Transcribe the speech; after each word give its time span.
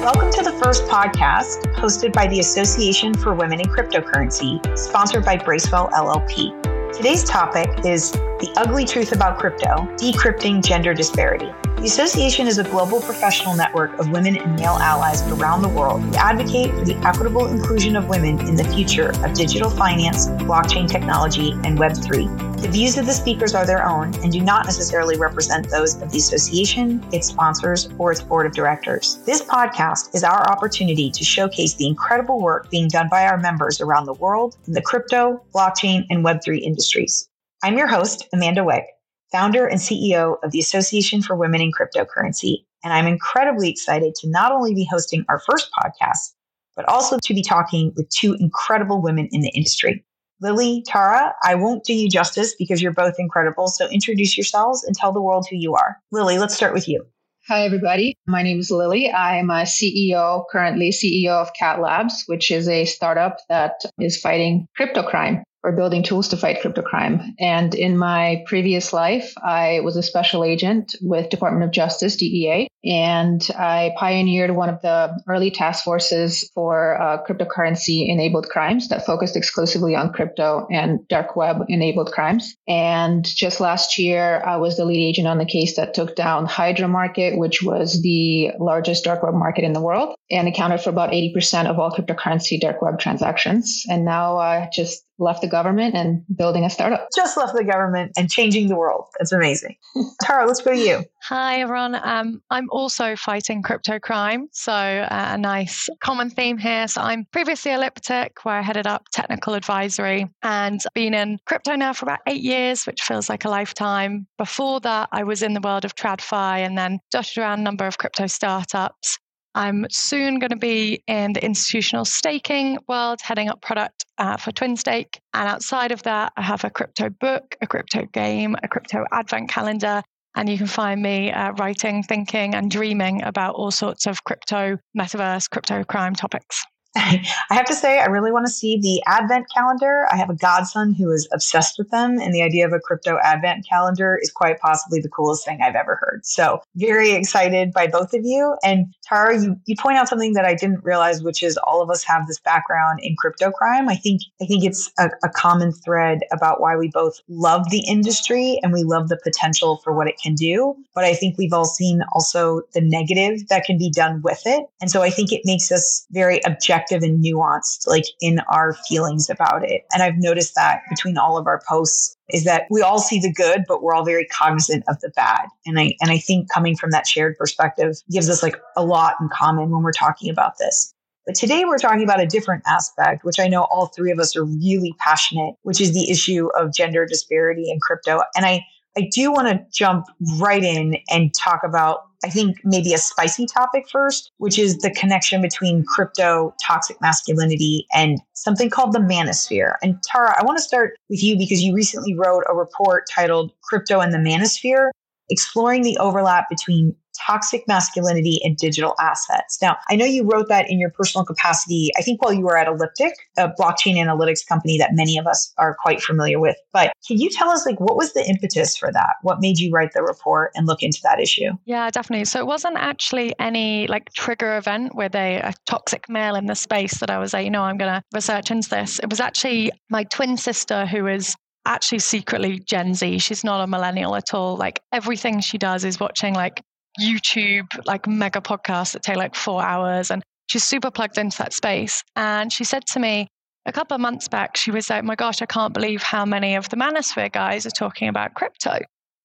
Welcome 0.00 0.30
to 0.32 0.42
the 0.42 0.52
first 0.52 0.84
podcast 0.84 1.74
hosted 1.74 2.14
by 2.14 2.26
the 2.26 2.40
Association 2.40 3.12
for 3.12 3.34
Women 3.34 3.60
in 3.60 3.66
Cryptocurrency, 3.66 4.78
sponsored 4.78 5.26
by 5.26 5.36
Bracewell 5.36 5.90
LLP. 5.90 6.96
Today's 6.96 7.22
topic 7.22 7.68
is 7.84 8.10
the 8.10 8.50
ugly 8.56 8.86
truth 8.86 9.12
about 9.12 9.38
crypto, 9.38 9.86
decrypting 9.98 10.64
gender 10.64 10.94
disparity. 10.94 11.52
The 11.76 11.84
association 11.84 12.46
is 12.46 12.56
a 12.56 12.64
global 12.64 13.02
professional 13.02 13.54
network 13.54 13.98
of 13.98 14.10
women 14.10 14.38
and 14.38 14.56
male 14.56 14.78
allies 14.80 15.20
around 15.32 15.60
the 15.60 15.68
world 15.68 16.00
who 16.00 16.14
advocate 16.14 16.70
for 16.70 16.86
the 16.86 16.96
equitable 17.06 17.48
inclusion 17.48 17.94
of 17.94 18.08
women 18.08 18.40
in 18.48 18.56
the 18.56 18.64
future 18.64 19.10
of 19.22 19.34
digital 19.34 19.68
finance, 19.68 20.28
blockchain 20.28 20.88
technology, 20.88 21.52
and 21.64 21.78
Web3. 21.78 22.49
The 22.60 22.68
views 22.70 22.98
of 22.98 23.06
the 23.06 23.12
speakers 23.12 23.54
are 23.54 23.66
their 23.66 23.86
own 23.86 24.14
and 24.22 24.30
do 24.30 24.40
not 24.40 24.66
necessarily 24.66 25.16
represent 25.16 25.68
those 25.70 26.00
of 26.00 26.10
the 26.10 26.18
association, 26.18 27.04
its 27.12 27.28
sponsors, 27.28 27.88
or 27.98 28.12
its 28.12 28.22
board 28.22 28.46
of 28.46 28.52
directors. 28.52 29.16
This 29.24 29.42
podcast 29.42 30.14
is 30.14 30.24
our 30.24 30.48
opportunity 30.50 31.10
to 31.10 31.24
showcase 31.24 31.74
the 31.74 31.86
incredible 31.86 32.40
work 32.40 32.70
being 32.70 32.88
done 32.88 33.08
by 33.10 33.26
our 33.26 33.38
members 33.38 33.80
around 33.80 34.06
the 34.06 34.14
world 34.14 34.56
in 34.66 34.74
the 34.74 34.82
crypto, 34.82 35.42
blockchain, 35.54 36.04
and 36.10 36.24
Web3 36.24 36.60
industries. 36.60 37.28
I'm 37.62 37.78
your 37.78 37.88
host, 37.88 38.28
Amanda 38.32 38.62
Wick 38.62 38.84
founder 39.30 39.66
and 39.66 39.80
CEO 39.80 40.36
of 40.42 40.50
the 40.50 40.58
Association 40.58 41.22
for 41.22 41.36
Women 41.36 41.60
in 41.60 41.72
Cryptocurrency. 41.72 42.64
And 42.82 42.92
I'm 42.92 43.06
incredibly 43.06 43.70
excited 43.70 44.14
to 44.16 44.28
not 44.28 44.52
only 44.52 44.74
be 44.74 44.86
hosting 44.90 45.24
our 45.28 45.40
first 45.40 45.70
podcast, 45.72 46.34
but 46.76 46.88
also 46.88 47.18
to 47.18 47.34
be 47.34 47.42
talking 47.42 47.92
with 47.96 48.08
two 48.08 48.34
incredible 48.40 49.02
women 49.02 49.28
in 49.32 49.40
the 49.40 49.50
industry. 49.50 50.04
Lili, 50.42 50.82
Tara, 50.86 51.34
I 51.42 51.54
won't 51.54 51.84
do 51.84 51.92
you 51.92 52.08
justice 52.08 52.54
because 52.58 52.80
you're 52.80 52.92
both 52.92 53.16
incredible. 53.18 53.68
So 53.68 53.88
introduce 53.88 54.38
yourselves 54.38 54.82
and 54.84 54.96
tell 54.96 55.12
the 55.12 55.20
world 55.20 55.46
who 55.50 55.56
you 55.56 55.74
are. 55.74 55.98
Lili, 56.10 56.38
let's 56.38 56.54
start 56.54 56.72
with 56.72 56.88
you. 56.88 57.04
Hi, 57.48 57.64
everybody. 57.64 58.14
My 58.26 58.42
name 58.42 58.58
is 58.58 58.70
Lili. 58.70 59.12
I'm 59.12 59.50
a 59.50 59.62
CEO, 59.62 60.44
currently 60.50 60.90
CEO 60.90 61.32
of 61.32 61.52
Cat 61.52 61.80
Labs, 61.80 62.24
which 62.26 62.50
is 62.50 62.68
a 62.68 62.86
startup 62.86 63.38
that 63.48 63.80
is 63.98 64.18
fighting 64.18 64.66
crypto 64.76 65.02
crime 65.02 65.42
or 65.62 65.72
building 65.72 66.02
tools 66.02 66.28
to 66.28 66.36
fight 66.36 66.60
crypto 66.60 66.82
crime. 66.82 67.34
And 67.38 67.74
in 67.74 67.98
my 67.98 68.42
previous 68.46 68.92
life, 68.92 69.32
I 69.44 69.80
was 69.80 69.96
a 69.96 70.02
special 70.02 70.44
agent 70.44 70.94
with 71.02 71.30
Department 71.30 71.64
of 71.64 71.70
Justice, 71.70 72.16
DEA, 72.16 72.68
and 72.84 73.46
I 73.58 73.92
pioneered 73.98 74.52
one 74.52 74.70
of 74.70 74.80
the 74.80 75.14
early 75.28 75.50
task 75.50 75.84
forces 75.84 76.50
for 76.54 77.00
uh, 77.00 77.22
cryptocurrency 77.24 78.08
enabled 78.08 78.48
crimes 78.48 78.88
that 78.88 79.04
focused 79.04 79.36
exclusively 79.36 79.94
on 79.94 80.12
crypto 80.12 80.66
and 80.70 81.06
dark 81.08 81.36
web 81.36 81.64
enabled 81.68 82.12
crimes. 82.12 82.54
And 82.66 83.24
just 83.24 83.60
last 83.60 83.98
year, 83.98 84.42
I 84.46 84.56
was 84.56 84.76
the 84.76 84.86
lead 84.86 85.06
agent 85.06 85.28
on 85.28 85.38
the 85.38 85.44
case 85.44 85.76
that 85.76 85.92
took 85.92 86.16
down 86.16 86.46
Hydra 86.46 86.88
Market, 86.88 87.38
which 87.38 87.62
was 87.62 88.00
the 88.02 88.50
largest 88.58 89.04
dark 89.04 89.22
web 89.22 89.34
market 89.34 89.64
in 89.64 89.74
the 89.74 89.82
world 89.82 90.14
and 90.30 90.48
accounted 90.48 90.80
for 90.80 90.90
about 90.90 91.10
80% 91.10 91.66
of 91.66 91.78
all 91.78 91.90
cryptocurrency 91.90 92.58
dark 92.58 92.80
web 92.80 92.98
transactions. 92.98 93.84
And 93.90 94.04
now 94.04 94.36
I 94.36 94.58
uh, 94.58 94.70
just 94.72 95.04
left 95.20 95.42
the 95.42 95.46
government 95.46 95.94
and 95.94 96.24
building 96.34 96.64
a 96.64 96.70
startup. 96.70 97.08
Just 97.14 97.36
left 97.36 97.54
the 97.54 97.64
government 97.64 98.12
and 98.16 98.30
changing 98.30 98.68
the 98.68 98.76
world. 98.76 99.06
That's 99.18 99.32
amazing. 99.32 99.76
Tara, 100.22 100.46
let's 100.46 100.62
go 100.62 100.72
to 100.72 100.78
you. 100.78 101.04
Hi, 101.22 101.60
everyone. 101.60 101.94
Um, 102.02 102.42
I'm 102.50 102.68
also 102.70 103.14
fighting 103.14 103.62
crypto 103.62 103.98
crime. 103.98 104.48
So, 104.52 104.72
uh, 104.72 105.06
a 105.32 105.38
nice 105.38 105.88
common 106.00 106.30
theme 106.30 106.58
here. 106.58 106.88
So, 106.88 107.02
I'm 107.02 107.26
previously 107.30 107.72
Elliptic, 107.72 108.44
where 108.44 108.56
I 108.56 108.62
headed 108.62 108.86
up 108.86 109.04
technical 109.12 109.54
advisory 109.54 110.26
and 110.42 110.80
been 110.94 111.14
in 111.14 111.38
crypto 111.46 111.76
now 111.76 111.92
for 111.92 112.06
about 112.06 112.20
eight 112.26 112.42
years, 112.42 112.86
which 112.86 113.02
feels 113.02 113.28
like 113.28 113.44
a 113.44 113.50
lifetime. 113.50 114.26
Before 114.38 114.80
that, 114.80 115.10
I 115.12 115.24
was 115.24 115.42
in 115.42 115.52
the 115.52 115.60
world 115.60 115.84
of 115.84 115.94
TradFi 115.94 116.58
and 116.58 116.76
then 116.76 116.98
dotted 117.10 117.38
around 117.38 117.60
a 117.60 117.62
number 117.62 117.86
of 117.86 117.98
crypto 117.98 118.26
startups. 118.26 119.18
I'm 119.54 119.86
soon 119.90 120.38
going 120.38 120.50
to 120.50 120.56
be 120.56 121.02
in 121.06 121.32
the 121.32 121.44
institutional 121.44 122.04
staking 122.04 122.78
world, 122.88 123.20
heading 123.20 123.48
up 123.48 123.60
product 123.60 124.04
uh, 124.18 124.36
for 124.36 124.52
TwinStake. 124.52 125.16
And 125.34 125.48
outside 125.48 125.92
of 125.92 126.02
that, 126.04 126.32
I 126.36 126.42
have 126.42 126.64
a 126.64 126.70
crypto 126.70 127.10
book, 127.10 127.56
a 127.60 127.66
crypto 127.66 128.06
game, 128.06 128.54
a 128.62 128.68
crypto 128.68 129.04
advent 129.12 129.48
calendar. 129.48 130.02
And 130.36 130.48
you 130.48 130.56
can 130.56 130.68
find 130.68 131.02
me 131.02 131.32
uh, 131.32 131.52
writing, 131.52 132.04
thinking, 132.04 132.54
and 132.54 132.70
dreaming 132.70 133.22
about 133.22 133.56
all 133.56 133.72
sorts 133.72 134.06
of 134.06 134.22
crypto, 134.22 134.78
metaverse, 134.96 135.50
crypto 135.50 135.82
crime 135.82 136.14
topics. 136.14 136.64
I 136.96 137.22
have 137.50 137.66
to 137.66 137.74
say, 137.74 138.00
I 138.00 138.06
really 138.06 138.32
want 138.32 138.46
to 138.46 138.52
see 138.52 138.76
the 138.80 139.00
advent 139.06 139.46
calendar. 139.54 140.06
I 140.10 140.16
have 140.16 140.28
a 140.28 140.34
godson 140.34 140.92
who 140.92 141.12
is 141.12 141.28
obsessed 141.32 141.78
with 141.78 141.88
them, 141.90 142.18
and 142.18 142.34
the 142.34 142.42
idea 142.42 142.66
of 142.66 142.72
a 142.72 142.80
crypto 142.80 143.16
advent 143.22 143.64
calendar 143.68 144.18
is 144.20 144.32
quite 144.32 144.58
possibly 144.58 145.00
the 145.00 145.08
coolest 145.08 145.44
thing 145.44 145.60
I've 145.62 145.76
ever 145.76 145.96
heard. 146.00 146.26
So, 146.26 146.60
very 146.74 147.12
excited 147.12 147.72
by 147.72 147.86
both 147.86 148.12
of 148.12 148.24
you. 148.24 148.56
And 148.64 148.92
Tara, 149.04 149.40
you, 149.40 149.56
you 149.66 149.76
point 149.78 149.98
out 149.98 150.08
something 150.08 150.32
that 150.32 150.44
I 150.44 150.54
didn't 150.54 150.84
realize, 150.84 151.22
which 151.22 151.44
is 151.44 151.56
all 151.58 151.80
of 151.80 151.90
us 151.90 152.02
have 152.02 152.26
this 152.26 152.40
background 152.40 152.98
in 153.04 153.14
crypto 153.16 153.52
crime. 153.52 153.88
I 153.88 153.94
think 153.94 154.22
I 154.42 154.46
think 154.46 154.64
it's 154.64 154.90
a, 154.98 155.10
a 155.22 155.28
common 155.28 155.70
thread 155.72 156.20
about 156.32 156.60
why 156.60 156.76
we 156.76 156.88
both 156.88 157.20
love 157.28 157.70
the 157.70 157.84
industry 157.86 158.58
and 158.64 158.72
we 158.72 158.82
love 158.82 159.08
the 159.08 159.20
potential 159.22 159.80
for 159.84 159.92
what 159.92 160.08
it 160.08 160.18
can 160.20 160.34
do. 160.34 160.74
But 160.92 161.04
I 161.04 161.14
think 161.14 161.38
we've 161.38 161.52
all 161.52 161.66
seen 161.66 162.02
also 162.12 162.62
the 162.74 162.80
negative 162.80 163.46
that 163.46 163.64
can 163.64 163.78
be 163.78 163.90
done 163.90 164.22
with 164.22 164.42
it. 164.44 164.64
And 164.80 164.90
so 164.90 165.02
I 165.02 165.10
think 165.10 165.32
it 165.32 165.42
makes 165.44 165.70
us 165.70 166.04
very 166.10 166.40
objective 166.44 166.79
and 166.90 167.24
nuanced, 167.24 167.86
like 167.86 168.04
in 168.20 168.40
our 168.48 168.74
feelings 168.88 169.28
about 169.30 169.64
it. 169.64 169.82
And 169.92 170.02
I've 170.02 170.18
noticed 170.18 170.54
that 170.54 170.82
between 170.88 171.18
all 171.18 171.36
of 171.36 171.46
our 171.46 171.60
posts 171.68 172.16
is 172.28 172.44
that 172.44 172.64
we 172.70 172.82
all 172.82 172.98
see 172.98 173.20
the 173.20 173.32
good, 173.32 173.64
but 173.66 173.82
we're 173.82 173.94
all 173.94 174.04
very 174.04 174.26
cognizant 174.26 174.84
of 174.88 175.00
the 175.00 175.10
bad. 175.10 175.46
And 175.66 175.78
I, 175.78 175.94
and 176.00 176.10
I 176.10 176.18
think 176.18 176.50
coming 176.50 176.76
from 176.76 176.90
that 176.90 177.06
shared 177.06 177.36
perspective 177.36 177.96
gives 178.10 178.28
us 178.28 178.42
like 178.42 178.60
a 178.76 178.84
lot 178.84 179.16
in 179.20 179.28
common 179.32 179.70
when 179.70 179.82
we're 179.82 179.92
talking 179.92 180.30
about 180.30 180.58
this. 180.58 180.94
But 181.26 181.34
today 181.34 181.64
we're 181.64 181.78
talking 181.78 182.02
about 182.02 182.20
a 182.20 182.26
different 182.26 182.62
aspect, 182.66 183.24
which 183.24 183.38
I 183.38 183.46
know 183.46 183.64
all 183.64 183.86
three 183.86 184.10
of 184.10 184.18
us 184.18 184.34
are 184.36 184.44
really 184.44 184.94
passionate, 184.98 185.54
which 185.62 185.80
is 185.80 185.92
the 185.92 186.10
issue 186.10 186.48
of 186.58 186.72
gender 186.72 187.06
disparity 187.06 187.70
in 187.70 187.78
crypto. 187.80 188.20
And 188.34 188.46
I, 188.46 188.64
I 188.96 189.08
do 189.12 189.32
want 189.32 189.48
to 189.48 189.64
jump 189.72 190.06
right 190.38 190.62
in 190.62 190.96
and 191.10 191.32
talk 191.34 191.60
about, 191.64 192.00
I 192.24 192.30
think, 192.30 192.58
maybe 192.64 192.92
a 192.92 192.98
spicy 192.98 193.46
topic 193.46 193.88
first, 193.90 194.32
which 194.38 194.58
is 194.58 194.78
the 194.78 194.90
connection 194.90 195.40
between 195.40 195.84
crypto, 195.84 196.54
toxic 196.64 197.00
masculinity, 197.00 197.86
and 197.94 198.20
something 198.34 198.68
called 198.68 198.92
the 198.92 198.98
manosphere. 198.98 199.74
And 199.82 200.02
Tara, 200.02 200.34
I 200.38 200.44
want 200.44 200.58
to 200.58 200.64
start 200.64 200.94
with 201.08 201.22
you 201.22 201.38
because 201.38 201.62
you 201.62 201.74
recently 201.74 202.14
wrote 202.14 202.44
a 202.48 202.54
report 202.54 203.04
titled 203.08 203.52
Crypto 203.62 204.00
and 204.00 204.12
the 204.12 204.18
Manosphere 204.18 204.90
exploring 205.30 205.82
the 205.82 205.96
overlap 205.98 206.48
between 206.48 206.94
toxic 207.26 207.66
masculinity 207.68 208.40
and 208.44 208.56
digital 208.56 208.94
assets. 208.98 209.60
Now, 209.60 209.76
I 209.88 209.96
know 209.96 210.04
you 210.04 210.24
wrote 210.24 210.48
that 210.48 210.70
in 210.70 210.78
your 210.78 210.90
personal 210.90 211.24
capacity, 211.24 211.90
I 211.98 212.02
think 212.02 212.22
while 212.22 212.32
you 212.32 212.42
were 212.42 212.56
at 212.56 212.66
Elliptic, 212.66 213.14
a 213.36 213.48
blockchain 213.48 213.96
analytics 213.96 214.46
company 214.46 214.78
that 214.78 214.90
many 214.92 215.18
of 215.18 215.26
us 215.26 215.52
are 215.58 215.76
quite 215.80 216.02
familiar 216.02 216.40
with. 216.40 216.56
But 216.72 216.92
can 217.06 217.18
you 217.18 217.28
tell 217.30 217.50
us 217.50 217.66
like 217.66 217.78
what 217.80 217.96
was 217.96 218.12
the 218.12 218.26
impetus 218.28 218.76
for 218.76 218.90
that? 218.92 219.14
What 219.22 219.40
made 219.40 219.58
you 219.58 219.70
write 219.70 219.92
the 219.92 220.02
report 220.02 220.52
and 220.54 220.66
look 220.66 220.82
into 220.82 221.00
that 221.02 221.20
issue? 221.20 221.50
Yeah, 221.64 221.90
definitely. 221.90 222.24
So 222.24 222.40
it 222.40 222.46
wasn't 222.46 222.76
actually 222.76 223.34
any 223.38 223.86
like 223.86 224.12
trigger 224.12 224.56
event 224.56 224.94
with 224.94 225.14
a, 225.14 225.36
a 225.38 225.54
toxic 225.66 226.08
male 226.08 226.34
in 226.34 226.46
the 226.46 226.54
space 226.54 226.98
that 227.00 227.10
I 227.10 227.18
was 227.18 227.32
like, 227.32 227.44
you 227.44 227.50
know, 227.50 227.62
I'm 227.62 227.76
going 227.76 227.92
to 227.92 228.02
research 228.12 228.50
into 228.50 228.68
this. 228.68 228.98
It 229.00 229.10
was 229.10 229.20
actually 229.20 229.70
my 229.90 230.04
twin 230.04 230.36
sister 230.36 230.86
who 230.86 231.06
is 231.06 231.36
actually 231.66 231.98
secretly 232.00 232.58
Gen 232.58 232.94
Z. 232.94 233.18
She's 233.18 233.44
not 233.44 233.62
a 233.62 233.66
millennial 233.66 234.16
at 234.16 234.34
all. 234.34 234.56
Like 234.56 234.80
everything 234.92 235.40
she 235.40 235.58
does 235.58 235.84
is 235.84 236.00
watching 236.00 236.34
like 236.34 236.60
YouTube, 237.00 237.66
like 237.86 238.06
mega 238.06 238.40
podcasts 238.40 238.92
that 238.92 239.02
take 239.02 239.16
like 239.16 239.34
four 239.34 239.62
hours. 239.62 240.10
And 240.10 240.22
she's 240.48 240.64
super 240.64 240.90
plugged 240.90 241.18
into 241.18 241.38
that 241.38 241.52
space. 241.52 242.02
And 242.16 242.52
she 242.52 242.64
said 242.64 242.86
to 242.88 243.00
me 243.00 243.28
a 243.66 243.72
couple 243.72 243.94
of 243.94 244.00
months 244.00 244.28
back, 244.28 244.56
she 244.56 244.70
was 244.70 244.90
like, 244.90 245.04
my 245.04 245.14
gosh, 245.14 245.42
I 245.42 245.46
can't 245.46 245.74
believe 245.74 246.02
how 246.02 246.24
many 246.24 246.54
of 246.56 246.68
the 246.68 246.76
manosphere 246.76 247.30
guys 247.30 247.66
are 247.66 247.70
talking 247.70 248.08
about 248.08 248.34
crypto. 248.34 248.78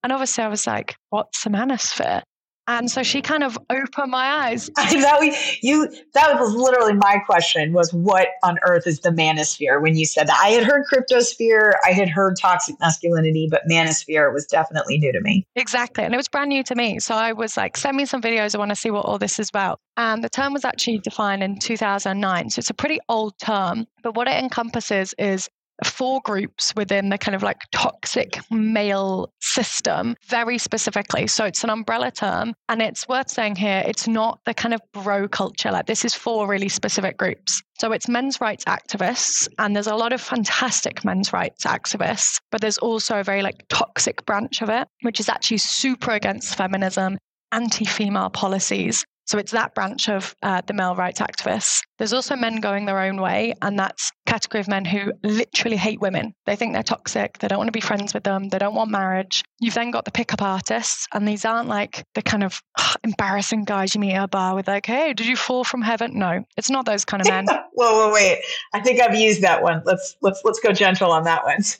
And 0.03 0.11
obviously, 0.11 0.43
I 0.43 0.49
was 0.49 0.67
like, 0.67 0.95
what's 1.09 1.45
a 1.45 1.49
manosphere? 1.49 2.21
And 2.67 2.89
so 2.89 3.03
she 3.03 3.21
kind 3.21 3.43
of 3.43 3.57
opened 3.69 4.11
my 4.11 4.47
eyes. 4.47 4.69
that 4.75 5.17
we, 5.19 5.35
you 5.61 5.87
that 6.13 6.39
was 6.39 6.53
literally 6.53 6.93
my 6.93 7.19
question 7.25 7.73
was 7.73 7.93
what 7.93 8.29
on 8.43 8.57
earth 8.63 8.87
is 8.87 8.99
the 9.01 9.09
manosphere 9.09 9.81
when 9.81 9.95
you 9.95 10.05
said 10.05 10.27
that? 10.27 10.39
I 10.41 10.49
had 10.49 10.63
heard 10.63 10.85
cryptosphere, 10.91 11.73
I 11.85 11.91
had 11.91 12.09
heard 12.09 12.35
toxic 12.41 12.75
masculinity, 12.79 13.47
but 13.49 13.61
manosphere 13.69 14.33
was 14.33 14.45
definitely 14.45 14.97
new 14.97 15.11
to 15.11 15.21
me. 15.21 15.45
Exactly. 15.55 16.03
And 16.03 16.13
it 16.13 16.17
was 16.17 16.27
brand 16.27 16.49
new 16.49 16.63
to 16.63 16.75
me. 16.75 16.99
So 16.99 17.13
I 17.13 17.33
was 17.33 17.55
like, 17.55 17.77
send 17.77 17.97
me 17.97 18.05
some 18.05 18.21
videos. 18.21 18.55
I 18.55 18.57
want 18.57 18.69
to 18.69 18.75
see 18.75 18.91
what 18.91 19.05
all 19.05 19.19
this 19.19 19.39
is 19.39 19.49
about. 19.49 19.79
And 19.97 20.23
the 20.23 20.29
term 20.29 20.53
was 20.53 20.65
actually 20.65 20.99
defined 20.99 21.43
in 21.43 21.57
2009. 21.59 22.49
So 22.49 22.59
it's 22.59 22.69
a 22.69 22.73
pretty 22.73 22.99
old 23.07 23.37
term, 23.37 23.85
but 24.03 24.15
what 24.15 24.27
it 24.27 24.43
encompasses 24.43 25.13
is 25.17 25.49
four 25.83 26.21
groups 26.23 26.73
within 26.75 27.09
the 27.09 27.17
kind 27.17 27.35
of 27.35 27.43
like 27.43 27.61
toxic 27.71 28.39
male 28.49 29.31
system 29.41 30.15
very 30.27 30.57
specifically. 30.57 31.27
So 31.27 31.45
it's 31.45 31.63
an 31.63 31.69
umbrella 31.69 32.11
term. 32.11 32.53
And 32.69 32.81
it's 32.81 33.07
worth 33.07 33.29
saying 33.29 33.57
here, 33.57 33.83
it's 33.85 34.07
not 34.07 34.39
the 34.45 34.53
kind 34.53 34.73
of 34.73 34.81
bro 34.93 35.27
culture. 35.27 35.71
Like 35.71 35.87
this 35.87 36.05
is 36.05 36.13
four 36.13 36.47
really 36.47 36.69
specific 36.69 37.17
groups. 37.17 37.61
So 37.77 37.91
it's 37.91 38.07
men's 38.07 38.39
rights 38.39 38.63
activists, 38.65 39.49
and 39.59 39.75
there's 39.75 39.87
a 39.87 39.95
lot 39.95 40.13
of 40.13 40.21
fantastic 40.21 41.03
men's 41.03 41.33
rights 41.33 41.65
activists, 41.65 42.39
but 42.49 42.61
there's 42.61 42.77
also 42.77 43.19
a 43.19 43.23
very 43.23 43.41
like 43.41 43.65
toxic 43.67 44.25
branch 44.25 44.61
of 44.61 44.69
it, 44.69 44.87
which 45.01 45.19
is 45.19 45.27
actually 45.27 45.57
super 45.57 46.11
against 46.11 46.55
feminism, 46.55 47.17
anti 47.51 47.83
female 47.83 48.29
policies, 48.29 49.03
So 49.25 49.37
it's 49.37 49.51
that 49.51 49.73
branch 49.73 50.07
of 50.07 50.35
uh, 50.43 50.61
the 50.65 50.73
male 50.73 50.95
rights 50.95 51.19
activists. 51.19 51.81
There's 51.97 52.13
also 52.13 52.35
men 52.35 52.57
going 52.57 52.85
their 52.85 52.99
own 52.99 53.21
way, 53.21 53.53
and 53.61 53.79
that's 53.79 54.11
category 54.25 54.59
of 54.59 54.67
men 54.67 54.85
who 54.85 55.13
literally 55.23 55.77
hate 55.77 56.01
women. 56.01 56.33
They 56.45 56.55
think 56.55 56.73
they're 56.73 56.83
toxic. 56.83 57.39
They 57.39 57.47
don't 57.47 57.57
want 57.57 57.69
to 57.69 57.71
be 57.71 57.79
friends 57.79 58.13
with 58.13 58.23
them. 58.23 58.49
They 58.49 58.57
don't 58.57 58.75
want 58.75 58.91
marriage. 58.91 59.43
You've 59.59 59.73
then 59.73 59.91
got 59.91 60.05
the 60.05 60.11
pickup 60.11 60.41
artists, 60.41 61.07
and 61.13 61.27
these 61.27 61.45
aren't 61.45 61.69
like 61.69 62.03
the 62.13 62.21
kind 62.21 62.43
of 62.43 62.61
ugh, 62.77 62.97
embarrassing 63.03 63.63
guys 63.63 63.95
you 63.95 64.01
meet 64.01 64.13
at 64.13 64.25
a 64.25 64.27
bar 64.27 64.55
with, 64.55 64.67
like, 64.67 64.85
"Hey, 64.85 65.13
did 65.13 65.25
you 65.25 65.35
fall 65.35 65.63
from 65.63 65.81
heaven?" 65.81 66.19
No, 66.19 66.43
it's 66.57 66.69
not 66.69 66.85
those 66.85 67.05
kind 67.05 67.21
of 67.21 67.29
men. 67.29 67.45
whoa, 67.73 67.93
whoa, 67.93 68.13
wait! 68.13 68.39
I 68.73 68.81
think 68.81 69.01
I've 69.01 69.15
used 69.15 69.41
that 69.41 69.63
one. 69.63 69.81
Let's 69.85 70.17
let's 70.21 70.41
let's 70.43 70.59
go 70.59 70.71
gentle 70.71 71.11
on 71.11 71.23
that 71.23 71.45
one. 71.45 71.59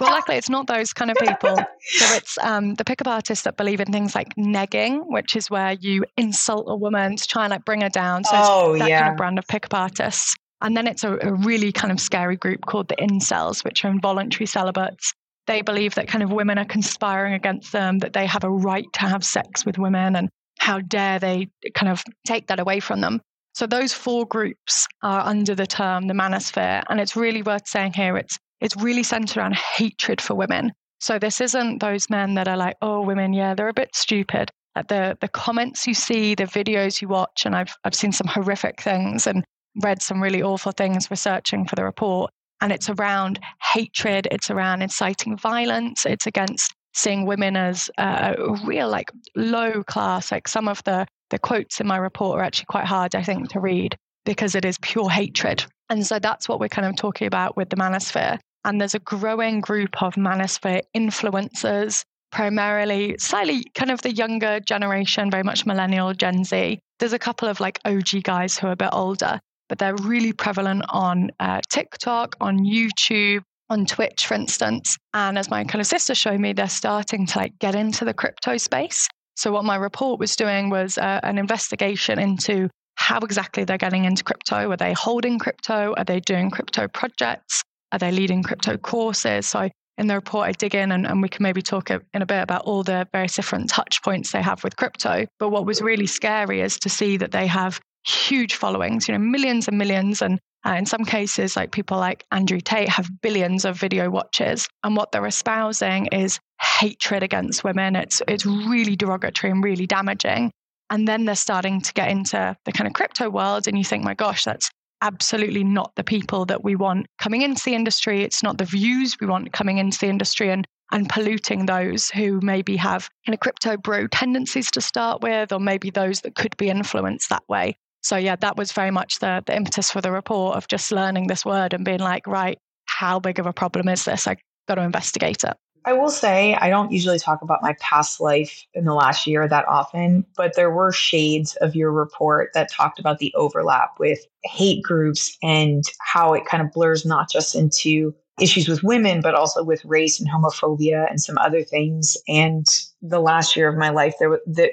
well, 0.00 0.10
luckily, 0.10 0.36
it's 0.36 0.50
not 0.50 0.66
those 0.66 0.92
kind 0.92 1.10
of 1.10 1.16
people. 1.16 1.56
So 1.80 2.14
it's 2.14 2.36
um, 2.38 2.74
the 2.74 2.84
pickup 2.84 3.08
artists 3.08 3.44
that 3.44 3.56
believe 3.56 3.80
in 3.80 3.90
things 3.90 4.14
like 4.14 4.34
negging, 4.36 5.02
which 5.06 5.34
is 5.34 5.50
where 5.50 5.72
you 5.72 6.04
insult 6.28 6.66
a 6.68 6.76
woman 6.76 7.16
to 7.16 7.26
try 7.26 7.44
and 7.44 7.50
like 7.50 7.64
bring 7.64 7.80
her 7.80 7.88
down. 7.88 8.24
So 8.24 8.32
oh, 8.34 8.78
that 8.78 8.88
yeah. 8.88 9.00
kind 9.00 9.10
of 9.12 9.16
brand 9.16 9.38
of 9.38 9.46
pickup 9.48 9.74
artists. 9.74 10.34
And 10.60 10.76
then 10.76 10.86
it's 10.86 11.04
a, 11.04 11.16
a 11.22 11.32
really 11.32 11.72
kind 11.72 11.92
of 11.92 12.00
scary 12.00 12.36
group 12.36 12.66
called 12.66 12.88
the 12.88 12.96
incels, 12.96 13.64
which 13.64 13.84
are 13.84 13.90
involuntary 13.90 14.46
celibates. 14.46 15.12
They 15.46 15.62
believe 15.62 15.94
that 15.94 16.08
kind 16.08 16.22
of 16.22 16.30
women 16.30 16.58
are 16.58 16.64
conspiring 16.64 17.32
against 17.34 17.72
them, 17.72 18.00
that 18.00 18.12
they 18.12 18.26
have 18.26 18.44
a 18.44 18.50
right 18.50 18.86
to 18.94 19.00
have 19.00 19.24
sex 19.24 19.64
with 19.64 19.78
women, 19.78 20.16
and 20.16 20.28
how 20.58 20.80
dare 20.80 21.18
they 21.18 21.48
kind 21.74 21.90
of 21.90 22.02
take 22.26 22.48
that 22.48 22.60
away 22.60 22.80
from 22.80 23.00
them. 23.00 23.20
So 23.54 23.66
those 23.66 23.92
four 23.92 24.26
groups 24.26 24.86
are 25.02 25.20
under 25.20 25.54
the 25.54 25.66
term 25.66 26.06
the 26.06 26.14
manosphere. 26.14 26.82
And 26.88 27.00
it's 27.00 27.16
really 27.16 27.42
worth 27.42 27.66
saying 27.66 27.94
here 27.94 28.16
it's 28.16 28.38
it's 28.60 28.76
really 28.76 29.02
centered 29.02 29.38
around 29.38 29.54
hatred 29.54 30.20
for 30.20 30.34
women. 30.34 30.72
So 31.00 31.18
this 31.18 31.40
isn't 31.40 31.78
those 31.80 32.10
men 32.10 32.34
that 32.34 32.48
are 32.48 32.56
like, 32.56 32.76
oh, 32.82 33.02
women, 33.02 33.32
yeah, 33.32 33.54
they're 33.54 33.68
a 33.68 33.74
bit 33.74 33.94
stupid. 33.94 34.50
The 34.82 35.16
the 35.20 35.28
comments 35.28 35.86
you 35.86 35.94
see, 35.94 36.34
the 36.34 36.44
videos 36.44 37.00
you 37.00 37.08
watch, 37.08 37.44
and 37.44 37.54
I've 37.54 37.74
I've 37.84 37.94
seen 37.94 38.12
some 38.12 38.26
horrific 38.26 38.80
things 38.80 39.26
and 39.26 39.44
read 39.82 40.02
some 40.02 40.22
really 40.22 40.42
awful 40.42 40.72
things 40.72 41.10
researching 41.10 41.66
for 41.66 41.76
the 41.76 41.84
report. 41.84 42.30
And 42.60 42.72
it's 42.72 42.88
around 42.88 43.38
hatred, 43.62 44.26
it's 44.30 44.50
around 44.50 44.82
inciting 44.82 45.36
violence, 45.36 46.04
it's 46.04 46.26
against 46.26 46.74
seeing 46.94 47.26
women 47.26 47.56
as 47.56 47.90
uh, 47.98 48.34
a 48.36 48.52
real 48.66 48.88
like 48.88 49.10
low 49.36 49.82
class. 49.84 50.32
Like 50.32 50.48
some 50.48 50.68
of 50.68 50.82
the 50.84 51.06
the 51.30 51.38
quotes 51.38 51.80
in 51.80 51.86
my 51.86 51.98
report 51.98 52.38
are 52.38 52.42
actually 52.42 52.66
quite 52.68 52.86
hard, 52.86 53.14
I 53.14 53.22
think, 53.22 53.50
to 53.50 53.60
read 53.60 53.96
because 54.24 54.54
it 54.54 54.64
is 54.64 54.78
pure 54.82 55.10
hatred. 55.10 55.64
And 55.90 56.06
so 56.06 56.18
that's 56.18 56.48
what 56.48 56.60
we're 56.60 56.68
kind 56.68 56.86
of 56.86 56.96
talking 56.96 57.26
about 57.26 57.56
with 57.56 57.70
the 57.70 57.76
manosphere. 57.76 58.38
And 58.64 58.80
there's 58.80 58.94
a 58.94 59.00
growing 59.00 59.60
group 59.60 60.02
of 60.02 60.14
manosphere 60.14 60.82
influencers, 60.94 62.04
primarily 62.30 63.16
slightly 63.18 63.64
kind 63.74 63.90
of 63.90 64.02
the 64.02 64.12
younger 64.12 64.60
generation, 64.60 65.30
very 65.30 65.42
much 65.42 65.66
millennial, 65.66 66.12
Gen 66.14 66.44
Z. 66.44 66.78
There's 66.98 67.12
a 67.12 67.18
couple 67.18 67.48
of 67.48 67.60
like 67.60 67.80
OG 67.84 68.22
guys 68.22 68.58
who 68.58 68.66
are 68.66 68.72
a 68.72 68.76
bit 68.76 68.90
older, 68.92 69.40
but 69.68 69.78
they're 69.78 69.96
really 69.96 70.32
prevalent 70.32 70.84
on 70.90 71.30
uh, 71.40 71.60
TikTok, 71.70 72.36
on 72.40 72.58
YouTube, 72.58 73.42
on 73.70 73.86
Twitch, 73.86 74.26
for 74.26 74.34
instance. 74.34 74.96
And 75.14 75.38
as 75.38 75.50
my 75.50 75.64
kind 75.64 75.80
of 75.80 75.86
sister 75.86 76.14
showed 76.14 76.40
me, 76.40 76.52
they're 76.52 76.68
starting 76.68 77.26
to 77.26 77.38
like 77.38 77.58
get 77.58 77.74
into 77.74 78.04
the 78.04 78.14
crypto 78.14 78.56
space. 78.56 79.08
So 79.36 79.52
what 79.52 79.64
my 79.64 79.76
report 79.76 80.18
was 80.18 80.34
doing 80.34 80.70
was 80.70 80.98
uh, 80.98 81.20
an 81.22 81.38
investigation 81.38 82.18
into 82.18 82.68
how 82.96 83.20
exactly 83.20 83.64
they're 83.64 83.78
getting 83.78 84.04
into 84.04 84.24
crypto. 84.24 84.70
Are 84.70 84.76
they 84.76 84.92
holding 84.92 85.38
crypto? 85.38 85.94
Are 85.96 86.04
they 86.04 86.18
doing 86.18 86.50
crypto 86.50 86.88
projects? 86.88 87.62
Are 87.92 87.98
they 87.98 88.10
leading 88.10 88.42
crypto 88.42 88.76
courses? 88.76 89.48
So 89.48 89.68
in 89.98 90.06
the 90.06 90.14
report, 90.14 90.48
I 90.48 90.52
dig 90.52 90.74
in 90.74 90.92
and, 90.92 91.06
and 91.06 91.20
we 91.20 91.28
can 91.28 91.42
maybe 91.42 91.60
talk 91.60 91.90
in 91.90 92.22
a 92.22 92.26
bit 92.26 92.40
about 92.40 92.62
all 92.62 92.84
the 92.84 93.06
various 93.12 93.34
different 93.34 93.68
touch 93.68 94.00
points 94.02 94.30
they 94.30 94.40
have 94.40 94.62
with 94.62 94.76
crypto. 94.76 95.26
But 95.38 95.50
what 95.50 95.66
was 95.66 95.82
really 95.82 96.06
scary 96.06 96.60
is 96.60 96.78
to 96.80 96.88
see 96.88 97.16
that 97.16 97.32
they 97.32 97.48
have 97.48 97.80
huge 98.06 98.54
followings, 98.54 99.08
you 99.08 99.12
know, 99.12 99.18
millions 99.18 99.66
and 99.66 99.76
millions. 99.76 100.22
And 100.22 100.38
uh, 100.64 100.74
in 100.74 100.86
some 100.86 101.04
cases, 101.04 101.56
like 101.56 101.72
people 101.72 101.98
like 101.98 102.24
Andrew 102.30 102.60
Tate 102.60 102.88
have 102.88 103.10
billions 103.22 103.64
of 103.64 103.76
video 103.76 104.08
watches. 104.08 104.68
And 104.84 104.96
what 104.96 105.10
they're 105.10 105.26
espousing 105.26 106.06
is 106.06 106.38
hatred 106.60 107.24
against 107.24 107.64
women. 107.64 107.96
It's, 107.96 108.22
it's 108.28 108.46
really 108.46 108.94
derogatory 108.94 109.50
and 109.50 109.64
really 109.64 109.86
damaging. 109.86 110.52
And 110.90 111.06
then 111.06 111.24
they're 111.24 111.34
starting 111.34 111.80
to 111.82 111.92
get 111.92 112.08
into 112.08 112.56
the 112.64 112.72
kind 112.72 112.86
of 112.86 112.94
crypto 112.94 113.28
world. 113.28 113.66
And 113.66 113.76
you 113.76 113.84
think, 113.84 114.04
my 114.04 114.14
gosh, 114.14 114.44
that's 114.44 114.70
absolutely 115.02 115.64
not 115.64 115.94
the 115.94 116.04
people 116.04 116.44
that 116.46 116.64
we 116.64 116.74
want 116.74 117.06
coming 117.18 117.42
into 117.42 117.62
the 117.64 117.74
industry. 117.74 118.22
It's 118.22 118.42
not 118.42 118.58
the 118.58 118.64
views 118.64 119.16
we 119.20 119.26
want 119.26 119.52
coming 119.52 119.78
into 119.78 119.98
the 119.98 120.08
industry 120.08 120.50
and 120.50 120.66
and 120.90 121.08
polluting 121.08 121.66
those 121.66 122.08
who 122.08 122.40
maybe 122.42 122.74
have 122.76 123.10
kind 123.26 123.34
of 123.34 123.40
crypto 123.40 123.76
bro 123.76 124.06
tendencies 124.06 124.70
to 124.70 124.80
start 124.80 125.20
with, 125.22 125.52
or 125.52 125.60
maybe 125.60 125.90
those 125.90 126.22
that 126.22 126.34
could 126.34 126.56
be 126.56 126.70
influenced 126.70 127.28
that 127.28 127.42
way. 127.46 127.76
So 128.02 128.16
yeah, 128.16 128.36
that 128.36 128.56
was 128.56 128.72
very 128.72 128.90
much 128.90 129.18
the 129.18 129.42
the 129.46 129.54
impetus 129.54 129.90
for 129.90 130.00
the 130.00 130.12
report 130.12 130.56
of 130.56 130.68
just 130.68 130.92
learning 130.92 131.26
this 131.26 131.44
word 131.44 131.74
and 131.74 131.84
being 131.84 132.00
like, 132.00 132.26
right, 132.26 132.58
how 132.86 133.18
big 133.18 133.38
of 133.38 133.46
a 133.46 133.52
problem 133.52 133.88
is 133.88 134.04
this? 134.04 134.26
I've 134.26 134.38
got 134.66 134.76
to 134.76 134.82
investigate 134.82 135.44
it. 135.44 135.56
I 135.84 135.92
will 135.92 136.10
say 136.10 136.54
I 136.54 136.68
don't 136.68 136.92
usually 136.92 137.18
talk 137.18 137.42
about 137.42 137.62
my 137.62 137.74
past 137.80 138.20
life 138.20 138.64
in 138.74 138.84
the 138.84 138.94
last 138.94 139.26
year 139.26 139.48
that 139.48 139.66
often, 139.68 140.24
but 140.36 140.54
there 140.54 140.70
were 140.70 140.92
shades 140.92 141.56
of 141.56 141.74
your 141.74 141.92
report 141.92 142.50
that 142.54 142.70
talked 142.70 142.98
about 142.98 143.18
the 143.18 143.32
overlap 143.34 143.98
with 143.98 144.20
hate 144.44 144.82
groups 144.82 145.36
and 145.42 145.84
how 146.00 146.34
it 146.34 146.44
kind 146.46 146.62
of 146.62 146.72
blurs 146.72 147.04
not 147.04 147.30
just 147.30 147.54
into 147.54 148.14
issues 148.40 148.68
with 148.68 148.82
women, 148.82 149.20
but 149.20 149.34
also 149.34 149.64
with 149.64 149.84
race 149.84 150.20
and 150.20 150.28
homophobia 150.28 151.08
and 151.08 151.20
some 151.20 151.38
other 151.38 151.62
things. 151.62 152.16
And 152.28 152.66
the 153.02 153.20
last 153.20 153.56
year 153.56 153.68
of 153.68 153.76
my 153.76 153.90
life, 153.90 154.14
there 154.18 154.38
that 154.46 154.70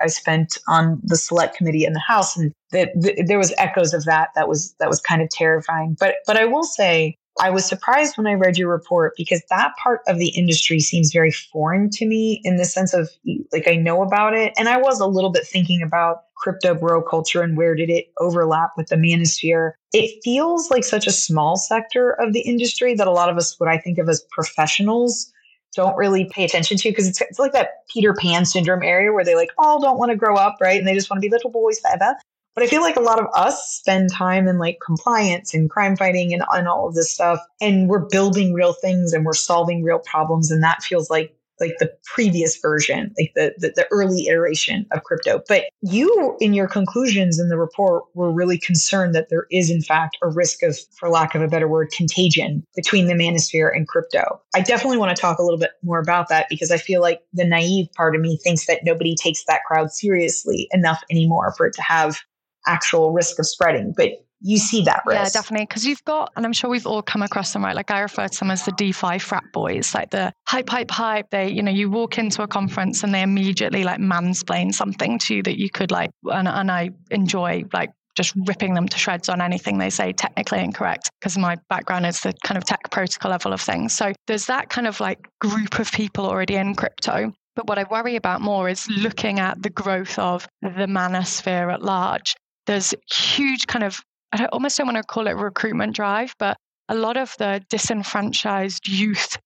I 0.00 0.06
spent 0.08 0.58
on 0.68 1.00
the 1.02 1.16
select 1.16 1.56
committee 1.56 1.84
in 1.84 1.92
the 1.92 2.00
House, 2.00 2.36
and 2.36 2.52
that 2.70 2.90
the, 2.94 3.24
there 3.26 3.38
was 3.38 3.54
echoes 3.58 3.94
of 3.94 4.04
that. 4.04 4.28
That 4.34 4.48
was 4.48 4.74
that 4.78 4.88
was 4.88 5.00
kind 5.00 5.22
of 5.22 5.28
terrifying. 5.30 5.96
But 5.98 6.16
but 6.26 6.36
I 6.36 6.44
will 6.44 6.64
say 6.64 7.16
I 7.40 7.50
was 7.50 7.64
surprised 7.64 8.16
when 8.16 8.26
I 8.26 8.34
read 8.34 8.58
your 8.58 8.70
report 8.70 9.14
because 9.16 9.42
that 9.48 9.72
part 9.82 10.00
of 10.06 10.18
the 10.18 10.28
industry 10.28 10.80
seems 10.80 11.12
very 11.12 11.30
foreign 11.30 11.88
to 11.90 12.06
me 12.06 12.40
in 12.44 12.56
the 12.56 12.64
sense 12.64 12.92
of 12.92 13.08
like 13.52 13.66
I 13.66 13.76
know 13.76 14.02
about 14.02 14.34
it. 14.34 14.52
And 14.58 14.68
I 14.68 14.76
was 14.76 15.00
a 15.00 15.06
little 15.06 15.30
bit 15.30 15.46
thinking 15.46 15.82
about 15.82 16.24
crypto 16.36 16.74
bro 16.74 17.02
culture 17.02 17.40
and 17.40 17.56
where 17.56 17.74
did 17.74 17.88
it 17.88 18.06
overlap 18.18 18.70
with 18.76 18.88
the 18.88 18.96
manosphere. 18.96 19.72
It 19.92 20.20
feels 20.22 20.70
like 20.70 20.84
such 20.84 21.06
a 21.06 21.12
small 21.12 21.56
sector 21.56 22.10
of 22.20 22.32
the 22.32 22.40
industry 22.40 22.94
that 22.94 23.06
a 23.06 23.12
lot 23.12 23.30
of 23.30 23.36
us, 23.36 23.58
what 23.58 23.68
I 23.68 23.78
think 23.78 23.98
of 23.98 24.08
as 24.08 24.24
professionals, 24.30 25.32
don't 25.74 25.96
really 25.96 26.26
pay 26.26 26.44
attention 26.44 26.76
to 26.76 26.90
because 26.90 27.08
it's, 27.08 27.20
it's 27.22 27.38
like 27.38 27.52
that 27.52 27.86
Peter 27.88 28.14
Pan 28.14 28.44
syndrome 28.44 28.82
area 28.82 29.12
where 29.12 29.24
they 29.24 29.34
like 29.34 29.50
all 29.56 29.80
don't 29.80 29.98
want 29.98 30.10
to 30.10 30.16
grow 30.16 30.36
up, 30.36 30.56
right? 30.60 30.78
And 30.78 30.86
they 30.86 30.94
just 30.94 31.08
want 31.08 31.22
to 31.22 31.26
be 31.26 31.30
little 31.30 31.50
boys 31.50 31.80
forever. 31.80 32.14
But 32.54 32.64
I 32.64 32.66
feel 32.66 32.82
like 32.82 32.96
a 32.96 33.00
lot 33.00 33.18
of 33.18 33.26
us 33.34 33.72
spend 33.72 34.10
time 34.12 34.46
in 34.46 34.58
like 34.58 34.78
compliance 34.84 35.54
and 35.54 35.70
crime 35.70 35.96
fighting 35.96 36.34
and, 36.34 36.42
and 36.52 36.68
all 36.68 36.88
of 36.88 36.94
this 36.94 37.12
stuff. 37.12 37.40
And 37.60 37.88
we're 37.88 38.06
building 38.06 38.52
real 38.52 38.74
things 38.74 39.12
and 39.12 39.24
we're 39.24 39.32
solving 39.32 39.82
real 39.82 40.00
problems. 40.00 40.50
And 40.50 40.62
that 40.62 40.82
feels 40.82 41.08
like 41.08 41.34
like 41.62 41.78
the 41.78 41.92
previous 42.04 42.58
version, 42.58 43.14
like 43.18 43.32
the, 43.34 43.54
the, 43.58 43.72
the 43.76 43.86
early 43.90 44.26
iteration 44.26 44.84
of 44.90 45.04
crypto. 45.04 45.42
But 45.48 45.64
you, 45.80 46.36
in 46.40 46.54
your 46.54 46.66
conclusions 46.66 47.38
in 47.38 47.48
the 47.48 47.56
report, 47.56 48.04
were 48.14 48.32
really 48.32 48.58
concerned 48.58 49.14
that 49.14 49.28
there 49.30 49.46
is, 49.50 49.70
in 49.70 49.80
fact, 49.80 50.18
a 50.22 50.28
risk 50.28 50.62
of, 50.62 50.76
for 50.98 51.08
lack 51.08 51.34
of 51.34 51.42
a 51.42 51.48
better 51.48 51.68
word, 51.68 51.92
contagion 51.96 52.66
between 52.74 53.06
the 53.06 53.14
manosphere 53.14 53.74
and 53.74 53.86
crypto. 53.86 54.40
I 54.54 54.60
definitely 54.60 54.98
want 54.98 55.14
to 55.16 55.20
talk 55.20 55.38
a 55.38 55.42
little 55.42 55.58
bit 55.58 55.70
more 55.82 56.00
about 56.00 56.28
that 56.28 56.46
because 56.50 56.70
I 56.70 56.78
feel 56.78 57.00
like 57.00 57.20
the 57.32 57.44
naive 57.44 57.86
part 57.94 58.16
of 58.16 58.20
me 58.20 58.38
thinks 58.42 58.66
that 58.66 58.80
nobody 58.84 59.14
takes 59.14 59.44
that 59.44 59.60
crowd 59.66 59.92
seriously 59.92 60.68
enough 60.72 61.02
anymore 61.10 61.54
for 61.56 61.66
it 61.66 61.74
to 61.74 61.82
have 61.82 62.18
actual 62.66 63.12
risk 63.12 63.38
of 63.38 63.46
spreading. 63.46 63.94
But 63.96 64.10
you 64.42 64.58
see 64.58 64.82
that 64.82 65.02
risk. 65.06 65.18
Yeah, 65.20 65.40
definitely. 65.40 65.66
Because 65.66 65.86
you've 65.86 66.04
got, 66.04 66.32
and 66.36 66.44
I'm 66.44 66.52
sure 66.52 66.68
we've 66.68 66.86
all 66.86 67.02
come 67.02 67.22
across 67.22 67.52
them, 67.52 67.64
right? 67.64 67.76
Like 67.76 67.90
I 67.90 68.00
refer 68.00 68.26
to 68.26 68.38
them 68.38 68.50
as 68.50 68.64
the 68.64 68.72
DeFi 68.72 69.18
frat 69.18 69.44
boys, 69.52 69.94
like 69.94 70.10
the 70.10 70.32
hype, 70.48 70.68
hype, 70.68 70.90
hype. 70.90 71.30
They, 71.30 71.48
you 71.48 71.62
know, 71.62 71.70
you 71.70 71.88
walk 71.88 72.18
into 72.18 72.42
a 72.42 72.48
conference 72.48 73.04
and 73.04 73.14
they 73.14 73.22
immediately 73.22 73.84
like 73.84 74.00
mansplain 74.00 74.74
something 74.74 75.18
to 75.20 75.36
you 75.36 75.42
that 75.44 75.58
you 75.58 75.70
could 75.70 75.90
like, 75.90 76.10
and, 76.24 76.48
and 76.48 76.70
I 76.70 76.90
enjoy 77.10 77.64
like 77.72 77.90
just 78.14 78.34
ripping 78.46 78.74
them 78.74 78.88
to 78.88 78.98
shreds 78.98 79.28
on 79.28 79.40
anything 79.40 79.78
they 79.78 79.88
say 79.88 80.12
technically 80.12 80.58
incorrect 80.58 81.10
because 81.18 81.38
my 81.38 81.56
background 81.70 82.04
is 82.04 82.20
the 82.20 82.34
kind 82.44 82.58
of 82.58 82.64
tech 82.64 82.90
protocol 82.90 83.30
level 83.30 83.52
of 83.52 83.60
things. 83.60 83.94
So 83.94 84.12
there's 84.26 84.46
that 84.46 84.68
kind 84.68 84.86
of 84.86 85.00
like 85.00 85.18
group 85.40 85.78
of 85.78 85.90
people 85.92 86.26
already 86.26 86.56
in 86.56 86.74
crypto. 86.74 87.32
But 87.54 87.68
what 87.68 87.78
I 87.78 87.84
worry 87.84 88.16
about 88.16 88.40
more 88.40 88.68
is 88.68 88.88
looking 88.88 89.38
at 89.38 89.62
the 89.62 89.70
growth 89.70 90.18
of 90.18 90.48
the 90.62 90.86
manosphere 90.86 91.72
at 91.72 91.82
large 91.82 92.34
there's 92.66 92.94
huge 93.12 93.66
kind 93.66 93.84
of 93.84 94.00
I 94.32 94.46
almost 94.46 94.78
don't 94.78 94.86
want 94.86 94.96
to 94.96 95.02
call 95.02 95.26
it 95.26 95.32
recruitment 95.32 95.94
drive, 95.94 96.34
but 96.38 96.56
a 96.88 96.94
lot 96.94 97.16
of 97.16 97.34
the 97.38 97.62
disenfranchised 97.68 98.88
youth, 98.88 99.38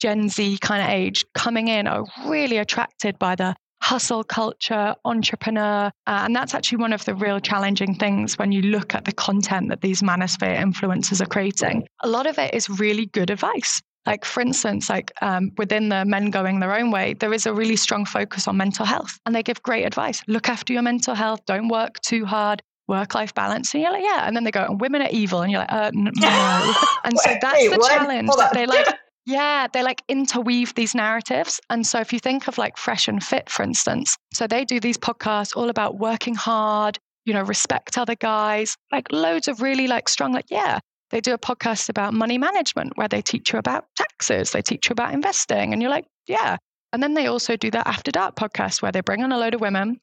Gen 0.00 0.28
Z 0.28 0.58
kind 0.58 0.82
of 0.82 0.88
age 0.90 1.24
coming 1.34 1.68
in 1.68 1.86
are 1.86 2.04
really 2.26 2.58
attracted 2.58 3.18
by 3.18 3.34
the 3.34 3.54
hustle 3.82 4.22
culture, 4.22 4.94
entrepreneur. 5.04 5.86
Uh, 6.06 6.22
and 6.24 6.36
that's 6.36 6.54
actually 6.54 6.78
one 6.78 6.92
of 6.92 7.04
the 7.04 7.14
real 7.14 7.40
challenging 7.40 7.94
things 7.96 8.38
when 8.38 8.52
you 8.52 8.62
look 8.62 8.94
at 8.94 9.06
the 9.06 9.12
content 9.12 9.70
that 9.70 9.80
these 9.80 10.02
manosphere 10.02 10.56
influencers 10.56 11.20
are 11.20 11.26
creating. 11.26 11.84
A 12.00 12.08
lot 12.08 12.26
of 12.26 12.38
it 12.38 12.54
is 12.54 12.68
really 12.70 13.06
good 13.06 13.28
advice. 13.28 13.80
Like, 14.06 14.24
for 14.24 14.40
instance, 14.40 14.88
like 14.88 15.12
um, 15.22 15.52
within 15.56 15.88
the 15.88 16.04
men 16.04 16.30
going 16.30 16.60
their 16.60 16.74
own 16.74 16.90
way, 16.90 17.14
there 17.14 17.32
is 17.32 17.46
a 17.46 17.54
really 17.54 17.76
strong 17.76 18.04
focus 18.04 18.48
on 18.48 18.56
mental 18.56 18.84
health. 18.84 19.18
And 19.26 19.34
they 19.34 19.42
give 19.42 19.62
great 19.62 19.84
advice. 19.84 20.22
Look 20.26 20.48
after 20.48 20.72
your 20.72 20.82
mental 20.82 21.14
health. 21.14 21.40
Don't 21.46 21.68
work 21.68 22.00
too 22.00 22.24
hard. 22.24 22.62
Work 22.88 23.14
life 23.14 23.32
balance. 23.32 23.72
And 23.74 23.82
you're 23.82 23.92
like, 23.92 24.02
yeah. 24.02 24.26
And 24.26 24.34
then 24.34 24.44
they 24.44 24.50
go, 24.50 24.64
and 24.64 24.80
women 24.80 25.02
are 25.02 25.08
evil. 25.10 25.42
And 25.42 25.52
you're 25.52 25.60
like, 25.60 25.72
uh, 25.72 25.90
no. 25.94 26.74
and 27.04 27.18
so 27.18 27.34
that's 27.40 27.54
Wait, 27.58 27.70
the 27.70 27.78
what? 27.78 27.90
challenge 27.90 28.30
that 28.36 28.52
they 28.52 28.66
like. 28.66 28.86
Yeah, 29.24 29.68
they 29.72 29.84
like 29.84 30.02
interweave 30.08 30.74
these 30.74 30.94
narratives. 30.94 31.60
And 31.70 31.86
so 31.86 32.00
if 32.00 32.12
you 32.12 32.18
think 32.18 32.48
of 32.48 32.58
like 32.58 32.76
Fresh 32.76 33.06
and 33.06 33.22
Fit, 33.22 33.48
for 33.48 33.62
instance, 33.62 34.16
so 34.34 34.48
they 34.48 34.64
do 34.64 34.80
these 34.80 34.98
podcasts 34.98 35.56
all 35.56 35.70
about 35.70 35.98
working 35.98 36.34
hard, 36.34 36.98
you 37.24 37.32
know, 37.32 37.42
respect 37.42 37.96
other 37.96 38.16
guys, 38.16 38.76
like 38.90 39.12
loads 39.12 39.46
of 39.46 39.62
really 39.62 39.86
like 39.86 40.08
strong, 40.08 40.32
like, 40.32 40.46
yeah, 40.50 40.80
they 41.12 41.20
do 41.20 41.34
a 41.34 41.38
podcast 41.38 41.88
about 41.90 42.14
money 42.14 42.38
management 42.38 42.96
where 42.96 43.06
they 43.06 43.22
teach 43.22 43.52
you 43.52 43.58
about 43.58 43.84
taxes, 43.96 44.50
they 44.50 44.62
teach 44.62 44.88
you 44.88 44.94
about 44.94 45.14
investing. 45.14 45.72
And 45.72 45.80
you're 45.80 45.90
like, 45.90 46.06
yeah. 46.26 46.56
And 46.92 47.02
then 47.02 47.14
they 47.14 47.26
also 47.26 47.56
do 47.56 47.70
that 47.70 47.86
After 47.86 48.10
Dark 48.10 48.34
podcast 48.34 48.82
where 48.82 48.90
they 48.92 49.02
bring 49.02 49.22
on 49.22 49.30
a 49.30 49.38
load 49.38 49.54
of 49.54 49.60
women. 49.60 50.00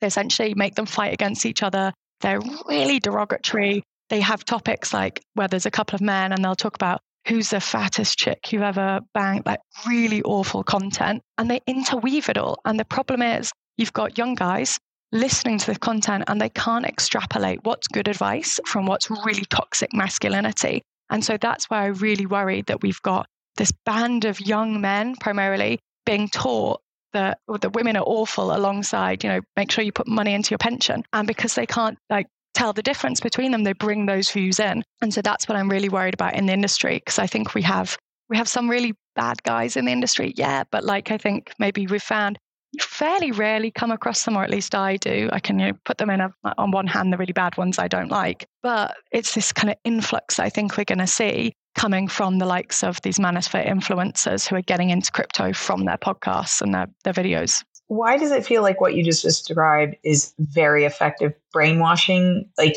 They 0.00 0.08
essentially 0.08 0.54
make 0.54 0.74
them 0.74 0.86
fight 0.86 1.12
against 1.12 1.46
each 1.46 1.62
other. 1.62 1.92
They're 2.20 2.40
really 2.66 2.98
derogatory. 2.98 3.82
They 4.08 4.20
have 4.20 4.44
topics 4.44 4.92
like 4.92 5.22
where 5.34 5.48
there's 5.48 5.66
a 5.66 5.70
couple 5.70 5.94
of 5.94 6.00
men 6.00 6.32
and 6.32 6.44
they'll 6.44 6.54
talk 6.54 6.74
about 6.74 7.00
who's 7.28 7.50
the 7.50 7.60
fattest 7.60 8.18
chick 8.18 8.52
you've 8.52 8.62
ever 8.62 9.00
banged, 9.12 9.44
like 9.44 9.60
really 9.86 10.22
awful 10.22 10.62
content. 10.62 11.22
And 11.36 11.50
they 11.50 11.60
interweave 11.66 12.28
it 12.28 12.38
all. 12.38 12.58
And 12.64 12.80
the 12.80 12.84
problem 12.84 13.20
is, 13.20 13.52
you've 13.76 13.92
got 13.92 14.16
young 14.16 14.34
guys 14.34 14.78
listening 15.16 15.58
to 15.58 15.72
the 15.72 15.78
content 15.78 16.24
and 16.26 16.40
they 16.40 16.48
can't 16.50 16.84
extrapolate 16.84 17.64
what's 17.64 17.88
good 17.88 18.08
advice 18.08 18.60
from 18.66 18.86
what's 18.86 19.10
really 19.10 19.44
toxic 19.50 19.92
masculinity. 19.92 20.82
And 21.10 21.24
so 21.24 21.36
that's 21.36 21.70
why 21.70 21.84
I 21.84 21.86
really 21.86 22.26
worry 22.26 22.62
that 22.62 22.82
we've 22.82 23.02
got 23.02 23.26
this 23.56 23.72
band 23.84 24.24
of 24.24 24.40
young 24.40 24.80
men 24.80 25.16
primarily 25.16 25.78
being 26.04 26.28
taught 26.28 26.80
that 27.12 27.38
the 27.60 27.70
women 27.70 27.96
are 27.96 28.04
awful 28.06 28.54
alongside, 28.54 29.24
you 29.24 29.30
know, 29.30 29.40
make 29.56 29.70
sure 29.70 29.82
you 29.82 29.92
put 29.92 30.06
money 30.06 30.34
into 30.34 30.50
your 30.50 30.58
pension. 30.58 31.02
And 31.12 31.26
because 31.26 31.54
they 31.54 31.66
can't 31.66 31.98
like 32.10 32.26
tell 32.54 32.72
the 32.72 32.82
difference 32.82 33.20
between 33.20 33.52
them, 33.52 33.64
they 33.64 33.72
bring 33.72 34.06
those 34.06 34.30
views 34.30 34.60
in. 34.60 34.84
And 35.00 35.14
so 35.14 35.22
that's 35.22 35.48
what 35.48 35.56
I'm 35.56 35.70
really 35.70 35.88
worried 35.88 36.14
about 36.14 36.34
in 36.34 36.46
the 36.46 36.52
industry 36.52 36.96
because 36.96 37.18
I 37.18 37.26
think 37.26 37.54
we 37.54 37.62
have 37.62 37.96
we 38.28 38.36
have 38.36 38.48
some 38.48 38.68
really 38.68 38.92
bad 39.14 39.42
guys 39.44 39.76
in 39.76 39.84
the 39.84 39.92
industry, 39.92 40.34
yeah, 40.36 40.64
but 40.70 40.82
like 40.84 41.10
I 41.10 41.18
think 41.18 41.52
maybe 41.58 41.86
we've 41.86 42.02
found 42.02 42.38
fairly 42.80 43.30
rarely 43.32 43.70
come 43.70 43.90
across 43.90 44.24
them, 44.24 44.36
or 44.36 44.44
at 44.44 44.50
least 44.50 44.74
I 44.74 44.96
do. 44.96 45.28
I 45.32 45.40
can 45.40 45.58
you 45.58 45.66
know, 45.66 45.78
put 45.84 45.98
them 45.98 46.10
in 46.10 46.20
a, 46.20 46.32
on 46.58 46.70
one 46.70 46.86
hand, 46.86 47.12
the 47.12 47.16
really 47.16 47.32
bad 47.32 47.56
ones 47.56 47.78
I 47.78 47.88
don't 47.88 48.10
like. 48.10 48.46
But 48.62 48.96
it's 49.12 49.34
this 49.34 49.52
kind 49.52 49.70
of 49.70 49.76
influx 49.84 50.38
I 50.38 50.48
think 50.48 50.76
we're 50.76 50.84
going 50.84 50.98
to 50.98 51.06
see 51.06 51.52
coming 51.76 52.08
from 52.08 52.38
the 52.38 52.46
likes 52.46 52.82
of 52.82 53.00
these 53.02 53.18
manosphere 53.18 53.68
influencers 53.68 54.48
who 54.48 54.56
are 54.56 54.62
getting 54.62 54.90
into 54.90 55.12
crypto 55.12 55.52
from 55.52 55.84
their 55.84 55.98
podcasts 55.98 56.62
and 56.62 56.74
their, 56.74 56.86
their 57.04 57.12
videos. 57.12 57.62
Why 57.88 58.16
does 58.16 58.32
it 58.32 58.44
feel 58.44 58.62
like 58.62 58.80
what 58.80 58.94
you 58.94 59.04
just 59.04 59.22
described 59.22 59.94
is 60.02 60.34
very 60.38 60.84
effective 60.84 61.32
brainwashing? 61.52 62.48
Like 62.58 62.76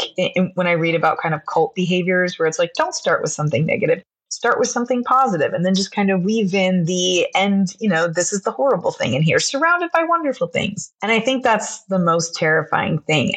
when 0.53 0.67
I 0.67 0.73
read 0.73 0.95
about 0.95 1.17
kind 1.17 1.33
of 1.33 1.41
cult 1.51 1.73
behaviors 1.73 2.37
where 2.37 2.47
it's 2.47 2.59
like, 2.59 2.71
don't 2.75 2.93
start 2.93 3.21
with 3.21 3.31
something 3.31 3.65
negative 3.65 4.03
start 4.39 4.57
with 4.57 4.69
something 4.69 5.03
positive 5.03 5.51
and 5.51 5.65
then 5.65 5.75
just 5.75 5.91
kind 5.91 6.09
of 6.09 6.23
weave 6.23 6.53
in 6.53 6.85
the 6.85 7.27
end, 7.35 7.75
you 7.81 7.89
know, 7.89 8.07
this 8.07 8.31
is 8.31 8.43
the 8.43 8.51
horrible 8.51 8.89
thing 8.89 9.13
in 9.13 9.21
here, 9.21 9.37
surrounded 9.37 9.91
by 9.91 10.01
wonderful 10.01 10.47
things. 10.47 10.93
And 11.03 11.11
I 11.11 11.19
think 11.19 11.43
that's 11.43 11.83
the 11.87 11.99
most 11.99 12.35
terrifying 12.35 12.99
thing. 12.99 13.33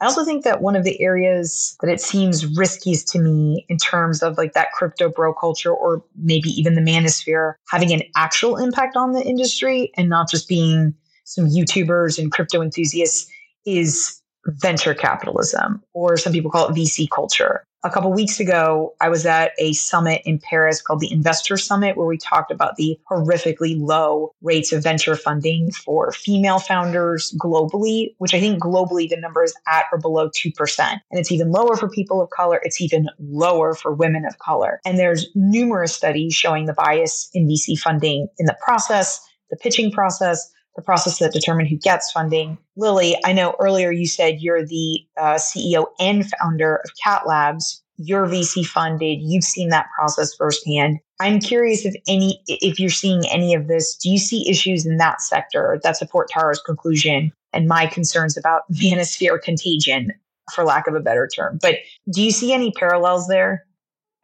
I 0.00 0.04
also 0.04 0.24
think 0.24 0.44
that 0.44 0.62
one 0.62 0.76
of 0.76 0.84
the 0.84 1.00
areas 1.00 1.76
that 1.80 1.90
it 1.90 2.00
seems 2.00 2.46
riskiest 2.56 3.08
to 3.08 3.18
me 3.18 3.66
in 3.68 3.76
terms 3.76 4.22
of 4.22 4.38
like 4.38 4.52
that 4.52 4.70
crypto 4.70 5.08
bro 5.08 5.34
culture 5.34 5.72
or 5.72 6.04
maybe 6.14 6.50
even 6.50 6.76
the 6.76 6.80
manosphere 6.80 7.54
having 7.68 7.92
an 7.92 8.02
actual 8.14 8.56
impact 8.56 8.96
on 8.96 9.14
the 9.14 9.24
industry 9.24 9.90
and 9.96 10.08
not 10.08 10.30
just 10.30 10.48
being 10.48 10.94
some 11.24 11.46
YouTubers 11.46 12.20
and 12.20 12.30
crypto 12.30 12.62
enthusiasts 12.62 13.28
is 13.64 14.22
venture 14.46 14.94
capitalism, 14.94 15.82
or 15.92 16.16
some 16.16 16.32
people 16.32 16.50
call 16.50 16.68
it 16.68 16.74
VC 16.74 17.08
culture. 17.10 17.64
A 17.84 17.90
couple 17.90 18.12
weeks 18.12 18.40
ago, 18.40 18.94
I 19.00 19.08
was 19.08 19.26
at 19.26 19.52
a 19.58 19.72
summit 19.72 20.22
in 20.24 20.40
Paris 20.40 20.82
called 20.82 20.98
the 20.98 21.12
Investor 21.12 21.56
Summit, 21.56 21.96
where 21.96 22.06
we 22.06 22.18
talked 22.18 22.50
about 22.50 22.74
the 22.74 22.98
horrifically 23.08 23.78
low 23.78 24.32
rates 24.42 24.72
of 24.72 24.82
venture 24.82 25.14
funding 25.14 25.70
for 25.70 26.10
female 26.10 26.58
founders 26.58 27.32
globally, 27.40 28.14
which 28.18 28.34
I 28.34 28.40
think 28.40 28.60
globally 28.60 29.08
the 29.08 29.18
number 29.20 29.44
is 29.44 29.54
at 29.68 29.84
or 29.92 29.98
below 29.98 30.30
2%. 30.30 30.80
And 30.80 31.00
it's 31.12 31.30
even 31.30 31.52
lower 31.52 31.76
for 31.76 31.88
people 31.88 32.20
of 32.20 32.30
color. 32.30 32.60
It's 32.64 32.80
even 32.80 33.08
lower 33.20 33.72
for 33.72 33.94
women 33.94 34.24
of 34.24 34.38
color. 34.38 34.80
And 34.84 34.98
there's 34.98 35.28
numerous 35.36 35.94
studies 35.94 36.34
showing 36.34 36.66
the 36.66 36.72
bias 36.72 37.30
in 37.34 37.46
VC 37.46 37.78
funding 37.78 38.26
in 38.38 38.46
the 38.46 38.56
process, 38.64 39.20
the 39.50 39.56
pitching 39.56 39.92
process, 39.92 40.50
the 40.76 40.82
process 40.82 41.18
that 41.18 41.32
determine 41.32 41.66
who 41.66 41.76
gets 41.76 42.12
funding. 42.12 42.58
Lili, 42.76 43.16
I 43.24 43.32
know 43.32 43.56
earlier 43.58 43.90
you 43.90 44.06
said 44.06 44.40
you're 44.40 44.64
the 44.64 45.00
uh, 45.16 45.34
CEO 45.34 45.86
and 45.98 46.30
founder 46.38 46.76
of 46.84 46.90
Cat 47.02 47.26
Labs. 47.26 47.82
You're 47.96 48.26
VC 48.26 48.64
funded. 48.64 49.20
You've 49.22 49.44
seen 49.44 49.70
that 49.70 49.86
process 49.96 50.34
firsthand. 50.34 50.98
I'm 51.18 51.40
curious 51.40 51.86
if 51.86 51.94
any, 52.06 52.42
if 52.46 52.78
you're 52.78 52.90
seeing 52.90 53.22
any 53.30 53.54
of 53.54 53.68
this. 53.68 53.96
Do 53.96 54.10
you 54.10 54.18
see 54.18 54.48
issues 54.48 54.84
in 54.84 54.98
that 54.98 55.22
sector 55.22 55.80
that 55.82 55.96
support 55.96 56.28
Tara's 56.28 56.60
conclusion 56.60 57.32
and 57.54 57.66
my 57.66 57.86
concerns 57.86 58.36
about 58.36 58.62
manosphere 58.72 59.40
contagion, 59.40 60.12
for 60.54 60.62
lack 60.62 60.86
of 60.86 60.94
a 60.94 61.00
better 61.00 61.26
term? 61.26 61.58
But 61.62 61.76
do 62.12 62.22
you 62.22 62.30
see 62.30 62.52
any 62.52 62.70
parallels 62.72 63.28
there? 63.28 63.64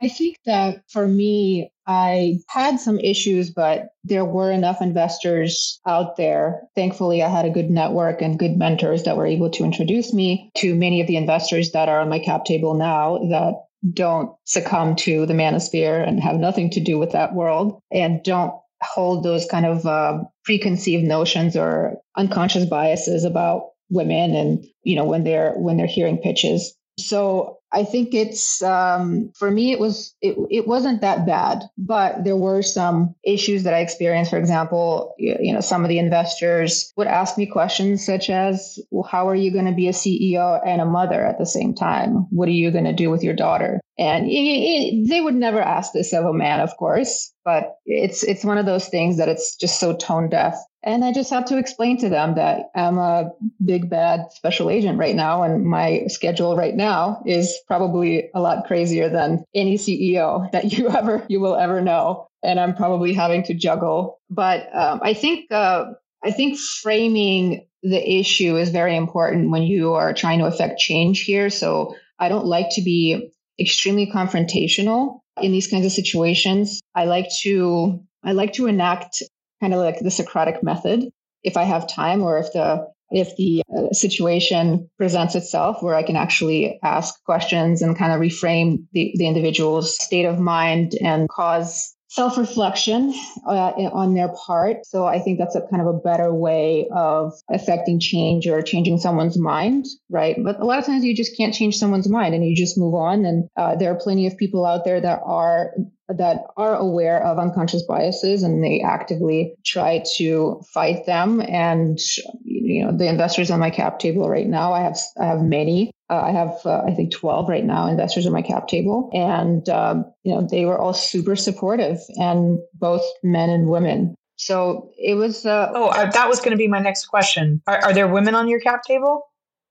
I 0.02 0.08
think 0.08 0.36
that 0.44 0.82
for 0.90 1.08
me, 1.08 1.71
I 1.86 2.38
had 2.48 2.78
some 2.78 2.98
issues, 3.00 3.50
but 3.50 3.88
there 4.04 4.24
were 4.24 4.50
enough 4.50 4.80
investors 4.80 5.80
out 5.86 6.16
there. 6.16 6.62
Thankfully, 6.74 7.22
I 7.22 7.28
had 7.28 7.44
a 7.44 7.50
good 7.50 7.70
network 7.70 8.22
and 8.22 8.38
good 8.38 8.56
mentors 8.56 9.02
that 9.02 9.16
were 9.16 9.26
able 9.26 9.50
to 9.50 9.64
introduce 9.64 10.12
me 10.12 10.50
to 10.58 10.74
many 10.74 11.00
of 11.00 11.06
the 11.06 11.16
investors 11.16 11.72
that 11.72 11.88
are 11.88 12.00
on 12.00 12.08
my 12.08 12.18
cap 12.18 12.44
table 12.44 12.74
now 12.74 13.18
that 13.30 13.54
don't 13.92 14.32
succumb 14.44 14.94
to 14.94 15.26
the 15.26 15.34
manosphere 15.34 16.06
and 16.06 16.20
have 16.20 16.36
nothing 16.36 16.70
to 16.70 16.80
do 16.80 16.98
with 16.98 17.10
that 17.12 17.34
world 17.34 17.80
and 17.90 18.22
don't 18.22 18.54
hold 18.82 19.24
those 19.24 19.46
kind 19.46 19.66
of 19.66 19.86
uh, 19.86 20.18
preconceived 20.44 21.04
notions 21.04 21.56
or 21.56 21.96
unconscious 22.16 22.64
biases 22.64 23.24
about 23.24 23.70
women 23.90 24.34
and 24.34 24.64
you 24.84 24.96
know 24.96 25.04
when 25.04 25.22
they're 25.24 25.52
when 25.52 25.76
they're 25.76 25.86
hearing 25.86 26.16
pitches 26.16 26.74
so 26.98 27.58
I 27.72 27.84
think 27.84 28.14
it's 28.14 28.62
um, 28.62 29.32
for 29.34 29.50
me 29.50 29.72
it 29.72 29.80
was 29.80 30.14
it, 30.20 30.36
it 30.50 30.66
wasn't 30.68 31.00
that 31.00 31.26
bad, 31.26 31.62
but 31.78 32.24
there 32.24 32.36
were 32.36 32.62
some 32.62 33.14
issues 33.24 33.62
that 33.62 33.74
I 33.74 33.80
experienced. 33.80 34.30
For 34.30 34.38
example, 34.38 35.14
you, 35.18 35.36
you 35.40 35.52
know 35.52 35.60
some 35.60 35.82
of 35.82 35.88
the 35.88 35.98
investors 35.98 36.92
would 36.96 37.06
ask 37.06 37.38
me 37.38 37.46
questions 37.46 38.04
such 38.04 38.28
as, 38.28 38.78
well, 38.90 39.08
"How 39.10 39.28
are 39.28 39.34
you 39.34 39.50
going 39.50 39.66
to 39.66 39.72
be 39.72 39.88
a 39.88 39.92
CEO 39.92 40.60
and 40.66 40.80
a 40.80 40.86
mother 40.86 41.24
at 41.24 41.38
the 41.38 41.46
same 41.46 41.74
time? 41.74 42.26
What 42.30 42.48
are 42.48 42.52
you 42.52 42.70
going 42.70 42.84
to 42.84 42.92
do 42.92 43.10
with 43.10 43.22
your 43.22 43.34
daughter?" 43.34 43.80
And 43.98 44.26
it, 44.26 44.32
it, 44.32 45.08
they 45.08 45.20
would 45.20 45.34
never 45.34 45.60
ask 45.60 45.92
this 45.92 46.12
of 46.12 46.24
a 46.24 46.32
man, 46.32 46.60
of 46.60 46.76
course, 46.78 47.32
but 47.44 47.76
it's 47.84 48.22
it's 48.22 48.44
one 48.44 48.58
of 48.58 48.66
those 48.66 48.88
things 48.88 49.18
that 49.18 49.28
it's 49.28 49.54
just 49.56 49.78
so 49.78 49.94
tone 49.96 50.28
deaf 50.30 50.56
and 50.84 51.04
I 51.04 51.12
just 51.12 51.30
had 51.30 51.46
to 51.46 51.58
explain 51.58 51.96
to 51.98 52.08
them 52.08 52.34
that 52.34 52.70
I'm 52.74 52.98
a 52.98 53.30
big 53.64 53.88
bad 53.88 54.32
special 54.32 54.68
agent 54.68 54.98
right 54.98 55.14
now, 55.14 55.42
and 55.42 55.64
my 55.64 56.06
schedule 56.08 56.56
right 56.56 56.74
now 56.74 57.22
is 57.24 57.56
probably 57.68 58.28
a 58.34 58.40
lot 58.40 58.66
crazier 58.66 59.08
than 59.08 59.44
any 59.54 59.76
CEO 59.76 60.50
that 60.50 60.72
you 60.76 60.88
ever 60.88 61.24
you 61.28 61.40
will 61.40 61.56
ever 61.56 61.80
know. 61.80 62.26
And 62.42 62.58
I'm 62.58 62.74
probably 62.74 63.12
having 63.12 63.44
to 63.44 63.54
juggle. 63.54 64.18
But 64.28 64.68
um, 64.74 65.00
I 65.04 65.14
think 65.14 65.52
uh, 65.52 65.84
I 66.24 66.32
think 66.32 66.58
framing 66.58 67.66
the 67.84 68.18
issue 68.18 68.56
is 68.56 68.70
very 68.70 68.96
important 68.96 69.50
when 69.50 69.62
you 69.62 69.94
are 69.94 70.12
trying 70.12 70.40
to 70.40 70.46
affect 70.46 70.80
change 70.80 71.22
here. 71.22 71.50
So 71.50 71.94
I 72.18 72.28
don't 72.28 72.46
like 72.46 72.70
to 72.72 72.82
be 72.82 73.32
extremely 73.58 74.10
confrontational 74.10 75.20
in 75.40 75.52
these 75.52 75.68
kinds 75.68 75.86
of 75.86 75.92
situations. 75.92 76.80
I 76.94 77.04
like 77.04 77.28
to 77.42 78.02
I 78.24 78.32
like 78.32 78.52
to 78.54 78.66
enact 78.66 79.22
kind 79.60 79.74
of 79.74 79.80
like 79.80 79.98
the 80.00 80.10
Socratic 80.10 80.62
method. 80.62 81.08
If 81.42 81.56
I 81.56 81.64
have 81.64 81.88
time 81.88 82.22
or 82.22 82.38
if 82.38 82.52
the 82.52 82.86
if 83.10 83.36
the 83.36 83.62
uh, 83.76 83.92
situation 83.92 84.88
presents 84.96 85.34
itself 85.34 85.82
where 85.82 85.94
I 85.94 86.02
can 86.02 86.16
actually 86.16 86.78
ask 86.82 87.22
questions 87.24 87.82
and 87.82 87.96
kind 87.96 88.12
of 88.12 88.20
reframe 88.20 88.84
the, 88.92 89.12
the 89.16 89.26
individual's 89.26 90.02
state 90.02 90.24
of 90.24 90.38
mind 90.38 90.94
and 91.02 91.28
cause 91.28 91.94
self 92.12 92.36
reflection 92.36 93.14
uh, 93.46 93.72
on 93.92 94.12
their 94.12 94.28
part. 94.28 94.84
So 94.84 95.06
I 95.06 95.18
think 95.18 95.38
that's 95.38 95.54
a 95.54 95.62
kind 95.62 95.80
of 95.80 95.88
a 95.88 95.98
better 95.98 96.32
way 96.32 96.86
of 96.94 97.32
affecting 97.50 97.98
change 97.98 98.46
or 98.46 98.60
changing 98.60 98.98
someone's 98.98 99.38
mind, 99.38 99.86
right? 100.10 100.36
But 100.44 100.60
a 100.60 100.64
lot 100.64 100.78
of 100.78 100.84
times 100.84 101.04
you 101.04 101.16
just 101.16 101.34
can't 101.38 101.54
change 101.54 101.78
someone's 101.78 102.10
mind 102.10 102.34
and 102.34 102.44
you 102.44 102.54
just 102.54 102.76
move 102.76 102.94
on. 102.94 103.24
And 103.24 103.48
uh, 103.56 103.76
there 103.76 103.90
are 103.90 103.98
plenty 103.98 104.26
of 104.26 104.36
people 104.36 104.66
out 104.66 104.84
there 104.84 105.00
that 105.00 105.20
are 105.24 105.72
that 106.08 106.44
are 106.58 106.76
aware 106.76 107.24
of 107.24 107.38
unconscious 107.38 107.82
biases 107.84 108.42
and 108.42 108.62
they 108.62 108.82
actively 108.82 109.54
try 109.64 110.02
to 110.16 110.60
fight 110.74 111.06
them 111.06 111.40
and 111.48 111.98
you 112.44 112.84
know 112.84 112.92
the 112.94 113.08
investors 113.08 113.50
on 113.50 113.60
my 113.60 113.70
cap 113.70 113.98
table 113.98 114.28
right 114.28 114.46
now 114.46 114.74
i 114.74 114.80
have 114.80 114.98
i 115.18 115.24
have 115.24 115.40
many 115.40 115.90
Uh, 116.12 116.20
I 116.26 116.30
have, 116.32 116.60
uh, 116.66 116.82
I 116.86 116.92
think, 116.92 117.10
12 117.10 117.48
right 117.48 117.64
now 117.64 117.86
investors 117.86 118.26
on 118.26 118.34
my 118.34 118.42
cap 118.42 118.68
table. 118.68 119.08
And, 119.14 119.66
um, 119.70 120.04
you 120.24 120.34
know, 120.34 120.46
they 120.46 120.66
were 120.66 120.78
all 120.78 120.92
super 120.92 121.36
supportive 121.36 122.00
and 122.16 122.58
both 122.74 123.02
men 123.22 123.48
and 123.48 123.68
women. 123.68 124.14
So 124.36 124.90
it 124.98 125.14
was. 125.14 125.46
Uh, 125.46 125.70
oh, 125.74 125.88
uh, 125.88 126.10
that 126.10 126.28
was 126.28 126.40
going 126.40 126.50
to 126.50 126.58
be 126.58 126.68
my 126.68 126.80
next 126.80 127.06
question. 127.06 127.62
Are, 127.66 127.82
are 127.82 127.94
there 127.94 128.08
women 128.08 128.34
on 128.34 128.46
your 128.46 128.60
cap 128.60 128.82
table? 128.82 129.22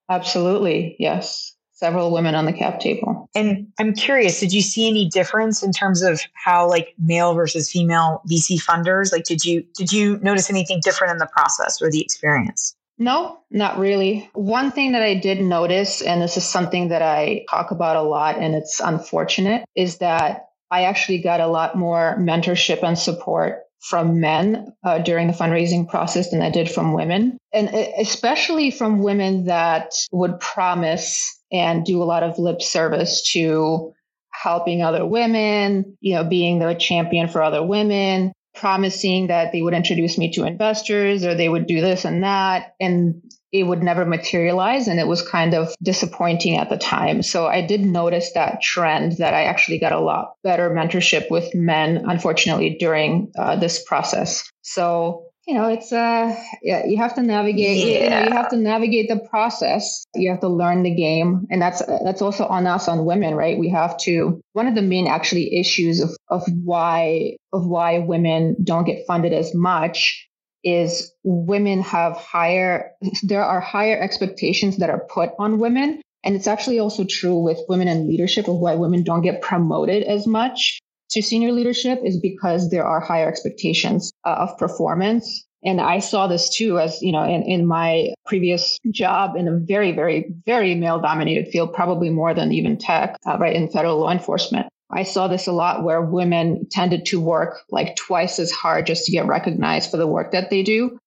Absolutely. 0.09 0.95
Yes 0.97 1.55
several 1.81 2.11
women 2.11 2.35
on 2.35 2.45
the 2.45 2.53
cap 2.53 2.79
table. 2.79 3.27
And 3.33 3.67
I'm 3.79 3.93
curious, 3.93 4.39
did 4.39 4.53
you 4.53 4.61
see 4.61 4.87
any 4.87 5.09
difference 5.09 5.63
in 5.63 5.71
terms 5.71 6.03
of 6.03 6.21
how 6.33 6.69
like 6.69 6.93
male 6.99 7.33
versus 7.33 7.71
female 7.71 8.21
VC 8.29 8.63
funders? 8.63 9.11
Like 9.11 9.23
did 9.23 9.43
you 9.43 9.65
did 9.75 9.91
you 9.91 10.19
notice 10.19 10.51
anything 10.51 10.79
different 10.83 11.11
in 11.11 11.17
the 11.17 11.25
process 11.25 11.81
or 11.81 11.89
the 11.89 11.99
experience? 11.99 12.75
No, 13.01 13.39
not 13.49 13.79
really. 13.79 14.29
One 14.33 14.69
thing 14.69 14.91
that 14.91 15.01
I 15.01 15.15
did 15.15 15.41
notice, 15.41 16.03
and 16.03 16.21
this 16.21 16.37
is 16.37 16.47
something 16.47 16.89
that 16.89 17.01
I 17.01 17.45
talk 17.49 17.71
about 17.71 17.95
a 17.95 18.03
lot, 18.03 18.37
and 18.37 18.53
it's 18.53 18.79
unfortunate, 18.79 19.65
is 19.75 19.97
that 19.97 20.49
I 20.69 20.83
actually 20.83 21.17
got 21.17 21.41
a 21.41 21.47
lot 21.47 21.75
more 21.75 22.15
mentorship 22.19 22.83
and 22.83 22.95
support 22.95 23.63
from 23.79 24.19
men 24.19 24.71
uh, 24.83 24.99
during 24.99 25.25
the 25.25 25.33
fundraising 25.33 25.89
process 25.89 26.29
than 26.29 26.43
I 26.43 26.51
did 26.51 26.69
from 26.69 26.93
women. 26.93 27.39
And 27.51 27.69
especially 27.69 28.69
from 28.69 29.01
women 29.01 29.45
that 29.45 29.93
would 30.11 30.39
promise 30.39 31.41
and 31.51 31.83
do 31.83 32.03
a 32.03 32.05
lot 32.05 32.21
of 32.21 32.37
lip 32.37 32.61
service 32.61 33.27
to 33.31 33.93
helping 34.29 34.83
other 34.83 35.07
women, 35.07 35.97
you 36.01 36.13
know, 36.13 36.23
being 36.23 36.59
the 36.59 36.75
champion 36.75 37.27
for 37.27 37.41
other 37.41 37.65
women, 37.65 38.31
promising 38.55 39.27
that 39.27 39.51
they 39.51 39.61
would 39.61 39.73
introduce 39.73 40.17
me 40.17 40.31
to 40.33 40.45
investors 40.45 41.25
or 41.25 41.35
they 41.35 41.49
would 41.49 41.67
do 41.67 41.81
this 41.81 42.05
and 42.05 42.23
that. 42.23 42.75
And 42.79 43.21
it 43.51 43.63
would 43.63 43.83
never 43.83 44.05
materialize. 44.05 44.87
And 44.87 44.99
it 44.99 45.07
was 45.07 45.27
kind 45.27 45.53
of 45.53 45.73
disappointing 45.83 46.57
at 46.57 46.69
the 46.69 46.77
time. 46.77 47.21
So 47.21 47.47
I 47.47 47.65
did 47.65 47.81
notice 47.81 48.31
that 48.33 48.61
trend 48.61 49.17
that 49.17 49.33
I 49.33 49.43
actually 49.43 49.79
got 49.79 49.91
a 49.91 49.99
lot 49.99 50.35
better 50.43 50.69
mentorship 50.69 51.29
with 51.29 51.53
men, 51.53 52.05
unfortunately, 52.07 52.77
during 52.79 53.31
uh, 53.37 53.57
this 53.57 53.83
process. 53.83 54.49
So 54.61 55.30
you 55.47 55.55
know 55.55 55.67
it's 55.67 55.91
uh 55.91 56.35
yeah 56.61 56.85
you 56.85 56.97
have 56.97 57.15
to 57.15 57.21
navigate 57.21 57.77
yeah. 57.77 58.03
you 58.03 58.09
know 58.09 58.23
you 58.23 58.31
have 58.31 58.49
to 58.49 58.57
navigate 58.57 59.09
the 59.09 59.19
process. 59.29 60.05
You 60.13 60.29
have 60.29 60.41
to 60.41 60.47
learn 60.47 60.83
the 60.83 60.93
game 60.93 61.47
and 61.49 61.61
that's 61.61 61.81
that's 62.03 62.21
also 62.21 62.45
on 62.45 62.67
us 62.67 62.87
on 62.87 63.05
women 63.05 63.35
right? 63.35 63.57
We 63.57 63.69
have 63.69 63.97
to 63.99 64.41
one 64.53 64.67
of 64.67 64.75
the 64.75 64.81
main 64.81 65.07
actually 65.07 65.59
issues 65.59 65.99
of 65.99 66.11
of 66.29 66.43
why 66.63 67.37
of 67.53 67.65
why 67.65 67.99
women 67.99 68.55
don't 68.63 68.85
get 68.85 69.05
funded 69.07 69.33
as 69.33 69.53
much 69.55 70.27
is 70.63 71.11
women 71.23 71.81
have 71.81 72.15
higher 72.17 72.91
there 73.23 73.43
are 73.43 73.59
higher 73.59 73.99
expectations 73.99 74.77
that 74.77 74.91
are 74.91 75.07
put 75.09 75.31
on 75.39 75.57
women 75.57 76.01
and 76.23 76.35
it's 76.35 76.47
actually 76.47 76.77
also 76.77 77.03
true 77.03 77.39
with 77.39 77.57
women 77.67 77.87
in 77.87 78.07
leadership 78.07 78.47
of 78.47 78.57
why 78.57 78.75
women 78.75 79.03
don't 79.03 79.23
get 79.23 79.41
promoted 79.41 80.03
as 80.03 80.27
much 80.27 80.79
to 81.11 81.21
senior 81.21 81.51
leadership 81.51 81.99
is 82.03 82.19
because 82.19 82.69
there 82.69 82.85
are 82.85 82.99
higher 82.99 83.27
expectations 83.27 84.11
uh, 84.25 84.29
of 84.39 84.57
performance. 84.57 85.45
And 85.63 85.79
I 85.79 85.99
saw 85.99 86.27
this 86.27 86.49
too, 86.49 86.79
as 86.79 87.01
you 87.01 87.11
know, 87.11 87.23
in, 87.23 87.43
in 87.43 87.67
my 87.67 88.13
previous 88.25 88.79
job 88.89 89.35
in 89.35 89.47
a 89.47 89.57
very, 89.59 89.91
very, 89.91 90.33
very 90.45 90.73
male 90.73 90.99
dominated 90.99 91.49
field, 91.51 91.73
probably 91.73 92.09
more 92.09 92.33
than 92.33 92.51
even 92.51 92.77
tech, 92.77 93.17
uh, 93.27 93.37
right, 93.37 93.55
in 93.55 93.69
federal 93.69 93.99
law 93.99 94.11
enforcement. 94.11 94.67
I 94.93 95.03
saw 95.03 95.27
this 95.27 95.47
a 95.47 95.51
lot 95.51 95.83
where 95.83 96.01
women 96.01 96.67
tended 96.69 97.05
to 97.07 97.21
work 97.21 97.61
like 97.69 97.95
twice 97.95 98.39
as 98.39 98.51
hard 98.51 98.87
just 98.87 99.05
to 99.05 99.11
get 99.11 99.27
recognized 99.27 99.91
for 99.91 99.97
the 99.97 100.07
work 100.07 100.31
that 100.31 100.49
they 100.49 100.63
do 100.63 100.99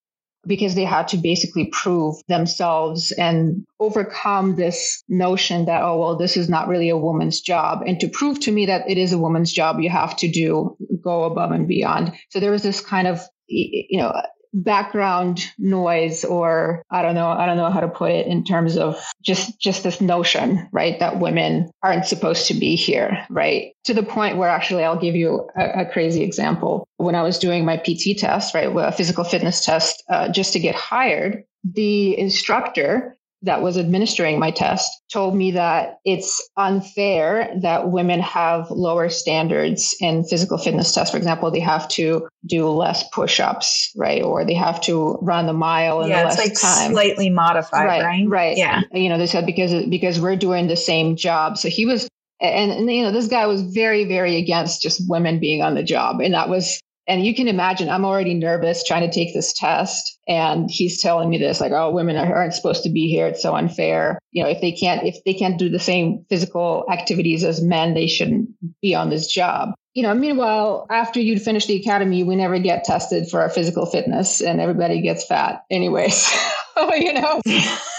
because 0.46 0.74
they 0.74 0.84
had 0.84 1.08
to 1.08 1.16
basically 1.16 1.66
prove 1.72 2.16
themselves 2.28 3.12
and 3.12 3.64
overcome 3.80 4.56
this 4.56 5.02
notion 5.08 5.66
that, 5.66 5.82
oh, 5.82 5.98
well, 5.98 6.16
this 6.16 6.36
is 6.36 6.48
not 6.48 6.68
really 6.68 6.88
a 6.88 6.96
woman's 6.96 7.40
job. 7.40 7.82
And 7.86 7.98
to 8.00 8.08
prove 8.08 8.40
to 8.40 8.52
me 8.52 8.66
that 8.66 8.88
it 8.88 8.98
is 8.98 9.12
a 9.12 9.18
woman's 9.18 9.52
job, 9.52 9.80
you 9.80 9.90
have 9.90 10.16
to 10.18 10.30
do 10.30 10.76
go 11.02 11.24
above 11.24 11.50
and 11.50 11.68
beyond. 11.68 12.12
So 12.30 12.40
there 12.40 12.50
was 12.50 12.62
this 12.62 12.80
kind 12.80 13.06
of, 13.06 13.20
you 13.46 13.98
know, 13.98 14.12
background 14.54 15.44
noise 15.58 16.24
or 16.24 16.82
i 16.90 17.02
don't 17.02 17.16
know 17.16 17.28
i 17.28 17.44
don't 17.44 17.56
know 17.56 17.70
how 17.70 17.80
to 17.80 17.88
put 17.88 18.12
it 18.12 18.26
in 18.28 18.44
terms 18.44 18.78
of 18.78 18.96
just 19.20 19.58
just 19.60 19.82
this 19.82 20.00
notion 20.00 20.68
right 20.70 21.00
that 21.00 21.18
women 21.18 21.70
aren't 21.82 22.06
supposed 22.06 22.46
to 22.46 22.54
be 22.54 22.76
here 22.76 23.26
right? 23.30 23.72
To 23.84 23.94
the 23.94 24.02
point 24.02 24.36
where 24.36 24.48
actually 24.48 24.84
i'll 24.84 24.98
give 24.98 25.16
you 25.16 25.48
a, 25.56 25.82
a 25.82 25.86
crazy 25.86 26.22
example. 26.22 26.86
When 26.98 27.16
i 27.16 27.22
was 27.22 27.38
doing 27.38 27.64
my 27.64 27.76
pt 27.78 28.18
test 28.18 28.54
right 28.54 28.70
a 28.74 28.92
physical 28.92 29.24
fitness 29.24 29.64
test 29.64 30.02
uh, 30.08 30.28
just 30.28 30.52
to 30.52 30.60
get 30.60 30.74
hired 30.74 31.44
the 31.64 32.16
instructor 32.18 33.16
that 33.44 33.62
was 33.62 33.76
administering 33.76 34.38
my 34.38 34.50
test 34.50 34.90
told 35.12 35.36
me 35.36 35.50
that 35.52 35.98
it's 36.04 36.46
unfair 36.56 37.54
that 37.60 37.90
women 37.90 38.20
have 38.20 38.70
lower 38.70 39.08
standards 39.08 39.94
in 40.00 40.24
physical 40.24 40.56
fitness 40.56 40.92
tests. 40.92 41.10
For 41.10 41.18
example, 41.18 41.50
they 41.50 41.60
have 41.60 41.86
to 41.88 42.26
do 42.46 42.68
less 42.68 43.06
push-ups, 43.10 43.92
right? 43.96 44.22
Or 44.22 44.44
they 44.44 44.54
have 44.54 44.80
to 44.82 45.18
run 45.20 45.46
the 45.46 45.52
mile 45.52 46.02
in 46.02 46.08
yeah, 46.08 46.24
less 46.24 46.38
like 46.38 46.58
time. 46.58 46.92
Slightly 46.92 47.28
modified, 47.28 47.86
right? 47.86 48.02
Right. 48.02 48.28
right. 48.28 48.56
Yeah. 48.56 48.80
You 48.92 49.10
know, 49.10 49.18
they 49.18 49.26
said 49.26 49.46
because 49.46 49.86
because 49.86 50.20
we're 50.20 50.36
doing 50.36 50.66
the 50.66 50.76
same 50.76 51.14
job. 51.14 51.58
So 51.58 51.68
he 51.68 51.84
was 51.84 52.08
and, 52.40 52.72
and 52.72 52.92
you 52.92 53.02
know 53.02 53.12
this 53.12 53.28
guy 53.28 53.46
was 53.46 53.62
very 53.62 54.04
very 54.04 54.36
against 54.36 54.82
just 54.82 55.08
women 55.08 55.38
being 55.38 55.62
on 55.62 55.74
the 55.74 55.82
job 55.82 56.20
and 56.20 56.34
that 56.34 56.48
was 56.48 56.80
and 57.06 57.24
you 57.24 57.34
can 57.34 57.48
imagine, 57.48 57.88
I'm 57.88 58.04
already 58.04 58.34
nervous 58.34 58.82
trying 58.82 59.08
to 59.08 59.14
take 59.14 59.34
this 59.34 59.52
test. 59.52 60.18
And 60.26 60.70
he's 60.70 61.02
telling 61.02 61.28
me 61.28 61.38
this, 61.38 61.60
like, 61.60 61.72
oh, 61.72 61.90
women 61.90 62.16
aren't 62.16 62.54
supposed 62.54 62.82
to 62.84 62.90
be 62.90 63.08
here. 63.08 63.26
It's 63.26 63.42
so 63.42 63.54
unfair. 63.54 64.18
You 64.32 64.42
know, 64.42 64.48
if 64.48 64.60
they 64.60 64.72
can't, 64.72 65.04
if 65.06 65.22
they 65.24 65.34
can't 65.34 65.58
do 65.58 65.68
the 65.68 65.78
same 65.78 66.24
physical 66.28 66.86
activities 66.90 67.44
as 67.44 67.62
men, 67.62 67.94
they 67.94 68.06
shouldn't 68.06 68.48
be 68.80 68.94
on 68.94 69.10
this 69.10 69.26
job. 69.26 69.74
You 69.92 70.02
know, 70.02 70.14
meanwhile, 70.14 70.86
after 70.90 71.20
you'd 71.20 71.42
finish 71.42 71.66
the 71.66 71.76
academy, 71.76 72.24
we 72.24 72.34
never 72.36 72.58
get 72.58 72.84
tested 72.84 73.28
for 73.28 73.40
our 73.40 73.50
physical 73.50 73.86
fitness 73.86 74.40
and 74.40 74.60
everybody 74.60 75.00
gets 75.00 75.24
fat 75.24 75.62
anyways. 75.70 76.32
you 76.96 77.12
know. 77.12 77.40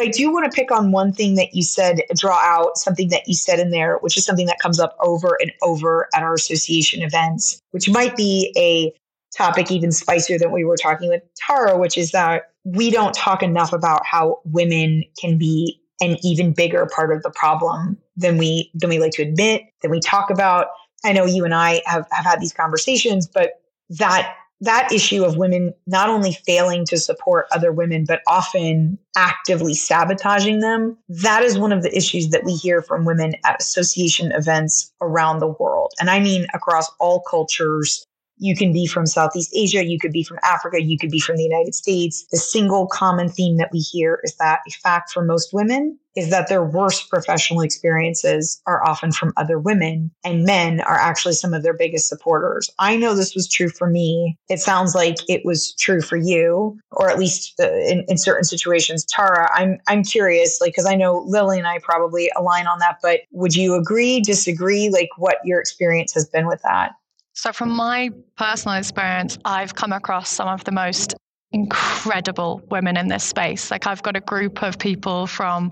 I 0.00 0.08
do 0.08 0.32
want 0.32 0.50
to 0.50 0.54
pick 0.54 0.70
on 0.70 0.92
one 0.92 1.12
thing 1.12 1.34
that 1.34 1.54
you 1.54 1.62
said, 1.62 2.02
draw 2.16 2.38
out 2.38 2.76
something 2.76 3.08
that 3.08 3.26
you 3.26 3.34
said 3.34 3.58
in 3.58 3.70
there, 3.70 3.98
which 3.98 4.16
is 4.16 4.24
something 4.24 4.46
that 4.46 4.58
comes 4.60 4.78
up 4.78 4.96
over 5.00 5.36
and 5.40 5.52
over 5.62 6.08
at 6.14 6.22
our 6.22 6.34
association 6.34 7.02
events, 7.02 7.60
which 7.72 7.90
might 7.90 8.16
be 8.16 8.52
a 8.56 8.92
topic 9.36 9.70
even 9.70 9.90
spicier 9.90 10.38
than 10.38 10.52
we 10.52 10.64
were 10.64 10.76
talking 10.76 11.08
with 11.08 11.22
Tara, 11.36 11.78
which 11.78 11.98
is 11.98 12.12
that 12.12 12.52
we 12.64 12.90
don't 12.90 13.14
talk 13.14 13.42
enough 13.42 13.72
about 13.72 14.04
how 14.04 14.40
women 14.44 15.04
can 15.20 15.38
be 15.38 15.80
an 16.00 16.16
even 16.22 16.52
bigger 16.52 16.86
part 16.94 17.12
of 17.12 17.22
the 17.22 17.30
problem 17.30 17.98
than 18.16 18.38
we 18.38 18.70
than 18.74 18.88
we 18.90 18.98
like 18.98 19.12
to 19.12 19.22
admit, 19.22 19.62
than 19.82 19.90
we 19.90 20.00
talk 20.00 20.30
about. 20.30 20.68
I 21.04 21.12
know 21.12 21.24
you 21.24 21.44
and 21.44 21.54
I 21.54 21.82
have, 21.86 22.06
have 22.10 22.24
had 22.24 22.40
these 22.40 22.52
conversations, 22.52 23.26
but 23.26 23.62
that 23.90 24.34
that 24.60 24.92
issue 24.92 25.24
of 25.24 25.36
women 25.36 25.72
not 25.86 26.08
only 26.08 26.32
failing 26.32 26.84
to 26.86 26.96
support 26.96 27.46
other 27.52 27.72
women, 27.72 28.04
but 28.06 28.22
often 28.26 28.98
actively 29.16 29.74
sabotaging 29.74 30.60
them, 30.60 30.96
that 31.08 31.42
is 31.42 31.58
one 31.58 31.72
of 31.72 31.82
the 31.82 31.96
issues 31.96 32.30
that 32.30 32.44
we 32.44 32.54
hear 32.54 32.82
from 32.82 33.04
women 33.04 33.34
at 33.44 33.60
association 33.60 34.32
events 34.32 34.92
around 35.00 35.38
the 35.38 35.46
world. 35.46 35.92
And 36.00 36.10
I 36.10 36.20
mean 36.20 36.46
across 36.54 36.90
all 36.98 37.20
cultures, 37.20 38.04
you 38.38 38.56
can 38.56 38.72
be 38.72 38.86
from 38.86 39.06
Southeast 39.06 39.52
Asia, 39.54 39.84
you 39.84 39.98
could 39.98 40.12
be 40.12 40.22
from 40.22 40.38
Africa, 40.42 40.82
you 40.82 40.98
could 40.98 41.10
be 41.10 41.20
from 41.20 41.36
the 41.36 41.42
United 41.42 41.74
States. 41.74 42.24
The 42.30 42.38
single 42.38 42.86
common 42.86 43.28
theme 43.28 43.56
that 43.58 43.70
we 43.72 43.80
hear 43.80 44.20
is 44.24 44.36
that 44.36 44.60
a 44.66 44.70
fact 44.70 45.12
for 45.12 45.24
most 45.24 45.50
women 45.52 45.98
is 46.16 46.30
that 46.30 46.48
their 46.48 46.64
worst 46.64 47.08
professional 47.08 47.60
experiences 47.60 48.60
are 48.66 48.84
often 48.84 49.12
from 49.12 49.32
other 49.36 49.58
women 49.58 50.10
and 50.24 50.44
men 50.44 50.80
are 50.80 50.96
actually 50.96 51.34
some 51.34 51.54
of 51.54 51.62
their 51.62 51.74
biggest 51.74 52.08
supporters. 52.08 52.68
I 52.78 52.96
know 52.96 53.14
this 53.14 53.36
was 53.36 53.48
true 53.48 53.68
for 53.68 53.88
me. 53.88 54.36
It 54.48 54.58
sounds 54.58 54.96
like 54.96 55.16
it 55.28 55.42
was 55.44 55.74
true 55.76 56.00
for 56.00 56.16
you, 56.16 56.76
or 56.90 57.08
at 57.08 57.20
least 57.20 57.54
uh, 57.60 57.72
in, 57.72 58.04
in 58.08 58.18
certain 58.18 58.44
situations. 58.44 59.04
Tara, 59.04 59.48
I'm, 59.54 59.78
I'm 59.86 60.02
curious, 60.02 60.60
like, 60.60 60.74
cause 60.74 60.86
I 60.86 60.96
know 60.96 61.24
Lili 61.28 61.58
and 61.58 61.68
I 61.68 61.78
probably 61.82 62.30
align 62.36 62.66
on 62.66 62.80
that, 62.80 62.98
but 63.00 63.20
would 63.30 63.54
you 63.54 63.74
agree, 63.74 64.20
disagree, 64.20 64.90
like 64.90 65.10
what 65.18 65.36
your 65.44 65.60
experience 65.60 66.12
has 66.14 66.28
been 66.28 66.48
with 66.48 66.62
that? 66.62 66.92
So, 67.38 67.52
from 67.52 67.70
my 67.70 68.10
personal 68.36 68.76
experience, 68.76 69.38
I've 69.44 69.76
come 69.76 69.92
across 69.92 70.28
some 70.28 70.48
of 70.48 70.64
the 70.64 70.72
most 70.72 71.14
incredible 71.52 72.60
women 72.68 72.96
in 72.96 73.06
this 73.06 73.22
space. 73.22 73.70
Like, 73.70 73.86
I've 73.86 74.02
got 74.02 74.16
a 74.16 74.20
group 74.20 74.60
of 74.60 74.76
people 74.76 75.28
from 75.28 75.70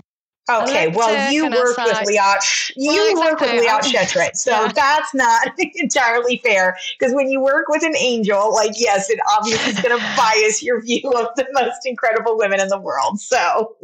Okay, 0.49 0.87
well, 0.87 1.29
you 1.29 1.43
work 1.43 1.75
with 1.75 1.93
Liat. 2.07 2.71
You 2.77 2.89
well, 2.89 3.11
exactly. 3.11 3.15
work 3.19 3.39
with 3.41 3.65
Liat 3.65 3.83
um, 3.83 3.91
Shetrit, 3.91 4.37
so 4.37 4.51
yeah. 4.51 4.71
that's 4.71 5.13
not 5.13 5.49
entirely 5.75 6.37
fair. 6.41 6.77
Because 6.97 7.13
when 7.13 7.29
you 7.29 7.41
work 7.41 7.67
with 7.67 7.83
an 7.83 7.97
angel, 7.97 8.53
like 8.53 8.71
yes, 8.77 9.09
it 9.09 9.19
obviously 9.29 9.73
is 9.73 9.81
going 9.81 9.99
to 9.99 10.05
bias 10.15 10.63
your 10.63 10.81
view 10.81 11.11
of 11.17 11.27
the 11.35 11.45
most 11.51 11.85
incredible 11.85 12.37
women 12.37 12.61
in 12.61 12.69
the 12.69 12.79
world. 12.79 13.19
So 13.19 13.75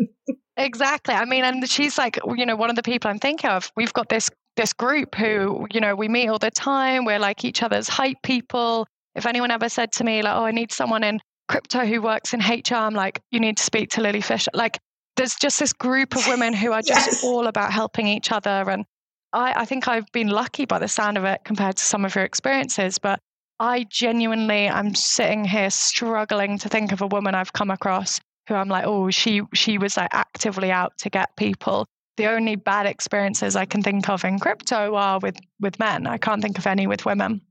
exactly. 0.56 1.16
I 1.16 1.26
mean, 1.26 1.44
and 1.44 1.70
she's 1.70 1.98
like, 1.98 2.18
you 2.34 2.46
know, 2.46 2.56
one 2.56 2.70
of 2.70 2.78
the 2.78 2.84
people 2.84 3.12
I'm 3.12 3.20
thinking 3.20 3.50
of. 3.50 3.70
We've 3.76 3.92
got 3.92 4.08
this 4.08 4.30
this 4.56 4.74
group 4.74 5.16
who, 5.16 5.68
you 5.72 5.80
know, 5.80 5.96
we 5.96 6.08
meet 6.08 6.30
all 6.30 6.40
the 6.40 6.52
time. 6.52 7.06
We're 7.06 7.20
like 7.20 7.44
each 7.44 7.64
other's 7.64 7.88
hype 7.88 8.22
people. 8.24 8.88
If 9.16 9.26
anyone 9.26 9.52
ever 9.52 9.70
said 9.70 9.92
to 9.94 10.04
me, 10.04 10.22
like, 10.22 10.36
oh, 10.36 10.46
I 10.46 10.52
need 10.52 10.72
someone 10.72 11.04
in 11.04 11.20
crypto 11.48 11.86
who 11.86 12.02
works 12.02 12.34
in 12.34 12.40
HR, 12.40 12.76
I'm 12.76 12.94
like, 12.94 13.22
you 13.32 13.40
need 13.40 13.58
to 13.58 13.64
speak 13.64 13.90
to 13.92 14.02
Lily 14.02 14.22
Fisher. 14.22 14.52
Like, 14.54 14.80
there's 15.16 15.36
just 15.36 15.60
this 15.60 15.74
group 15.74 16.16
of 16.16 16.28
women 16.28 16.54
who 16.54 16.72
are 16.72 16.82
just 16.82 17.08
yes. 17.08 17.24
all 17.24 17.48
about 17.48 17.72
helping 17.72 18.08
each 18.08 18.32
other. 18.32 18.70
And 18.70 18.86
I, 19.32 19.62
I 19.62 19.66
think 19.66 19.88
I've 19.88 20.12
been 20.12 20.30
lucky 20.30 20.66
by 20.66 20.80
the 20.80 20.88
sound 20.88 21.18
of 21.18 21.26
it 21.26 21.42
compared 21.44 21.78
to 21.78 21.84
some 21.84 22.06
of 22.06 22.16
your 22.16 22.24
experiences, 22.24 22.98
but 22.98 23.20
I 23.60 23.86
genuinely 23.90 24.68
I'm 24.68 24.96
sitting 24.96 25.46
here 25.46 25.70
struggling 25.70 26.58
to 26.60 26.70
think 26.70 26.92
of 26.92 27.02
a 27.02 27.08
woman 27.08 27.36
I've 27.36 27.54
come 27.54 27.70
across 27.70 28.20
who 28.48 28.56
I'm 28.56 28.68
like, 28.68 28.86
oh, 28.86 29.10
she 29.10 29.42
she 29.54 29.78
was 29.78 29.96
like 29.96 30.14
actively 30.14 30.72
out 30.72 30.98
to 31.00 31.10
get 31.10 31.36
people. 31.38 31.86
The 32.18 32.28
only 32.28 32.56
bad 32.56 32.86
experiences 32.86 33.56
I 33.56 33.66
can 33.66 33.82
think 33.82 34.08
of 34.08 34.24
in 34.24 34.40
crypto 34.40 34.96
are 34.96 35.20
with 35.20 35.40
with 35.60 35.80
men. 35.80 36.08
I 36.08 36.18
can't 36.18 36.42
think 36.42 36.58
of 36.58 36.68
any 36.68 36.88
with 36.88 37.06
women. 37.06 37.42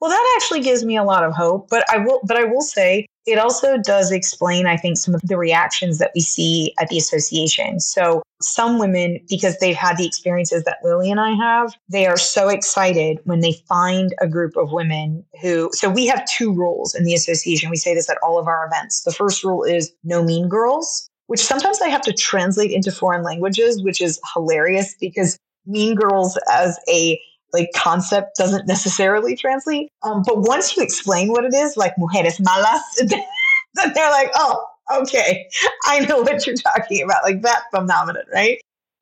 Well, 0.00 0.10
that 0.10 0.36
actually 0.36 0.60
gives 0.60 0.84
me 0.84 0.96
a 0.96 1.04
lot 1.04 1.24
of 1.24 1.32
hope, 1.32 1.68
but 1.70 1.84
I 1.90 1.98
will 1.98 2.20
but 2.22 2.36
I 2.36 2.44
will 2.44 2.60
say 2.60 3.06
it 3.26 3.38
also 3.38 3.76
does 3.78 4.12
explain 4.12 4.66
I 4.66 4.76
think 4.76 4.98
some 4.98 5.14
of 5.14 5.22
the 5.22 5.36
reactions 5.36 5.98
that 5.98 6.12
we 6.14 6.20
see 6.20 6.74
at 6.78 6.88
the 6.88 6.98
association. 6.98 7.80
So, 7.80 8.22
some 8.40 8.78
women 8.78 9.18
because 9.28 9.58
they've 9.58 9.74
had 9.74 9.96
the 9.96 10.06
experiences 10.06 10.64
that 10.64 10.78
Lili 10.84 11.10
and 11.10 11.18
I 11.18 11.30
have, 11.30 11.74
they 11.88 12.06
are 12.06 12.18
so 12.18 12.48
excited 12.48 13.18
when 13.24 13.40
they 13.40 13.54
find 13.66 14.14
a 14.20 14.28
group 14.28 14.56
of 14.56 14.70
women 14.70 15.24
who 15.40 15.70
so 15.72 15.88
we 15.88 16.06
have 16.06 16.24
two 16.26 16.52
rules 16.52 16.94
in 16.94 17.04
the 17.04 17.14
association. 17.14 17.70
We 17.70 17.76
say 17.76 17.94
this 17.94 18.10
at 18.10 18.18
all 18.22 18.38
of 18.38 18.46
our 18.46 18.66
events. 18.66 19.02
The 19.02 19.12
first 19.12 19.42
rule 19.42 19.64
is 19.64 19.92
no 20.04 20.22
mean 20.22 20.48
girls, 20.48 21.08
which 21.26 21.40
sometimes 21.40 21.80
I 21.80 21.88
have 21.88 22.02
to 22.02 22.12
translate 22.12 22.70
into 22.70 22.92
foreign 22.92 23.22
languages, 23.22 23.82
which 23.82 24.00
is 24.00 24.20
hilarious 24.34 24.94
because 25.00 25.38
mean 25.66 25.94
girls 25.94 26.38
as 26.50 26.78
a 26.88 27.20
like 27.52 27.70
concept 27.74 28.36
doesn't 28.36 28.66
necessarily 28.66 29.36
translate. 29.36 29.90
Um, 30.02 30.22
but 30.26 30.38
once 30.40 30.76
you 30.76 30.82
explain 30.82 31.30
what 31.30 31.44
it 31.44 31.54
is, 31.54 31.76
like 31.76 31.94
mujeres 31.96 32.40
malas, 32.40 32.80
then 33.08 33.92
they're 33.94 34.10
like, 34.10 34.30
oh, 34.34 34.64
okay, 34.94 35.48
I 35.86 36.00
know 36.00 36.22
what 36.22 36.46
you're 36.46 36.56
talking 36.56 37.02
about, 37.02 37.24
like 37.24 37.42
that 37.42 37.62
phenomenon, 37.70 38.24
right? 38.32 38.58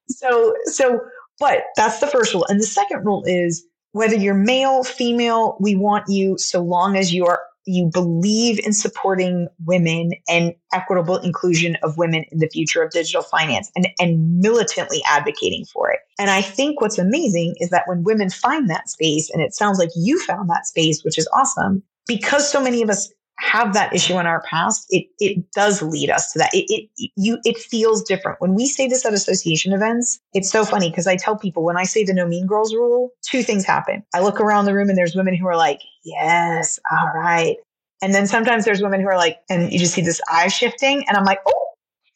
So, 0.08 0.54
so, 0.64 1.00
but 1.38 1.64
that's 1.76 2.00
the 2.00 2.06
first 2.06 2.34
rule. 2.34 2.46
And 2.48 2.60
the 2.60 2.66
second 2.66 3.04
rule 3.04 3.24
is 3.26 3.66
whether 3.92 4.14
you're 4.16 4.34
male, 4.34 4.84
female, 4.84 5.56
we 5.60 5.74
want 5.74 6.08
you 6.08 6.36
so 6.38 6.62
long 6.62 6.96
as 6.96 7.12
you 7.12 7.26
are 7.26 7.40
you 7.66 7.90
believe 7.92 8.58
in 8.64 8.72
supporting 8.72 9.48
women 9.64 10.10
and 10.28 10.54
equitable 10.72 11.16
inclusion 11.18 11.76
of 11.82 11.96
women 11.96 12.24
in 12.30 12.38
the 12.38 12.48
future 12.48 12.82
of 12.82 12.90
digital 12.90 13.22
finance 13.22 13.70
and, 13.74 13.88
and 13.98 14.38
militantly 14.38 15.02
advocating 15.06 15.64
for 15.64 15.90
it. 15.90 16.00
And 16.18 16.30
I 16.30 16.42
think 16.42 16.80
what's 16.80 16.98
amazing 16.98 17.54
is 17.58 17.70
that 17.70 17.84
when 17.86 18.04
women 18.04 18.30
find 18.30 18.68
that 18.70 18.88
space, 18.88 19.30
and 19.30 19.42
it 19.42 19.54
sounds 19.54 19.78
like 19.78 19.90
you 19.96 20.20
found 20.20 20.50
that 20.50 20.66
space, 20.66 21.02
which 21.02 21.18
is 21.18 21.28
awesome, 21.34 21.82
because 22.06 22.50
so 22.50 22.62
many 22.62 22.82
of 22.82 22.90
us 22.90 23.12
have 23.38 23.74
that 23.74 23.94
issue 23.94 24.18
in 24.18 24.26
our 24.26 24.42
past, 24.42 24.86
it 24.90 25.06
it 25.18 25.50
does 25.52 25.82
lead 25.82 26.10
us 26.10 26.32
to 26.32 26.38
that. 26.38 26.50
It 26.52 26.66
it 26.68 27.10
you 27.16 27.38
it 27.44 27.58
feels 27.58 28.02
different. 28.02 28.40
When 28.40 28.54
we 28.54 28.66
say 28.66 28.88
this 28.88 29.04
at 29.04 29.12
association 29.12 29.72
events, 29.72 30.20
it's 30.32 30.50
so 30.50 30.64
funny 30.64 30.90
because 30.90 31.06
I 31.06 31.16
tell 31.16 31.36
people 31.36 31.64
when 31.64 31.76
I 31.76 31.84
say 31.84 32.04
the 32.04 32.14
no 32.14 32.26
mean 32.26 32.46
girls 32.46 32.74
rule, 32.74 33.10
two 33.22 33.42
things 33.42 33.64
happen. 33.64 34.04
I 34.14 34.20
look 34.20 34.40
around 34.40 34.66
the 34.66 34.74
room 34.74 34.88
and 34.88 34.96
there's 34.96 35.16
women 35.16 35.36
who 35.36 35.46
are 35.46 35.56
like, 35.56 35.80
Yes, 36.04 36.78
all 36.92 37.10
right. 37.14 37.56
And 38.02 38.14
then 38.14 38.26
sometimes 38.26 38.64
there's 38.64 38.82
women 38.82 39.00
who 39.00 39.08
are 39.08 39.16
like, 39.16 39.38
and 39.48 39.72
you 39.72 39.78
just 39.78 39.94
see 39.94 40.02
this 40.02 40.20
eye 40.30 40.48
shifting, 40.48 41.04
and 41.08 41.16
I'm 41.16 41.24
like, 41.24 41.40
Oh, 41.46 41.68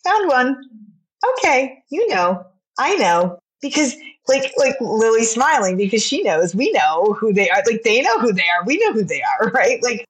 found 0.04 0.28
one. 0.28 0.56
Okay, 1.38 1.82
you 1.90 2.06
know, 2.08 2.44
I 2.78 2.94
know. 2.96 3.38
Because 3.60 3.96
like 4.28 4.52
like 4.56 4.76
Lili's 4.80 5.32
smiling 5.32 5.76
because 5.76 6.02
she 6.02 6.22
knows 6.22 6.54
we 6.54 6.70
know 6.70 7.16
who 7.18 7.32
they 7.32 7.50
are. 7.50 7.62
Like 7.66 7.82
they 7.82 8.02
know 8.02 8.20
who 8.20 8.32
they 8.32 8.42
are. 8.42 8.64
We 8.64 8.78
know 8.78 8.92
who 8.92 9.02
they 9.02 9.20
are, 9.40 9.48
right? 9.54 9.82
Like 9.82 10.04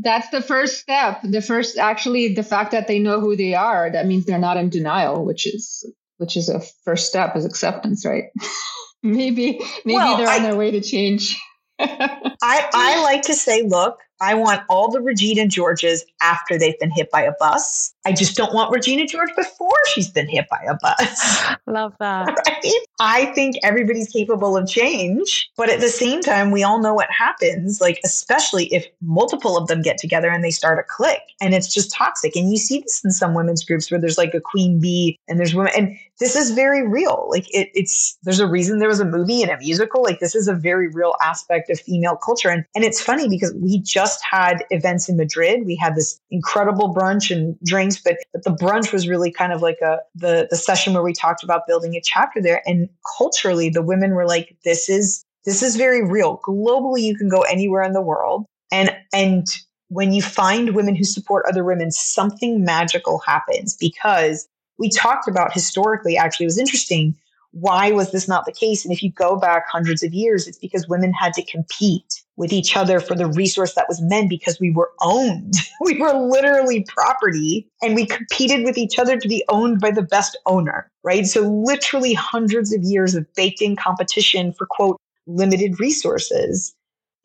that's 0.00 0.28
the 0.30 0.42
first 0.42 0.80
step. 0.80 1.20
The 1.22 1.40
first, 1.40 1.78
actually, 1.78 2.34
the 2.34 2.42
fact 2.42 2.72
that 2.72 2.88
they 2.88 2.98
know 2.98 3.20
who 3.20 3.36
they 3.36 3.54
are, 3.54 3.90
that 3.90 4.06
means 4.06 4.24
they're 4.24 4.38
not 4.38 4.56
in 4.56 4.68
denial, 4.68 5.24
which 5.24 5.46
is 5.46 5.90
which 6.18 6.36
is 6.36 6.48
a 6.48 6.60
first 6.84 7.06
step 7.06 7.36
is 7.36 7.44
acceptance, 7.44 8.04
right? 8.04 8.24
maybe 9.02 9.60
maybe 9.84 9.96
well, 9.96 10.16
they're 10.16 10.28
I, 10.28 10.36
on 10.36 10.42
their 10.42 10.56
way 10.56 10.72
to 10.72 10.80
change. 10.80 11.40
I 11.78 12.28
I 12.42 13.02
like 13.02 13.22
to 13.22 13.34
say, 13.34 13.62
look, 13.62 13.98
I 14.20 14.34
want 14.34 14.62
all 14.68 14.90
the 14.90 15.00
Regina 15.00 15.46
Georges 15.46 16.04
after 16.20 16.58
they've 16.58 16.78
been 16.78 16.90
hit 16.90 17.10
by 17.10 17.22
a 17.22 17.32
bus. 17.38 17.93
I 18.06 18.12
just 18.12 18.36
don't 18.36 18.52
want 18.52 18.70
Regina 18.70 19.06
George 19.06 19.30
before 19.36 19.70
she's 19.92 20.10
been 20.10 20.28
hit 20.28 20.46
by 20.50 20.62
a 20.68 20.76
bus. 20.76 21.44
Love 21.66 21.94
that. 22.00 22.26
Right? 22.26 22.72
I 23.00 23.26
think 23.26 23.56
everybody's 23.62 24.08
capable 24.08 24.56
of 24.56 24.68
change, 24.68 25.50
but 25.56 25.70
at 25.70 25.80
the 25.80 25.88
same 25.88 26.20
time, 26.20 26.50
we 26.50 26.62
all 26.62 26.80
know 26.80 26.94
what 26.94 27.10
happens, 27.10 27.80
like, 27.80 28.00
especially 28.04 28.66
if 28.66 28.86
multiple 29.02 29.56
of 29.56 29.68
them 29.68 29.82
get 29.82 29.98
together 29.98 30.28
and 30.28 30.44
they 30.44 30.50
start 30.50 30.78
a 30.78 30.82
clique 30.82 31.20
and 31.40 31.54
it's 31.54 31.72
just 31.72 31.92
toxic. 31.92 32.36
And 32.36 32.50
you 32.50 32.58
see 32.58 32.80
this 32.80 33.04
in 33.04 33.10
some 33.10 33.34
women's 33.34 33.64
groups 33.64 33.90
where 33.90 34.00
there's 34.00 34.18
like 34.18 34.34
a 34.34 34.40
queen 34.40 34.80
bee 34.80 35.18
and 35.26 35.38
there's 35.38 35.54
women, 35.54 35.72
and 35.76 35.96
this 36.20 36.36
is 36.36 36.52
very 36.52 36.86
real. 36.86 37.26
Like, 37.28 37.52
it, 37.52 37.70
it's, 37.74 38.16
there's 38.22 38.40
a 38.40 38.46
reason 38.46 38.78
there 38.78 38.88
was 38.88 39.00
a 39.00 39.04
movie 39.04 39.42
and 39.42 39.50
a 39.50 39.58
musical. 39.58 40.02
Like, 40.02 40.20
this 40.20 40.34
is 40.34 40.46
a 40.46 40.54
very 40.54 40.88
real 40.88 41.14
aspect 41.20 41.70
of 41.70 41.80
female 41.80 42.16
culture. 42.16 42.48
And, 42.48 42.64
and 42.74 42.84
it's 42.84 43.00
funny 43.00 43.28
because 43.28 43.52
we 43.54 43.80
just 43.80 44.22
had 44.24 44.64
events 44.70 45.08
in 45.08 45.16
Madrid. 45.16 45.66
We 45.66 45.74
had 45.74 45.96
this 45.96 46.20
incredible 46.30 46.94
brunch 46.94 47.34
and 47.34 47.58
drinks, 47.64 47.93
but, 47.98 48.16
but 48.32 48.44
the 48.44 48.50
brunch 48.50 48.92
was 48.92 49.08
really 49.08 49.30
kind 49.30 49.52
of 49.52 49.62
like 49.62 49.78
a, 49.82 49.98
the, 50.14 50.46
the 50.50 50.56
session 50.56 50.94
where 50.94 51.02
we 51.02 51.12
talked 51.12 51.42
about 51.42 51.66
building 51.66 51.94
a 51.94 52.00
chapter 52.00 52.40
there. 52.40 52.62
And 52.66 52.88
culturally, 53.18 53.68
the 53.68 53.82
women 53.82 54.14
were 54.14 54.26
like, 54.26 54.56
this 54.64 54.88
is, 54.88 55.24
this 55.44 55.62
is 55.62 55.76
very 55.76 56.04
real. 56.04 56.40
Globally, 56.46 57.02
you 57.02 57.16
can 57.16 57.28
go 57.28 57.42
anywhere 57.42 57.82
in 57.82 57.92
the 57.92 58.00
world. 58.02 58.46
And, 58.72 58.96
and 59.12 59.46
when 59.88 60.12
you 60.12 60.22
find 60.22 60.74
women 60.74 60.94
who 60.94 61.04
support 61.04 61.44
other 61.48 61.64
women, 61.64 61.90
something 61.90 62.64
magical 62.64 63.18
happens 63.20 63.76
because 63.76 64.48
we 64.78 64.88
talked 64.88 65.28
about 65.28 65.52
historically, 65.52 66.16
actually, 66.16 66.44
it 66.44 66.48
was 66.48 66.58
interesting. 66.58 67.14
Why 67.54 67.92
was 67.92 68.10
this 68.10 68.26
not 68.26 68.46
the 68.46 68.52
case? 68.52 68.84
And 68.84 68.92
if 68.92 69.02
you 69.02 69.12
go 69.12 69.36
back 69.36 69.66
hundreds 69.68 70.02
of 70.02 70.12
years, 70.12 70.48
it's 70.48 70.58
because 70.58 70.88
women 70.88 71.12
had 71.12 71.32
to 71.34 71.44
compete 71.44 72.22
with 72.36 72.52
each 72.52 72.76
other 72.76 72.98
for 72.98 73.14
the 73.14 73.28
resource 73.28 73.74
that 73.74 73.88
was 73.88 74.02
men 74.02 74.28
because 74.28 74.58
we 74.58 74.72
were 74.72 74.90
owned. 75.00 75.54
we 75.80 75.96
were 76.00 76.12
literally 76.12 76.84
property 76.88 77.70
and 77.80 77.94
we 77.94 78.06
competed 78.06 78.64
with 78.64 78.76
each 78.76 78.98
other 78.98 79.16
to 79.16 79.28
be 79.28 79.44
owned 79.48 79.80
by 79.80 79.92
the 79.92 80.02
best 80.02 80.36
owner, 80.46 80.90
right? 81.04 81.26
So 81.26 81.42
literally 81.42 82.12
hundreds 82.12 82.72
of 82.72 82.82
years 82.82 83.14
of 83.14 83.32
baked 83.34 83.62
in 83.62 83.76
competition 83.76 84.52
for 84.52 84.66
quote, 84.66 85.00
limited 85.26 85.78
resources. 85.78 86.74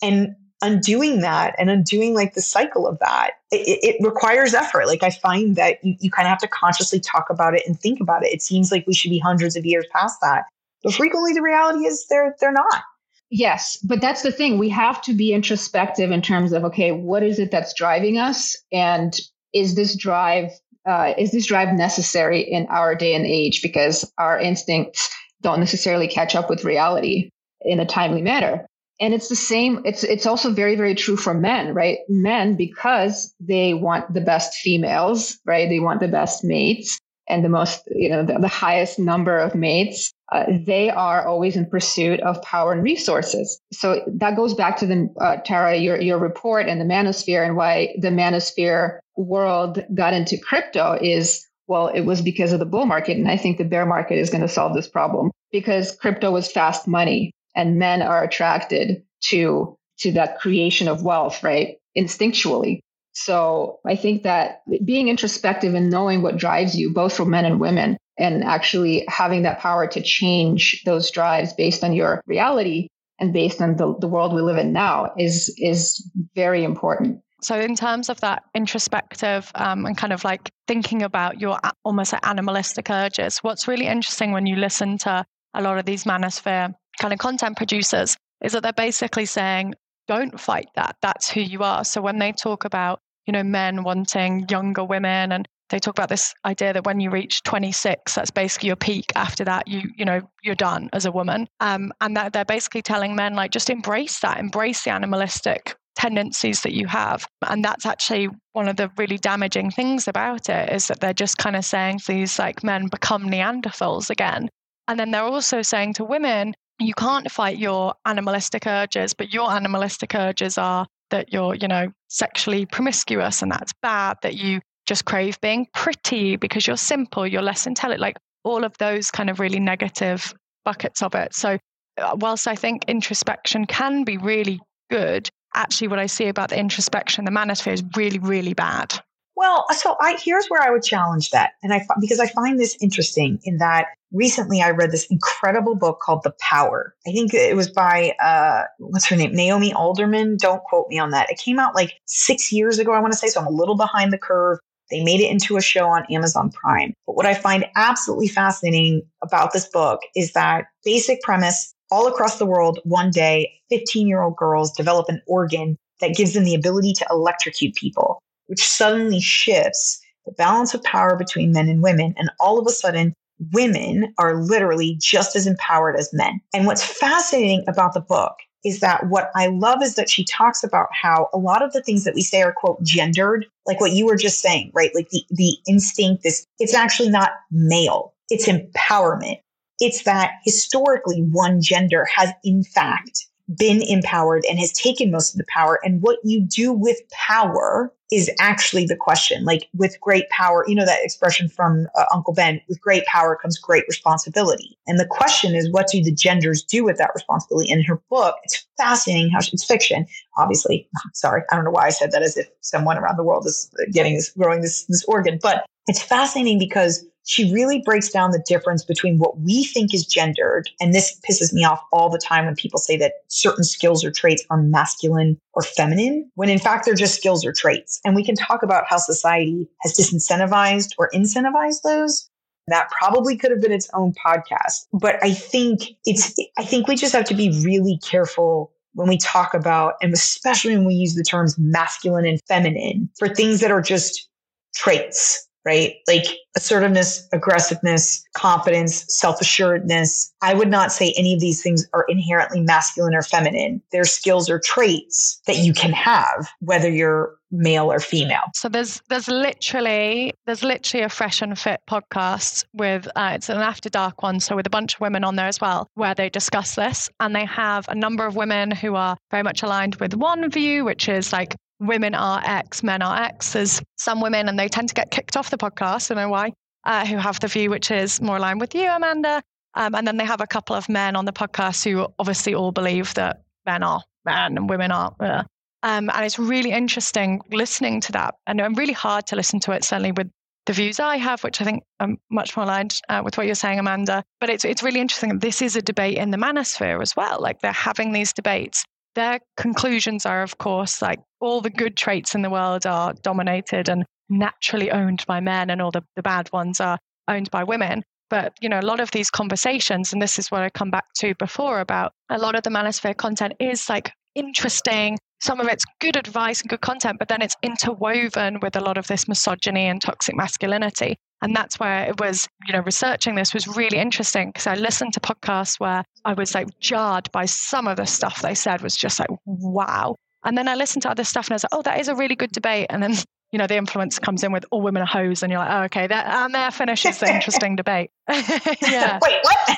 And 0.01 0.35
undoing 0.61 1.21
that 1.21 1.55
and 1.57 1.69
undoing 1.69 2.13
like 2.13 2.33
the 2.33 2.41
cycle 2.41 2.87
of 2.87 2.99
that, 2.99 3.31
it, 3.51 3.79
it 3.81 4.05
requires 4.05 4.53
effort. 4.53 4.87
Like 4.87 5.03
I 5.03 5.09
find 5.09 5.55
that 5.55 5.83
you, 5.83 5.95
you 5.99 6.11
kind 6.11 6.27
of 6.27 6.29
have 6.29 6.39
to 6.39 6.47
consciously 6.47 6.99
talk 6.99 7.29
about 7.29 7.55
it 7.55 7.63
and 7.65 7.79
think 7.79 7.99
about 7.99 8.25
it. 8.25 8.33
It 8.33 8.41
seems 8.41 8.71
like 8.71 8.85
we 8.85 8.93
should 8.93 9.11
be 9.11 9.19
hundreds 9.19 9.55
of 9.55 9.65
years 9.65 9.85
past 9.93 10.19
that. 10.21 10.45
But 10.83 10.93
frequently 10.93 11.33
the 11.33 11.41
reality 11.41 11.85
is 11.85 12.05
they're 12.09 12.35
they're 12.39 12.51
not. 12.51 12.83
Yes, 13.31 13.77
but 13.83 14.01
that's 14.01 14.23
the 14.23 14.31
thing. 14.31 14.57
We 14.57 14.69
have 14.69 15.01
to 15.03 15.13
be 15.13 15.33
introspective 15.33 16.11
in 16.11 16.21
terms 16.21 16.51
of 16.51 16.63
okay, 16.63 16.91
what 16.91 17.23
is 17.23 17.37
it 17.39 17.51
that's 17.51 17.73
driving 17.73 18.17
us, 18.17 18.55
and 18.71 19.19
is 19.53 19.75
this 19.75 19.95
drive 19.95 20.51
uh, 20.85 21.13
is 21.17 21.31
this 21.31 21.45
drive 21.45 21.73
necessary 21.75 22.41
in 22.41 22.65
our 22.67 22.95
day 22.95 23.13
and 23.13 23.25
age? 23.25 23.61
Because 23.61 24.09
our 24.17 24.39
instincts 24.39 25.13
don't 25.41 25.59
necessarily 25.59 26.07
catch 26.07 26.35
up 26.35 26.49
with 26.49 26.63
reality 26.63 27.29
in 27.61 27.79
a 27.79 27.85
timely 27.85 28.21
manner. 28.21 28.65
And 28.99 29.13
it's 29.13 29.29
the 29.29 29.35
same. 29.35 29.81
It's 29.85 30.03
it's 30.03 30.25
also 30.25 30.51
very 30.51 30.75
very 30.75 30.95
true 30.95 31.17
for 31.17 31.33
men, 31.33 31.73
right? 31.73 31.99
Men 32.09 32.55
because 32.55 33.33
they 33.39 33.73
want 33.73 34.13
the 34.13 34.21
best 34.21 34.55
females, 34.55 35.37
right? 35.45 35.69
They 35.69 35.79
want 35.79 36.01
the 36.01 36.07
best 36.07 36.43
mates 36.43 36.99
and 37.27 37.45
the 37.45 37.49
most, 37.49 37.83
you 37.91 38.09
know, 38.09 38.25
the, 38.25 38.39
the 38.39 38.47
highest 38.47 38.99
number 38.99 39.37
of 39.37 39.55
mates 39.55 40.11
uh, 40.31 40.45
they 40.65 40.89
are 40.89 41.27
always 41.27 41.55
in 41.55 41.65
pursuit 41.65 42.19
of 42.21 42.41
power 42.43 42.71
and 42.71 42.83
resources. 42.83 43.59
So 43.73 44.01
that 44.07 44.35
goes 44.35 44.53
back 44.53 44.77
to 44.77 44.85
the 44.85 45.09
uh, 45.19 45.37
Tara, 45.37 45.77
your 45.77 45.99
your 45.99 46.19
report 46.19 46.67
and 46.67 46.79
the 46.79 46.85
manosphere 46.85 47.45
and 47.45 47.55
why 47.55 47.95
the 47.99 48.09
manosphere 48.09 48.99
world 49.17 49.83
got 49.93 50.13
into 50.13 50.37
crypto 50.37 50.97
is 51.01 51.45
well, 51.67 51.87
it 51.87 52.01
was 52.01 52.23
because 52.23 52.51
of 52.51 52.57
the 52.57 52.65
bull 52.65 52.87
market, 52.87 53.15
and 53.15 53.29
I 53.29 53.37
think 53.37 53.59
the 53.59 53.63
bear 53.63 53.85
market 53.85 54.17
is 54.17 54.31
going 54.31 54.41
to 54.41 54.47
solve 54.47 54.73
this 54.73 54.87
problem 54.87 55.29
because 55.51 55.95
crypto 55.95 56.31
was 56.31 56.51
fast 56.51 56.87
money, 56.87 57.31
and 57.55 57.77
men 57.77 58.01
are 58.01 58.23
attracted 58.23 59.03
to 59.25 59.77
to 59.99 60.11
that 60.13 60.39
creation 60.39 60.87
of 60.87 61.03
wealth, 61.03 61.43
right? 61.43 61.77
Instinctually. 61.97 62.79
So 63.13 63.79
I 63.85 63.95
think 63.95 64.23
that 64.23 64.61
being 64.85 65.09
introspective 65.09 65.73
and 65.73 65.89
knowing 65.89 66.21
what 66.21 66.37
drives 66.37 66.77
you, 66.77 66.93
both 66.93 67.17
for 67.17 67.25
men 67.25 67.43
and 67.43 67.59
women, 67.59 67.97
and 68.17 68.43
actually 68.43 69.03
having 69.07 69.43
that 69.43 69.59
power 69.59 69.87
to 69.87 70.01
change 70.01 70.83
those 70.85 71.11
drives 71.11 71.53
based 71.53 71.83
on 71.83 71.93
your 71.93 72.21
reality 72.27 72.87
and 73.19 73.33
based 73.33 73.61
on 73.61 73.75
the, 73.75 73.95
the 73.99 74.07
world 74.07 74.33
we 74.33 74.41
live 74.41 74.57
in 74.57 74.71
now 74.71 75.11
is 75.17 75.53
is 75.57 76.09
very 76.35 76.63
important. 76.63 77.21
So, 77.41 77.57
in 77.57 77.75
terms 77.75 78.09
of 78.09 78.19
that 78.21 78.43
introspective 78.53 79.49
um, 79.55 79.85
and 79.85 79.97
kind 79.97 80.11
of 80.11 80.23
like 80.23 80.51
thinking 80.67 81.03
about 81.03 81.39
your 81.39 81.57
almost 81.85 82.13
animalistic 82.23 82.89
urges, 82.89 83.39
what's 83.39 83.67
really 83.67 83.87
interesting 83.87 84.31
when 84.31 84.45
you 84.45 84.57
listen 84.57 84.97
to 84.99 85.25
a 85.53 85.61
lot 85.61 85.77
of 85.77 85.85
these 85.85 86.03
manosphere 86.03 86.73
kind 86.99 87.13
of 87.13 87.19
content 87.19 87.57
producers 87.57 88.15
is 88.43 88.51
that 88.53 88.63
they're 88.63 88.73
basically 88.73 89.25
saying, 89.25 89.73
don't 90.07 90.39
fight 90.39 90.67
that. 90.75 90.95
That's 91.01 91.29
who 91.29 91.41
you 91.41 91.63
are. 91.63 91.83
So, 91.83 92.01
when 92.01 92.19
they 92.19 92.31
talk 92.31 92.65
about, 92.65 92.99
you 93.25 93.33
know, 93.33 93.43
men 93.43 93.83
wanting 93.83 94.45
younger 94.49 94.83
women 94.83 95.31
and 95.31 95.47
they 95.69 95.79
talk 95.79 95.95
about 95.95 96.09
this 96.09 96.33
idea 96.45 96.73
that 96.73 96.85
when 96.85 96.99
you 96.99 97.11
reach 97.11 97.43
26 97.43 98.15
that's 98.15 98.31
basically 98.31 98.67
your 98.67 98.75
peak. 98.75 99.05
After 99.15 99.45
that 99.45 99.67
you 99.67 99.83
you 99.95 100.03
know 100.03 100.21
you're 100.41 100.55
done 100.55 100.89
as 100.93 101.05
a 101.05 101.11
woman. 101.11 101.47
Um, 101.59 101.93
and 102.01 102.17
that 102.17 102.33
they're 102.33 102.45
basically 102.45 102.81
telling 102.81 103.15
men 103.15 103.35
like 103.35 103.51
just 103.51 103.69
embrace 103.69 104.19
that. 104.21 104.39
Embrace 104.39 104.83
the 104.83 104.91
animalistic 104.91 105.75
tendencies 105.95 106.61
that 106.61 106.73
you 106.73 106.87
have. 106.87 107.27
And 107.47 107.63
that's 107.63 107.85
actually 107.85 108.29
one 108.53 108.67
of 108.67 108.77
the 108.77 108.89
really 108.97 109.17
damaging 109.17 109.69
things 109.69 110.07
about 110.07 110.49
it 110.49 110.71
is 110.71 110.87
that 110.87 111.01
they're 111.01 111.13
just 111.13 111.37
kind 111.37 111.55
of 111.55 111.65
saying 111.65 111.99
these 112.07 112.39
like 112.39 112.63
men 112.63 112.87
become 112.87 113.29
neanderthals 113.29 114.09
again. 114.09 114.49
And 114.87 114.99
then 114.99 115.11
they're 115.11 115.23
also 115.23 115.61
saying 115.61 115.95
to 115.95 116.03
women 116.03 116.55
you 116.79 116.93
can't 116.93 117.29
fight 117.31 117.57
your 117.57 117.93
animalistic 118.05 118.65
urges 118.65 119.13
but 119.13 119.33
your 119.33 119.51
animalistic 119.51 120.15
urges 120.15 120.57
are 120.57 120.87
that 121.11 121.33
you're 121.33 121.55
you 121.55 121.67
know 121.67 121.91
sexually 122.07 122.65
promiscuous 122.65 123.41
and 123.41 123.51
that's 123.51 123.73
bad 123.81 124.17
that 124.21 124.35
you 124.35 124.61
just 124.89 125.05
crave 125.05 125.39
being 125.39 125.67
pretty 125.75 126.35
because 126.35 126.65
you're 126.65 126.75
simple, 126.75 127.25
you're 127.25 127.43
less 127.43 127.67
intelligent, 127.67 128.01
like 128.01 128.17
all 128.43 128.63
of 128.63 128.75
those 128.79 129.11
kind 129.11 129.29
of 129.29 129.39
really 129.39 129.59
negative 129.59 130.33
buckets 130.65 131.03
of 131.03 131.13
it. 131.13 131.33
So, 131.33 131.59
uh, 132.01 132.15
whilst 132.19 132.47
I 132.47 132.55
think 132.55 132.85
introspection 132.87 133.65
can 133.65 134.03
be 134.03 134.17
really 134.17 134.59
good, 134.89 135.29
actually, 135.55 135.89
what 135.89 135.99
I 135.99 136.07
see 136.07 136.27
about 136.27 136.49
the 136.49 136.59
introspection, 136.59 137.23
the 137.23 137.31
manosphere 137.31 137.73
is 137.73 137.83
really, 137.95 138.17
really 138.17 138.55
bad. 138.55 138.99
Well, 139.39 139.65
so 139.71 139.95
I 140.01 140.19
here's 140.21 140.47
where 140.47 140.61
I 140.61 140.69
would 140.69 140.83
challenge 140.83 141.29
that, 141.29 141.51
and 141.63 141.73
I 141.73 141.87
because 142.01 142.19
I 142.19 142.27
find 142.27 142.59
this 142.59 142.77
interesting 142.81 143.39
in 143.45 143.55
that 143.59 143.85
recently 144.11 144.61
I 144.61 144.71
read 144.71 144.91
this 144.91 145.07
incredible 145.09 145.75
book 145.75 146.01
called 146.01 146.23
The 146.23 146.33
Power. 146.41 146.93
I 147.07 147.13
think 147.13 147.33
it 147.33 147.55
was 147.55 147.69
by 147.69 148.15
uh, 148.21 148.63
what's 148.79 149.05
her 149.05 149.15
name, 149.15 149.33
Naomi 149.33 149.71
Alderman. 149.71 150.35
Don't 150.35 150.61
quote 150.63 150.89
me 150.89 150.99
on 150.99 151.11
that. 151.11 151.29
It 151.29 151.37
came 151.37 151.57
out 151.57 151.73
like 151.73 151.93
six 152.05 152.51
years 152.51 152.79
ago, 152.79 152.91
I 152.91 152.99
want 152.99 153.13
to 153.13 153.17
say, 153.17 153.27
so 153.27 153.39
I'm 153.39 153.47
a 153.47 153.49
little 153.49 153.77
behind 153.77 154.11
the 154.11 154.17
curve. 154.17 154.59
They 154.91 155.05
made 155.05 155.21
it 155.21 155.31
into 155.31 155.55
a 155.55 155.61
show 155.61 155.87
on 155.87 156.05
Amazon 156.11 156.51
Prime. 156.51 156.93
But 157.07 157.15
what 157.15 157.25
I 157.25 157.33
find 157.33 157.65
absolutely 157.77 158.27
fascinating 158.27 159.03
about 159.23 159.53
this 159.53 159.69
book 159.69 160.01
is 160.17 160.33
that 160.33 160.65
basic 160.83 161.21
premise 161.21 161.73
all 161.91 162.07
across 162.07 162.39
the 162.39 162.45
world, 162.45 162.81
one 162.83 163.09
day, 163.09 163.53
15 163.69 164.05
year 164.05 164.21
old 164.21 164.35
girls 164.35 164.73
develop 164.73 165.07
an 165.07 165.21
organ 165.27 165.77
that 166.01 166.13
gives 166.15 166.33
them 166.33 166.43
the 166.43 166.55
ability 166.55 166.91
to 166.93 167.05
electrocute 167.09 167.75
people, 167.75 168.21
which 168.49 168.63
suddenly 168.63 169.19
shifts 169.19 170.01
the 170.25 170.31
balance 170.33 170.73
of 170.73 170.83
power 170.83 171.15
between 171.15 171.51
men 171.51 171.69
and 171.69 171.81
women. 171.81 172.13
And 172.17 172.29
all 172.39 172.59
of 172.59 172.67
a 172.67 172.71
sudden, 172.71 173.13
women 173.53 174.13
are 174.17 174.41
literally 174.41 174.97
just 174.99 175.35
as 175.35 175.47
empowered 175.47 175.95
as 175.95 176.13
men. 176.13 176.41
And 176.53 176.65
what's 176.65 176.83
fascinating 176.83 177.63
about 177.67 177.93
the 177.93 178.01
book 178.01 178.35
is 178.65 178.81
that 178.81 179.07
what 179.07 179.31
I 179.35 179.47
love 179.47 179.81
is 179.81 179.95
that 179.95 180.09
she 180.09 180.25
talks 180.25 180.63
about 180.63 180.87
how 180.91 181.29
a 181.33 181.37
lot 181.37 181.63
of 181.63 181.71
the 181.71 181.81
things 181.81 182.03
that 182.03 182.15
we 182.15 182.21
say 182.21 182.41
are 182.41 182.53
quote 182.53 182.83
gendered, 182.83 183.45
like 183.65 183.79
what 183.79 183.93
you 183.93 184.05
were 184.05 184.17
just 184.17 184.41
saying, 184.41 184.71
right? 184.73 184.91
Like 184.93 185.09
the, 185.09 185.23
the 185.29 185.57
instinct, 185.67 186.23
this, 186.23 186.45
it's 186.59 186.73
actually 186.73 187.09
not 187.09 187.31
male. 187.51 188.13
It's 188.29 188.47
empowerment. 188.47 189.37
It's 189.79 190.03
that 190.03 190.31
historically 190.43 191.21
one 191.21 191.61
gender 191.61 192.05
has 192.13 192.31
in 192.43 192.63
fact 192.63 193.28
been 193.57 193.81
empowered 193.81 194.43
and 194.49 194.59
has 194.59 194.71
taken 194.71 195.11
most 195.11 195.33
of 195.33 195.37
the 195.37 195.45
power. 195.47 195.79
And 195.83 196.01
what 196.01 196.19
you 196.23 196.41
do 196.41 196.71
with 196.71 196.97
power 197.09 197.91
is 198.11 198.29
actually 198.39 198.85
the 198.85 198.95
question. 198.95 199.45
Like 199.45 199.69
with 199.75 199.99
great 200.01 200.27
power, 200.29 200.65
you 200.67 200.75
know, 200.75 200.85
that 200.85 201.03
expression 201.03 201.47
from 201.47 201.87
uh, 201.95 202.05
Uncle 202.13 202.33
Ben, 202.33 202.59
with 202.67 202.81
great 202.81 203.05
power 203.05 203.35
comes 203.35 203.57
great 203.59 203.83
responsibility. 203.87 204.77
And 204.87 204.99
the 204.99 205.05
question 205.05 205.55
is, 205.55 205.71
what 205.71 205.87
do 205.87 206.03
the 206.03 206.11
genders 206.11 206.63
do 206.63 206.83
with 206.83 206.97
that 206.97 207.11
responsibility? 207.13 207.71
In 207.71 207.83
her 207.83 208.01
book, 208.09 208.35
it's 208.43 208.65
fascinating 208.77 209.29
how 209.29 209.41
she, 209.41 209.51
it's 209.53 209.63
fiction, 209.63 210.05
obviously. 210.37 210.87
Sorry, 211.13 211.43
I 211.51 211.55
don't 211.55 211.65
know 211.65 211.71
why 211.71 211.85
I 211.85 211.91
said 211.91 212.11
that 212.11 212.23
as 212.23 212.35
if 212.35 212.47
someone 212.61 212.97
around 212.97 213.17
the 213.17 213.23
world 213.23 213.45
is 213.45 213.71
getting 213.91 214.15
this, 214.15 214.31
growing 214.31 214.61
this, 214.61 214.85
this 214.85 215.03
organ, 215.05 215.39
but 215.41 215.65
it's 215.87 216.01
fascinating 216.01 216.59
because 216.59 217.05
she 217.29 217.53
really 217.53 217.79
breaks 217.85 218.09
down 218.09 218.31
the 218.31 218.43
difference 218.47 218.83
between 218.83 219.19
what 219.19 219.39
we 219.39 219.63
think 219.63 219.93
is 219.93 220.03
gendered. 220.03 220.67
And 220.81 220.95
this 220.95 221.21
pisses 221.29 221.53
me 221.53 221.63
off 221.63 221.79
all 221.91 222.09
the 222.09 222.17
time 222.17 222.45
when 222.45 222.55
people 222.55 222.79
say 222.79 222.97
that 222.97 223.13
certain 223.27 223.63
skills 223.63 224.03
or 224.03 224.09
traits 224.09 224.43
are 224.49 224.59
masculine 224.59 225.37
or 225.53 225.61
feminine, 225.61 226.27
when 226.33 226.49
in 226.49 226.57
fact 226.57 226.85
they're 226.85 226.95
just 226.95 227.15
skills 227.15 227.45
or 227.45 227.53
traits. 227.53 228.01
And 228.03 228.15
we 228.15 228.23
can 228.23 228.33
talk 228.33 228.63
about 228.63 228.85
how 228.89 228.97
society 228.97 229.69
has 229.81 229.93
disincentivized 229.95 230.93
or 230.97 231.11
incentivized 231.13 231.83
those. 231.83 232.27
That 232.65 232.89
probably 232.89 233.37
could 233.37 233.51
have 233.51 233.61
been 233.61 233.71
its 233.71 233.89
own 233.93 234.13
podcast. 234.13 234.87
But 234.91 235.23
I 235.23 235.31
think 235.31 235.81
it's, 236.05 236.33
I 236.57 236.65
think 236.65 236.87
we 236.87 236.95
just 236.95 237.13
have 237.13 237.25
to 237.25 237.35
be 237.35 237.51
really 237.63 237.99
careful 237.99 238.71
when 238.93 239.07
we 239.07 239.19
talk 239.19 239.53
about, 239.53 239.93
and 240.01 240.13
especially 240.13 240.75
when 240.75 240.87
we 240.87 240.95
use 240.95 241.13
the 241.13 241.23
terms 241.23 241.55
masculine 241.59 242.25
and 242.25 242.39
feminine 242.47 243.07
for 243.19 243.29
things 243.29 243.59
that 243.59 243.69
are 243.69 243.81
just 243.83 244.27
traits 244.73 245.47
right? 245.65 245.95
Like 246.07 246.25
assertiveness, 246.55 247.27
aggressiveness, 247.31 248.23
confidence, 248.35 249.05
self 249.07 249.41
assuredness. 249.41 250.33
I 250.41 250.53
would 250.53 250.69
not 250.69 250.91
say 250.91 251.13
any 251.17 251.33
of 251.33 251.39
these 251.39 251.61
things 251.61 251.87
are 251.93 252.05
inherently 252.07 252.61
masculine 252.61 253.15
or 253.15 253.21
feminine. 253.21 253.81
They're 253.91 254.05
skills 254.05 254.49
or 254.49 254.59
traits 254.59 255.41
that 255.47 255.57
you 255.57 255.73
can 255.73 255.91
have, 255.91 256.49
whether 256.59 256.89
you're 256.89 257.35
male 257.51 257.91
or 257.91 257.99
female. 257.99 258.51
So 258.55 258.69
there's 258.69 259.01
there's 259.09 259.27
literally 259.27 260.33
there's 260.45 260.63
literally 260.63 261.03
a 261.03 261.09
fresh 261.09 261.41
and 261.41 261.57
fit 261.57 261.81
podcast 261.89 262.65
with 262.73 263.07
uh, 263.15 263.31
it's 263.35 263.49
an 263.49 263.57
after 263.57 263.89
dark 263.89 264.21
one, 264.21 264.39
so 264.39 264.55
with 264.55 264.67
a 264.67 264.69
bunch 264.69 264.95
of 264.95 265.01
women 265.01 265.23
on 265.23 265.35
there 265.35 265.47
as 265.47 265.59
well, 265.59 265.87
where 265.95 266.13
they 266.13 266.29
discuss 266.29 266.75
this, 266.75 267.09
and 267.19 267.35
they 267.35 267.45
have 267.45 267.87
a 267.89 267.95
number 267.95 268.25
of 268.25 268.35
women 268.35 268.71
who 268.71 268.95
are 268.95 269.17
very 269.31 269.43
much 269.43 269.63
aligned 269.63 269.95
with 269.95 270.13
one 270.13 270.49
view, 270.49 270.85
which 270.85 271.09
is 271.09 271.33
like 271.33 271.55
women 271.79 272.13
are 272.15 272.41
X, 272.45 272.83
men 272.83 273.01
are 273.01 273.23
X. 273.23 273.53
There's 273.53 273.81
some 273.97 274.21
women, 274.21 274.49
and 274.49 274.59
they 274.59 274.67
tend 274.67 274.89
to 274.89 274.95
get 274.95 275.11
kicked 275.11 275.37
off 275.37 275.49
the 275.49 275.57
podcast. 275.57 276.11
I 276.11 276.15
don't 276.15 276.23
know 276.23 276.29
why. 276.29 276.53
Uh, 276.85 277.05
who 277.05 277.17
have 277.17 277.39
the 277.39 277.47
view 277.47 277.69
which 277.69 277.91
is 277.91 278.21
more 278.21 278.37
aligned 278.37 278.61
with 278.61 278.73
you, 278.73 278.89
Amanda. 278.89 279.41
Um, 279.75 279.95
and 279.95 280.07
then 280.07 280.17
they 280.17 280.25
have 280.25 280.41
a 280.41 280.47
couple 280.47 280.75
of 280.75 280.89
men 280.89 281.15
on 281.15 281.25
the 281.25 281.33
podcast 281.33 281.83
who 281.83 282.07
obviously 282.17 282.55
all 282.55 282.71
believe 282.71 283.13
that 283.15 283.43
men 283.65 283.83
are 283.83 284.01
men 284.25 284.57
and 284.57 284.69
women 284.69 284.91
are. 284.91 285.13
Uh. 285.19 285.43
Um, 285.83 286.09
and 286.13 286.25
it's 286.25 286.39
really 286.39 286.71
interesting 286.71 287.41
listening 287.51 288.01
to 288.01 288.11
that, 288.13 288.35
and 288.47 288.61
I'm 288.61 288.73
really 288.73 288.93
hard 288.93 289.27
to 289.27 289.35
listen 289.35 289.59
to 289.61 289.71
it. 289.71 289.83
Certainly 289.83 290.13
with 290.13 290.29
the 290.65 290.73
views 290.73 290.99
I 290.99 291.17
have, 291.17 291.43
which 291.43 291.61
I 291.61 291.65
think 291.65 291.83
are 291.99 292.09
much 292.29 292.55
more 292.57 292.65
aligned 292.65 293.01
uh, 293.09 293.21
with 293.23 293.37
what 293.37 293.45
you're 293.45 293.55
saying, 293.55 293.79
Amanda. 293.79 294.23
But 294.39 294.49
it's 294.49 294.65
it's 294.65 294.83
really 294.83 294.99
interesting. 294.99 295.39
This 295.39 295.61
is 295.61 295.75
a 295.75 295.81
debate 295.81 296.17
in 296.17 296.31
the 296.31 296.37
manosphere 296.37 297.01
as 297.01 297.15
well. 297.15 297.41
Like 297.41 297.61
they're 297.61 297.71
having 297.71 298.11
these 298.11 298.33
debates 298.33 298.83
their 299.15 299.39
conclusions 299.57 300.25
are, 300.25 300.43
of 300.43 300.57
course, 300.57 301.01
like 301.01 301.19
all 301.39 301.61
the 301.61 301.69
good 301.69 301.97
traits 301.97 302.35
in 302.35 302.41
the 302.41 302.49
world 302.49 302.85
are 302.85 303.13
dominated 303.21 303.89
and 303.89 304.05
naturally 304.29 304.91
owned 304.91 305.25
by 305.27 305.39
men, 305.39 305.69
and 305.69 305.81
all 305.81 305.91
the, 305.91 306.03
the 306.15 306.21
bad 306.21 306.49
ones 306.53 306.79
are 306.79 306.97
owned 307.27 307.49
by 307.51 307.63
women. 307.63 308.03
But, 308.29 308.53
you 308.61 308.69
know, 308.69 308.79
a 308.79 308.81
lot 308.81 308.99
of 308.99 309.09
these 309.11 309.31
conversations, 309.31 310.13
and 310.13 310.21
this 310.21 310.37
is 310.37 310.51
what 310.51 310.61
I 310.61 310.69
come 310.69 310.91
back 310.91 311.05
to 311.17 311.33
before 311.35 311.79
about 311.79 312.11
a 312.29 312.37
lot 312.37 312.55
of 312.55 312.63
the 312.63 312.69
manosphere 312.69 313.17
content 313.17 313.53
is 313.59 313.89
like 313.89 314.11
interesting. 314.35 315.17
Some 315.41 315.59
of 315.59 315.67
it's 315.67 315.85
good 315.99 316.15
advice 316.15 316.61
and 316.61 316.69
good 316.69 316.81
content, 316.81 317.17
but 317.19 317.27
then 317.27 317.41
it's 317.41 317.55
interwoven 317.63 318.59
with 318.61 318.75
a 318.75 318.81
lot 318.81 318.97
of 318.97 319.07
this 319.07 319.27
misogyny 319.27 319.85
and 319.85 320.01
toxic 320.01 320.35
masculinity. 320.35 321.17
And 321.41 321.55
that's 321.55 321.79
where 321.79 322.03
it 322.05 322.19
was, 322.19 322.47
you 322.67 322.73
know, 322.73 322.81
researching 322.81 323.35
this 323.35 323.53
was 323.53 323.67
really 323.67 323.97
interesting 323.97 324.49
because 324.49 324.67
I 324.67 324.75
listened 324.75 325.13
to 325.13 325.19
podcasts 325.21 325.79
where 325.79 326.03
I 326.25 326.33
was 326.33 326.53
like 326.53 326.67
jarred 326.79 327.31
by 327.31 327.45
some 327.45 327.87
of 327.87 327.97
the 327.97 328.05
stuff 328.05 328.41
they 328.41 328.55
said 328.55 328.81
was 328.81 328.95
just 328.95 329.19
like, 329.19 329.29
wow. 329.45 330.15
And 330.43 330.57
then 330.57 330.67
I 330.67 330.75
listened 330.75 331.03
to 331.03 331.09
other 331.09 331.23
stuff 331.23 331.47
and 331.47 331.53
I 331.53 331.55
was 331.55 331.63
like, 331.63 331.73
oh, 331.73 331.81
that 331.83 331.99
is 331.99 332.09
a 332.09 332.15
really 332.15 332.35
good 332.35 332.51
debate. 332.51 332.87
And 332.89 333.01
then, 333.01 333.13
you 333.51 333.59
know, 333.59 333.67
the 333.67 333.77
influence 333.77 334.19
comes 334.19 334.43
in 334.43 334.51
with 334.51 334.65
all 334.71 334.81
women 334.81 335.01
are 335.01 335.05
hoes. 335.05 335.41
And 335.41 335.51
you're 335.51 335.59
like, 335.59 335.71
oh, 335.71 335.83
okay, 335.83 336.07
that, 336.07 336.25
and 336.27 336.53
there 336.53 336.71
finishes 336.71 337.19
the 337.19 337.33
interesting 337.33 337.77
debate. 337.77 338.11
yeah. 338.29 339.19
Wait, 339.21 339.39
what? 339.43 339.77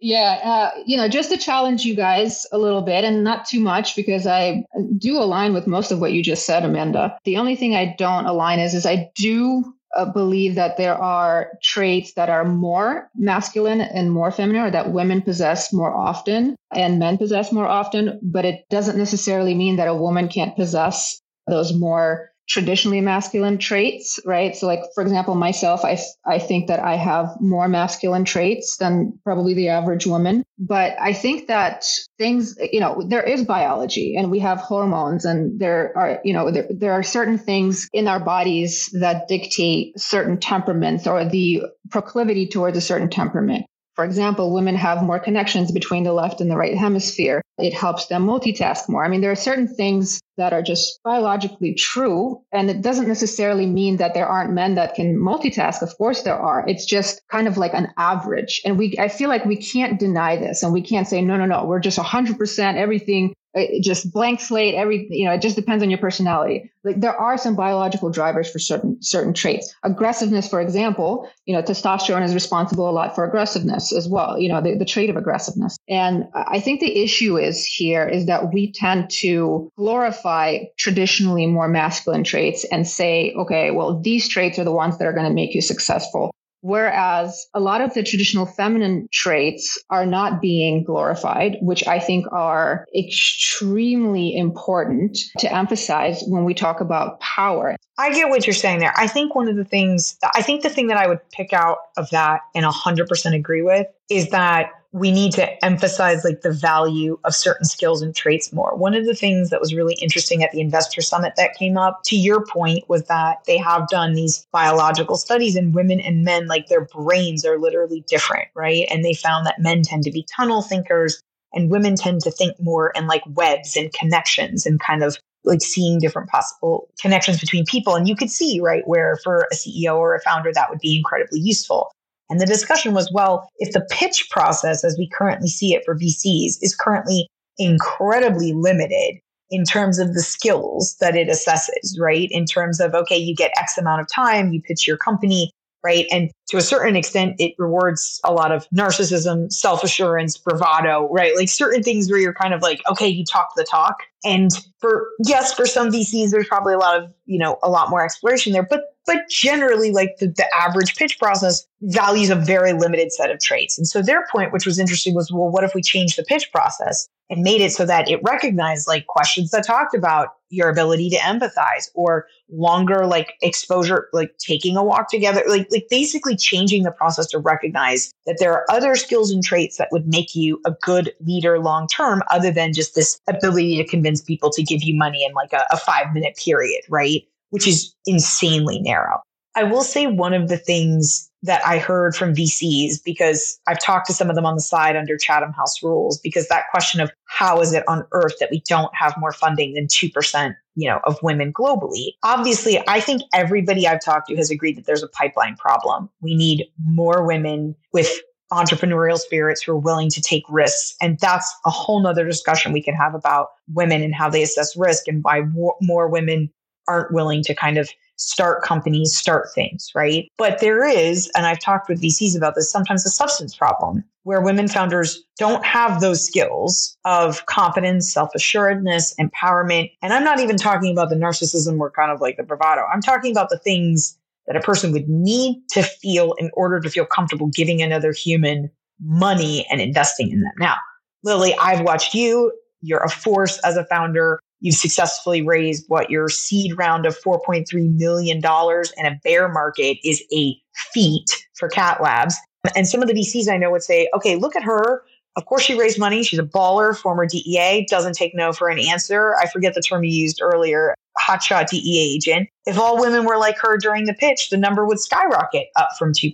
Yeah, 0.00 0.40
uh, 0.42 0.82
you 0.84 0.96
know, 0.96 1.08
just 1.08 1.30
to 1.30 1.36
challenge 1.36 1.84
you 1.84 1.94
guys 1.94 2.44
a 2.52 2.58
little 2.58 2.82
bit 2.82 3.04
and 3.04 3.22
not 3.22 3.46
too 3.46 3.60
much 3.60 3.94
because 3.94 4.26
I 4.26 4.64
do 4.98 5.16
align 5.16 5.54
with 5.54 5.66
most 5.66 5.92
of 5.92 6.00
what 6.00 6.12
you 6.12 6.22
just 6.22 6.44
said, 6.44 6.64
Amanda. 6.64 7.16
The 7.24 7.36
only 7.36 7.54
thing 7.54 7.74
I 7.76 7.94
don't 7.96 8.26
align 8.26 8.58
is, 8.58 8.74
is 8.74 8.84
I 8.84 9.10
do 9.14 9.64
uh, 9.94 10.06
believe 10.06 10.56
that 10.56 10.76
there 10.76 10.96
are 10.96 11.52
traits 11.62 12.14
that 12.14 12.30
are 12.30 12.44
more 12.44 13.10
masculine 13.14 13.80
and 13.80 14.10
more 14.10 14.32
feminine, 14.32 14.62
or 14.62 14.70
that 14.70 14.92
women 14.92 15.22
possess 15.22 15.72
more 15.72 15.94
often 15.94 16.56
and 16.74 16.98
men 16.98 17.16
possess 17.18 17.52
more 17.52 17.68
often. 17.68 18.18
But 18.22 18.44
it 18.44 18.64
doesn't 18.70 18.98
necessarily 18.98 19.54
mean 19.54 19.76
that 19.76 19.88
a 19.88 19.94
woman 19.94 20.28
can't 20.28 20.56
possess 20.56 21.20
those 21.46 21.72
more 21.78 22.31
traditionally 22.52 23.00
masculine 23.00 23.56
traits, 23.56 24.20
right? 24.26 24.54
So 24.54 24.66
like, 24.66 24.82
for 24.94 25.02
example, 25.02 25.34
myself, 25.34 25.86
I, 25.86 25.98
I 26.26 26.38
think 26.38 26.66
that 26.68 26.80
I 26.80 26.96
have 26.96 27.34
more 27.40 27.66
masculine 27.66 28.26
traits 28.26 28.76
than 28.76 29.18
probably 29.24 29.54
the 29.54 29.68
average 29.68 30.06
woman. 30.06 30.44
But 30.58 30.94
I 31.00 31.14
think 31.14 31.46
that 31.48 31.86
things, 32.18 32.54
you 32.70 32.78
know, 32.78 33.02
there 33.08 33.22
is 33.22 33.42
biology 33.44 34.16
and 34.16 34.30
we 34.30 34.38
have 34.40 34.58
hormones 34.58 35.24
and 35.24 35.58
there 35.58 35.96
are, 35.96 36.20
you 36.24 36.34
know, 36.34 36.50
there, 36.50 36.66
there 36.68 36.92
are 36.92 37.02
certain 37.02 37.38
things 37.38 37.88
in 37.94 38.06
our 38.06 38.20
bodies 38.20 38.90
that 39.00 39.28
dictate 39.28 39.98
certain 39.98 40.38
temperaments 40.38 41.06
or 41.06 41.24
the 41.24 41.62
proclivity 41.90 42.46
towards 42.46 42.76
a 42.76 42.82
certain 42.82 43.08
temperament. 43.08 43.64
For 43.94 44.04
example, 44.04 44.54
women 44.54 44.74
have 44.76 45.02
more 45.02 45.18
connections 45.18 45.70
between 45.70 46.04
the 46.04 46.12
left 46.12 46.40
and 46.40 46.50
the 46.50 46.56
right 46.56 46.76
hemisphere. 46.76 47.42
It 47.58 47.74
helps 47.74 48.06
them 48.06 48.26
multitask 48.26 48.88
more. 48.88 49.04
I 49.04 49.08
mean, 49.08 49.20
there 49.20 49.30
are 49.30 49.36
certain 49.36 49.68
things 49.68 50.20
that 50.38 50.54
are 50.54 50.62
just 50.62 50.98
biologically 51.04 51.74
true. 51.74 52.40
And 52.52 52.70
it 52.70 52.80
doesn't 52.80 53.06
necessarily 53.06 53.66
mean 53.66 53.98
that 53.98 54.14
there 54.14 54.26
aren't 54.26 54.54
men 54.54 54.74
that 54.76 54.94
can 54.94 55.16
multitask. 55.16 55.82
Of 55.82 55.96
course 55.98 56.22
there 56.22 56.38
are. 56.38 56.64
It's 56.66 56.86
just 56.86 57.20
kind 57.30 57.46
of 57.46 57.58
like 57.58 57.74
an 57.74 57.88
average. 57.98 58.62
And 58.64 58.78
we, 58.78 58.96
I 58.98 59.08
feel 59.08 59.28
like 59.28 59.44
we 59.44 59.56
can't 59.56 60.00
deny 60.00 60.36
this 60.36 60.62
and 60.62 60.72
we 60.72 60.80
can't 60.80 61.06
say, 61.06 61.20
no, 61.20 61.36
no, 61.36 61.44
no, 61.44 61.66
we're 61.66 61.80
just 61.80 61.98
100% 61.98 62.74
everything 62.76 63.34
just 63.80 64.12
blank 64.12 64.40
slate 64.40 64.74
every 64.74 65.06
you 65.10 65.24
know 65.26 65.32
it 65.32 65.42
just 65.42 65.56
depends 65.56 65.82
on 65.82 65.90
your 65.90 65.98
personality. 65.98 66.70
Like 66.84 67.00
there 67.00 67.16
are 67.16 67.36
some 67.38 67.54
biological 67.54 68.10
drivers 68.10 68.50
for 68.50 68.58
certain 68.58 69.00
certain 69.02 69.34
traits. 69.34 69.74
Aggressiveness 69.82 70.48
for 70.48 70.60
example 70.60 71.28
you 71.46 71.54
know 71.54 71.62
testosterone 71.62 72.24
is 72.24 72.34
responsible 72.34 72.88
a 72.88 72.92
lot 72.92 73.14
for 73.14 73.24
aggressiveness 73.24 73.92
as 73.92 74.08
well 74.08 74.38
you 74.38 74.48
know 74.48 74.60
the, 74.60 74.76
the 74.76 74.84
trait 74.84 75.10
of 75.10 75.16
aggressiveness. 75.16 75.76
And 75.88 76.24
i 76.34 76.60
think 76.60 76.80
the 76.80 77.02
issue 77.02 77.38
is 77.38 77.64
here 77.64 78.06
is 78.06 78.26
that 78.26 78.52
we 78.52 78.72
tend 78.72 79.10
to 79.10 79.70
glorify 79.76 80.58
traditionally 80.78 81.46
more 81.46 81.68
masculine 81.68 82.24
traits 82.24 82.64
and 82.72 82.86
say 82.86 83.32
okay 83.34 83.70
well 83.70 84.00
these 84.00 84.28
traits 84.28 84.58
are 84.58 84.64
the 84.64 84.72
ones 84.72 84.98
that 84.98 85.06
are 85.06 85.12
going 85.12 85.28
to 85.28 85.34
make 85.34 85.54
you 85.54 85.60
successful 85.60 86.32
Whereas 86.62 87.46
a 87.54 87.60
lot 87.60 87.80
of 87.80 87.92
the 87.92 88.02
traditional 88.04 88.46
feminine 88.46 89.08
traits 89.12 89.76
are 89.90 90.06
not 90.06 90.40
being 90.40 90.84
glorified, 90.84 91.56
which 91.60 91.86
I 91.88 91.98
think 91.98 92.24
are 92.30 92.86
extremely 92.96 94.36
important 94.36 95.18
to 95.38 95.52
emphasize 95.52 96.22
when 96.28 96.44
we 96.44 96.54
talk 96.54 96.80
about 96.80 97.20
power. 97.20 97.76
I 97.98 98.12
get 98.14 98.28
what 98.28 98.46
you're 98.46 98.54
saying 98.54 98.78
there. 98.78 98.94
I 98.96 99.08
think 99.08 99.34
one 99.34 99.48
of 99.48 99.56
the 99.56 99.64
things, 99.64 100.16
I 100.34 100.42
think 100.42 100.62
the 100.62 100.70
thing 100.70 100.86
that 100.86 100.96
I 100.96 101.08
would 101.08 101.20
pick 101.30 101.52
out 101.52 101.78
of 101.96 102.08
that 102.10 102.40
and 102.54 102.64
100% 102.64 103.34
agree 103.34 103.62
with 103.62 103.86
is 104.08 104.30
that 104.30 104.70
we 104.92 105.10
need 105.10 105.32
to 105.32 105.64
emphasize 105.64 106.22
like 106.22 106.42
the 106.42 106.52
value 106.52 107.18
of 107.24 107.34
certain 107.34 107.64
skills 107.64 108.02
and 108.02 108.14
traits 108.14 108.52
more. 108.52 108.76
One 108.76 108.94
of 108.94 109.06
the 109.06 109.14
things 109.14 109.48
that 109.48 109.60
was 109.60 109.74
really 109.74 109.94
interesting 109.94 110.44
at 110.44 110.52
the 110.52 110.60
investor 110.60 111.00
summit 111.00 111.32
that 111.36 111.54
came 111.54 111.78
up 111.78 112.02
to 112.04 112.16
your 112.16 112.44
point 112.44 112.86
was 112.88 113.04
that 113.06 113.38
they 113.46 113.56
have 113.56 113.88
done 113.88 114.12
these 114.12 114.46
biological 114.52 115.16
studies 115.16 115.56
and 115.56 115.74
women 115.74 115.98
and 115.98 116.24
men 116.24 116.46
like 116.46 116.68
their 116.68 116.84
brains 116.84 117.44
are 117.46 117.58
literally 117.58 118.04
different, 118.06 118.48
right? 118.54 118.86
And 118.90 119.02
they 119.02 119.14
found 119.14 119.46
that 119.46 119.58
men 119.58 119.82
tend 119.82 120.02
to 120.04 120.10
be 120.10 120.26
tunnel 120.36 120.60
thinkers 120.60 121.22
and 121.54 121.70
women 121.70 121.96
tend 121.96 122.20
to 122.22 122.30
think 122.30 122.60
more 122.60 122.90
in 122.90 123.06
like 123.06 123.22
webs 123.28 123.76
and 123.76 123.92
connections 123.94 124.66
and 124.66 124.78
kind 124.78 125.02
of 125.02 125.16
like 125.44 125.62
seeing 125.62 125.98
different 125.98 126.28
possible 126.28 126.88
connections 127.00 127.40
between 127.40 127.64
people 127.64 127.96
and 127.96 128.08
you 128.08 128.14
could 128.14 128.30
see 128.30 128.60
right 128.60 128.86
where 128.86 129.18
for 129.24 129.48
a 129.50 129.54
CEO 129.54 129.96
or 129.96 130.14
a 130.14 130.20
founder 130.20 130.52
that 130.52 130.68
would 130.70 130.78
be 130.78 130.96
incredibly 130.96 131.40
useful. 131.40 131.92
And 132.32 132.40
the 132.40 132.46
discussion 132.46 132.94
was 132.94 133.12
well, 133.12 133.46
if 133.58 133.74
the 133.74 133.86
pitch 133.90 134.30
process 134.30 134.84
as 134.84 134.96
we 134.96 135.06
currently 135.06 135.48
see 135.48 135.74
it 135.74 135.84
for 135.84 135.94
VCs 135.94 136.56
is 136.62 136.74
currently 136.74 137.28
incredibly 137.58 138.54
limited 138.54 139.18
in 139.50 139.64
terms 139.64 139.98
of 139.98 140.14
the 140.14 140.22
skills 140.22 140.96
that 140.98 141.14
it 141.14 141.28
assesses, 141.28 142.00
right? 142.00 142.28
In 142.30 142.46
terms 142.46 142.80
of, 142.80 142.94
okay, 142.94 143.18
you 143.18 143.36
get 143.36 143.50
X 143.58 143.76
amount 143.76 144.00
of 144.00 144.06
time, 144.10 144.50
you 144.50 144.62
pitch 144.62 144.88
your 144.88 144.96
company, 144.96 145.50
right? 145.84 146.06
And 146.10 146.30
to 146.48 146.56
a 146.56 146.62
certain 146.62 146.96
extent, 146.96 147.36
it 147.38 147.52
rewards 147.58 148.18
a 148.24 148.32
lot 148.32 148.50
of 148.50 148.66
narcissism, 148.70 149.52
self 149.52 149.84
assurance, 149.84 150.38
bravado, 150.38 151.10
right? 151.12 151.36
Like 151.36 151.50
certain 151.50 151.82
things 151.82 152.10
where 152.10 152.18
you're 152.18 152.32
kind 152.32 152.54
of 152.54 152.62
like, 152.62 152.80
okay, 152.90 153.08
you 153.08 153.26
talk 153.26 153.48
the 153.56 153.64
talk. 153.70 154.04
And 154.24 154.50
for, 154.80 155.08
yes, 155.24 155.52
for 155.52 155.66
some 155.66 155.90
VCs, 155.90 156.30
there's 156.30 156.46
probably 156.46 156.74
a 156.74 156.78
lot 156.78 157.02
of, 157.02 157.12
you 157.26 157.38
know, 157.38 157.58
a 157.62 157.70
lot 157.70 157.90
more 157.90 158.04
exploration 158.04 158.52
there, 158.52 158.66
but 158.68 158.82
but 159.06 159.28
generally 159.28 159.90
like 159.90 160.16
the, 160.18 160.28
the 160.28 160.46
average 160.54 160.94
pitch 160.94 161.18
process 161.18 161.66
values 161.82 162.30
a 162.30 162.36
very 162.36 162.72
limited 162.72 163.12
set 163.12 163.30
of 163.30 163.40
traits. 163.40 163.76
And 163.76 163.86
so 163.86 164.02
their 164.02 164.26
point 164.30 164.52
which 164.52 164.66
was 164.66 164.78
interesting 164.78 165.14
was 165.14 165.30
well 165.32 165.50
what 165.50 165.64
if 165.64 165.74
we 165.74 165.82
change 165.82 166.16
the 166.16 166.22
pitch 166.22 166.50
process 166.52 167.08
and 167.30 167.42
made 167.42 167.60
it 167.60 167.72
so 167.72 167.86
that 167.86 168.08
it 168.08 168.20
recognized 168.22 168.86
like 168.86 169.06
questions 169.06 169.50
that 169.50 169.66
talked 169.66 169.94
about 169.94 170.28
your 170.50 170.68
ability 170.68 171.08
to 171.08 171.16
empathize 171.16 171.88
or 171.94 172.26
longer 172.50 173.06
like 173.06 173.32
exposure 173.40 174.08
like 174.12 174.36
taking 174.38 174.76
a 174.76 174.84
walk 174.84 175.08
together 175.10 175.42
like 175.48 175.66
like 175.70 175.86
basically 175.88 176.36
changing 176.36 176.82
the 176.82 176.90
process 176.90 177.26
to 177.26 177.38
recognize 177.38 178.12
that 178.26 178.36
there 178.38 178.52
are 178.52 178.66
other 178.70 178.94
skills 178.94 179.30
and 179.30 179.42
traits 179.42 179.78
that 179.78 179.88
would 179.90 180.06
make 180.06 180.34
you 180.34 180.60
a 180.66 180.72
good 180.82 181.12
leader 181.20 181.58
long 181.58 181.88
term 181.88 182.22
other 182.30 182.52
than 182.52 182.74
just 182.74 182.94
this 182.94 183.18
ability 183.28 183.78
to 183.78 183.88
convince 183.88 184.11
people 184.20 184.50
to 184.50 184.62
give 184.62 184.82
you 184.82 184.94
money 184.94 185.24
in 185.24 185.32
like 185.32 185.52
a, 185.52 185.62
a 185.70 185.76
five 185.76 186.12
minute 186.12 186.36
period 186.36 186.82
right 186.90 187.22
which 187.52 187.68
is 187.68 187.94
insanely 188.06 188.80
narrow. 188.80 189.20
I 189.54 189.64
will 189.64 189.82
say 189.82 190.06
one 190.06 190.32
of 190.32 190.48
the 190.48 190.56
things 190.56 191.30
that 191.42 191.64
I 191.66 191.76
heard 191.78 192.16
from 192.16 192.34
VCs 192.34 192.94
because 193.04 193.60
I've 193.66 193.78
talked 193.78 194.06
to 194.06 194.14
some 194.14 194.30
of 194.30 194.36
them 194.36 194.46
on 194.46 194.54
the 194.54 194.62
side 194.62 194.96
under 194.96 195.18
Chatham 195.18 195.52
House 195.52 195.82
rules 195.82 196.18
because 196.18 196.48
that 196.48 196.64
question 196.70 197.02
of 197.02 197.12
how 197.26 197.60
is 197.60 197.74
it 197.74 197.86
on 197.86 198.06
earth 198.12 198.32
that 198.40 198.50
we 198.50 198.62
don't 198.66 198.94
have 198.94 199.14
more 199.18 199.32
funding 199.32 199.74
than 199.74 199.86
2%, 199.86 200.54
you 200.76 200.88
know, 200.88 201.00
of 201.04 201.18
women 201.22 201.52
globally. 201.52 202.12
Obviously, 202.22 202.82
I 202.88 203.00
think 203.00 203.22
everybody 203.34 203.86
I've 203.86 204.02
talked 204.02 204.28
to 204.28 204.36
has 204.36 204.50
agreed 204.50 204.78
that 204.78 204.86
there's 204.86 205.02
a 205.02 205.08
pipeline 205.08 205.56
problem. 205.56 206.08
We 206.22 206.34
need 206.34 206.64
more 206.82 207.26
women 207.26 207.76
with 207.92 208.10
entrepreneurial 208.52 209.18
spirits 209.18 209.62
who 209.62 209.72
are 209.72 209.78
willing 209.78 210.10
to 210.10 210.20
take 210.20 210.44
risks. 210.48 210.94
And 211.00 211.18
that's 211.18 211.52
a 211.64 211.70
whole 211.70 212.00
nother 212.02 212.24
discussion 212.24 212.72
we 212.72 212.82
can 212.82 212.94
have 212.94 213.14
about 213.14 213.48
women 213.72 214.02
and 214.02 214.14
how 214.14 214.28
they 214.28 214.42
assess 214.42 214.76
risk 214.76 215.08
and 215.08 215.24
why 215.24 215.42
more 215.80 216.08
women 216.08 216.50
aren't 216.88 217.12
willing 217.12 217.42
to 217.44 217.54
kind 217.54 217.78
of 217.78 217.88
start 218.16 218.62
companies, 218.62 219.14
start 219.14 219.48
things, 219.54 219.90
right? 219.94 220.30
But 220.38 220.60
there 220.60 220.84
is, 220.84 221.30
and 221.36 221.46
I've 221.46 221.58
talked 221.58 221.88
with 221.88 222.02
VCs 222.02 222.36
about 222.36 222.54
this, 222.54 222.70
sometimes 222.70 223.06
a 223.06 223.10
substance 223.10 223.56
problem 223.56 224.04
where 224.24 224.40
women 224.40 224.68
founders 224.68 225.24
don't 225.38 225.64
have 225.64 226.00
those 226.00 226.24
skills 226.24 226.96
of 227.04 227.44
confidence, 227.46 228.12
self 228.12 228.30
assuredness, 228.34 229.14
empowerment. 229.18 229.90
And 230.02 230.12
I'm 230.12 230.24
not 230.24 230.40
even 230.40 230.56
talking 230.56 230.92
about 230.92 231.08
the 231.08 231.16
narcissism 231.16 231.80
or 231.80 231.90
kind 231.90 232.12
of 232.12 232.20
like 232.20 232.36
the 232.36 232.44
bravado. 232.44 232.82
I'm 232.92 233.02
talking 233.02 233.32
about 233.32 233.50
the 233.50 233.58
things 233.58 234.16
that 234.46 234.56
a 234.56 234.60
person 234.60 234.92
would 234.92 235.08
need 235.08 235.62
to 235.70 235.82
feel 235.82 236.34
in 236.38 236.50
order 236.54 236.80
to 236.80 236.90
feel 236.90 237.06
comfortable 237.06 237.48
giving 237.48 237.80
another 237.80 238.12
human 238.12 238.70
money 239.00 239.66
and 239.70 239.80
investing 239.80 240.30
in 240.30 240.40
them. 240.40 240.52
Now, 240.58 240.76
Lili, 241.24 241.54
I've 241.60 241.82
watched 241.82 242.14
you. 242.14 242.52
You're 242.80 243.02
a 243.02 243.08
force 243.08 243.58
as 243.64 243.76
a 243.76 243.84
founder. 243.84 244.40
You've 244.60 244.76
successfully 244.76 245.42
raised 245.42 245.84
what 245.88 246.10
your 246.10 246.28
seed 246.28 246.76
round 246.76 247.06
of 247.06 247.18
$4.3 247.20 247.66
million 247.96 248.40
and 248.44 249.06
a 249.06 249.20
bear 249.24 249.48
market 249.48 249.98
is 250.04 250.22
a 250.32 250.56
feat 250.92 251.46
for 251.54 251.68
Cat 251.68 252.00
Labs. 252.00 252.36
And 252.76 252.86
some 252.86 253.02
of 253.02 253.08
the 253.08 253.14
VCs 253.14 253.48
I 253.48 253.56
know 253.56 253.70
would 253.70 253.82
say, 253.82 254.08
okay, 254.14 254.36
look 254.36 254.54
at 254.54 254.62
her. 254.62 255.02
Of 255.34 255.46
course, 255.46 255.62
she 255.62 255.78
raised 255.78 255.98
money. 255.98 256.22
She's 256.22 256.38
a 256.38 256.44
baller, 256.44 256.96
former 256.96 257.26
DEA, 257.26 257.86
doesn't 257.88 258.14
take 258.14 258.34
no 258.34 258.52
for 258.52 258.68
an 258.68 258.78
answer. 258.78 259.34
I 259.36 259.48
forget 259.48 259.74
the 259.74 259.80
term 259.80 260.04
you 260.04 260.12
used 260.12 260.40
earlier, 260.42 260.94
hotshot 261.18 261.68
DEA 261.68 262.14
agent. 262.16 262.48
If 262.66 262.78
all 262.78 263.00
women 263.00 263.24
were 263.24 263.38
like 263.38 263.58
her 263.58 263.76
during 263.76 264.04
the 264.04 264.14
pitch, 264.14 264.50
the 264.50 264.56
number 264.56 264.86
would 264.86 265.00
skyrocket 265.00 265.68
up 265.76 265.88
from 265.98 266.12
2%. 266.12 266.32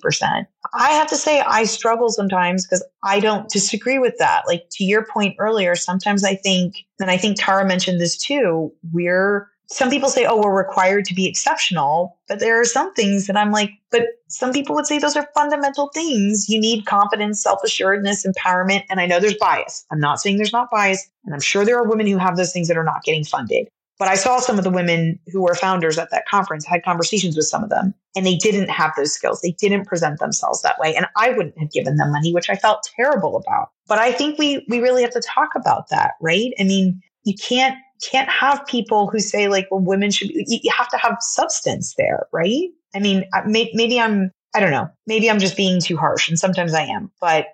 I 0.75 0.91
have 0.91 1.09
to 1.09 1.17
say, 1.17 1.41
I 1.41 1.64
struggle 1.64 2.11
sometimes 2.11 2.67
because 2.67 2.85
I 3.03 3.21
don't 3.21 3.49
disagree 3.49 3.99
with 3.99 4.17
that. 4.19 4.43
Like 4.47 4.67
to 4.73 4.85
your 4.85 5.05
point 5.05 5.37
earlier, 5.38 5.75
sometimes 5.75 6.25
I 6.25 6.35
think, 6.35 6.77
and 7.01 7.11
I 7.11 7.17
think 7.17 7.37
Tara 7.38 7.64
mentioned 7.67 8.01
this 8.01 8.17
too, 8.17 8.73
we're 8.93 9.49
some 9.71 9.91
people 9.91 10.09
say, 10.09 10.25
oh, 10.25 10.41
we're 10.41 10.57
required 10.57 11.05
to 11.07 11.14
be 11.14 11.27
exceptional. 11.27 12.19
But 12.27 12.41
there 12.41 12.59
are 12.59 12.64
some 12.64 12.95
things 12.95 13.27
that 13.27 13.37
I'm 13.37 13.51
like, 13.51 13.71
but 13.91 14.03
some 14.29 14.53
people 14.53 14.75
would 14.75 14.87
say 14.87 14.99
those 14.99 15.17
are 15.17 15.29
fundamental 15.35 15.91
things. 15.93 16.49
You 16.49 16.59
need 16.59 16.87
confidence, 16.87 17.43
self 17.43 17.61
assuredness, 17.62 18.27
empowerment. 18.27 18.85
And 18.88 18.99
I 18.99 19.07
know 19.07 19.21
there's 19.21 19.37
bias. 19.37 19.85
I'm 19.91 20.01
not 20.01 20.21
saying 20.21 20.38
there's 20.38 20.53
not 20.53 20.71
bias. 20.71 21.07
And 21.25 21.35
I'm 21.35 21.41
sure 21.41 21.64
there 21.64 21.79
are 21.79 21.87
women 21.87 22.07
who 22.07 22.17
have 22.17 22.37
those 22.37 22.53
things 22.53 22.69
that 22.69 22.79
are 22.79 22.85
not 22.85 23.05
getting 23.05 23.25
funded. 23.25 23.69
But 23.99 24.09
I 24.09 24.15
saw 24.15 24.39
some 24.39 24.59
of 24.59 24.65
the 24.65 24.71
women 24.71 25.19
who 25.33 25.43
were 25.43 25.55
founders 25.55 25.99
at 25.99 26.11
that 26.11 26.27
conference, 26.29 26.65
had 26.65 26.85
conversations 26.85 27.37
with 27.37 27.47
some 27.47 27.65
of 27.65 27.71
them, 27.71 27.95
and 28.15 28.25
they 28.25 28.37
didn't 28.37 28.71
have 28.71 28.93
those 28.97 29.13
skills. 29.13 29.41
They 29.41 29.53
didn't 29.53 29.87
present 29.87 30.21
themselves 30.21 30.63
that 30.63 30.79
way. 30.79 30.95
And 30.95 31.07
I 31.17 31.31
wouldn't 31.31 31.59
have 31.59 31.73
given 31.73 31.97
them 31.97 32.13
money, 32.13 32.33
which 32.33 32.49
I 32.49 32.55
felt 32.55 32.89
terrible 32.95 33.37
about. 33.37 33.71
But 33.89 33.99
I 33.99 34.13
think 34.13 34.39
we 34.39 34.65
we 34.69 34.81
really 34.81 35.03
have 35.03 35.13
to 35.13 35.21
talk 35.21 35.51
about 35.57 35.89
that, 35.91 36.13
right? 36.21 36.53
I 36.61 36.65
mean, 36.65 37.01
you 37.25 37.35
can't 37.35 37.77
can't 38.09 38.29
have 38.29 38.65
people 38.67 39.09
who 39.09 39.19
say 39.19 39.49
like, 39.49 39.67
well, 39.71 39.81
women 39.81 40.11
should. 40.11 40.31
You 40.31 40.71
have 40.77 40.89
to 40.91 40.97
have 40.97 41.17
substance 41.21 41.95
there, 41.97 42.27
right? 42.33 42.69
I 42.95 43.01
mean, 43.01 43.25
maybe 43.47 44.01
I'm. 44.01 44.31
I 44.55 44.61
don't 44.61 44.71
know. 44.71 44.89
Maybe 45.07 45.31
I'm 45.31 45.41
just 45.41 45.57
being 45.57 45.81
too 45.81 45.97
harsh, 45.97 46.29
and 46.29 46.39
sometimes 46.39 46.73
I 46.73 46.83
am. 46.83 47.11
But 47.21 47.47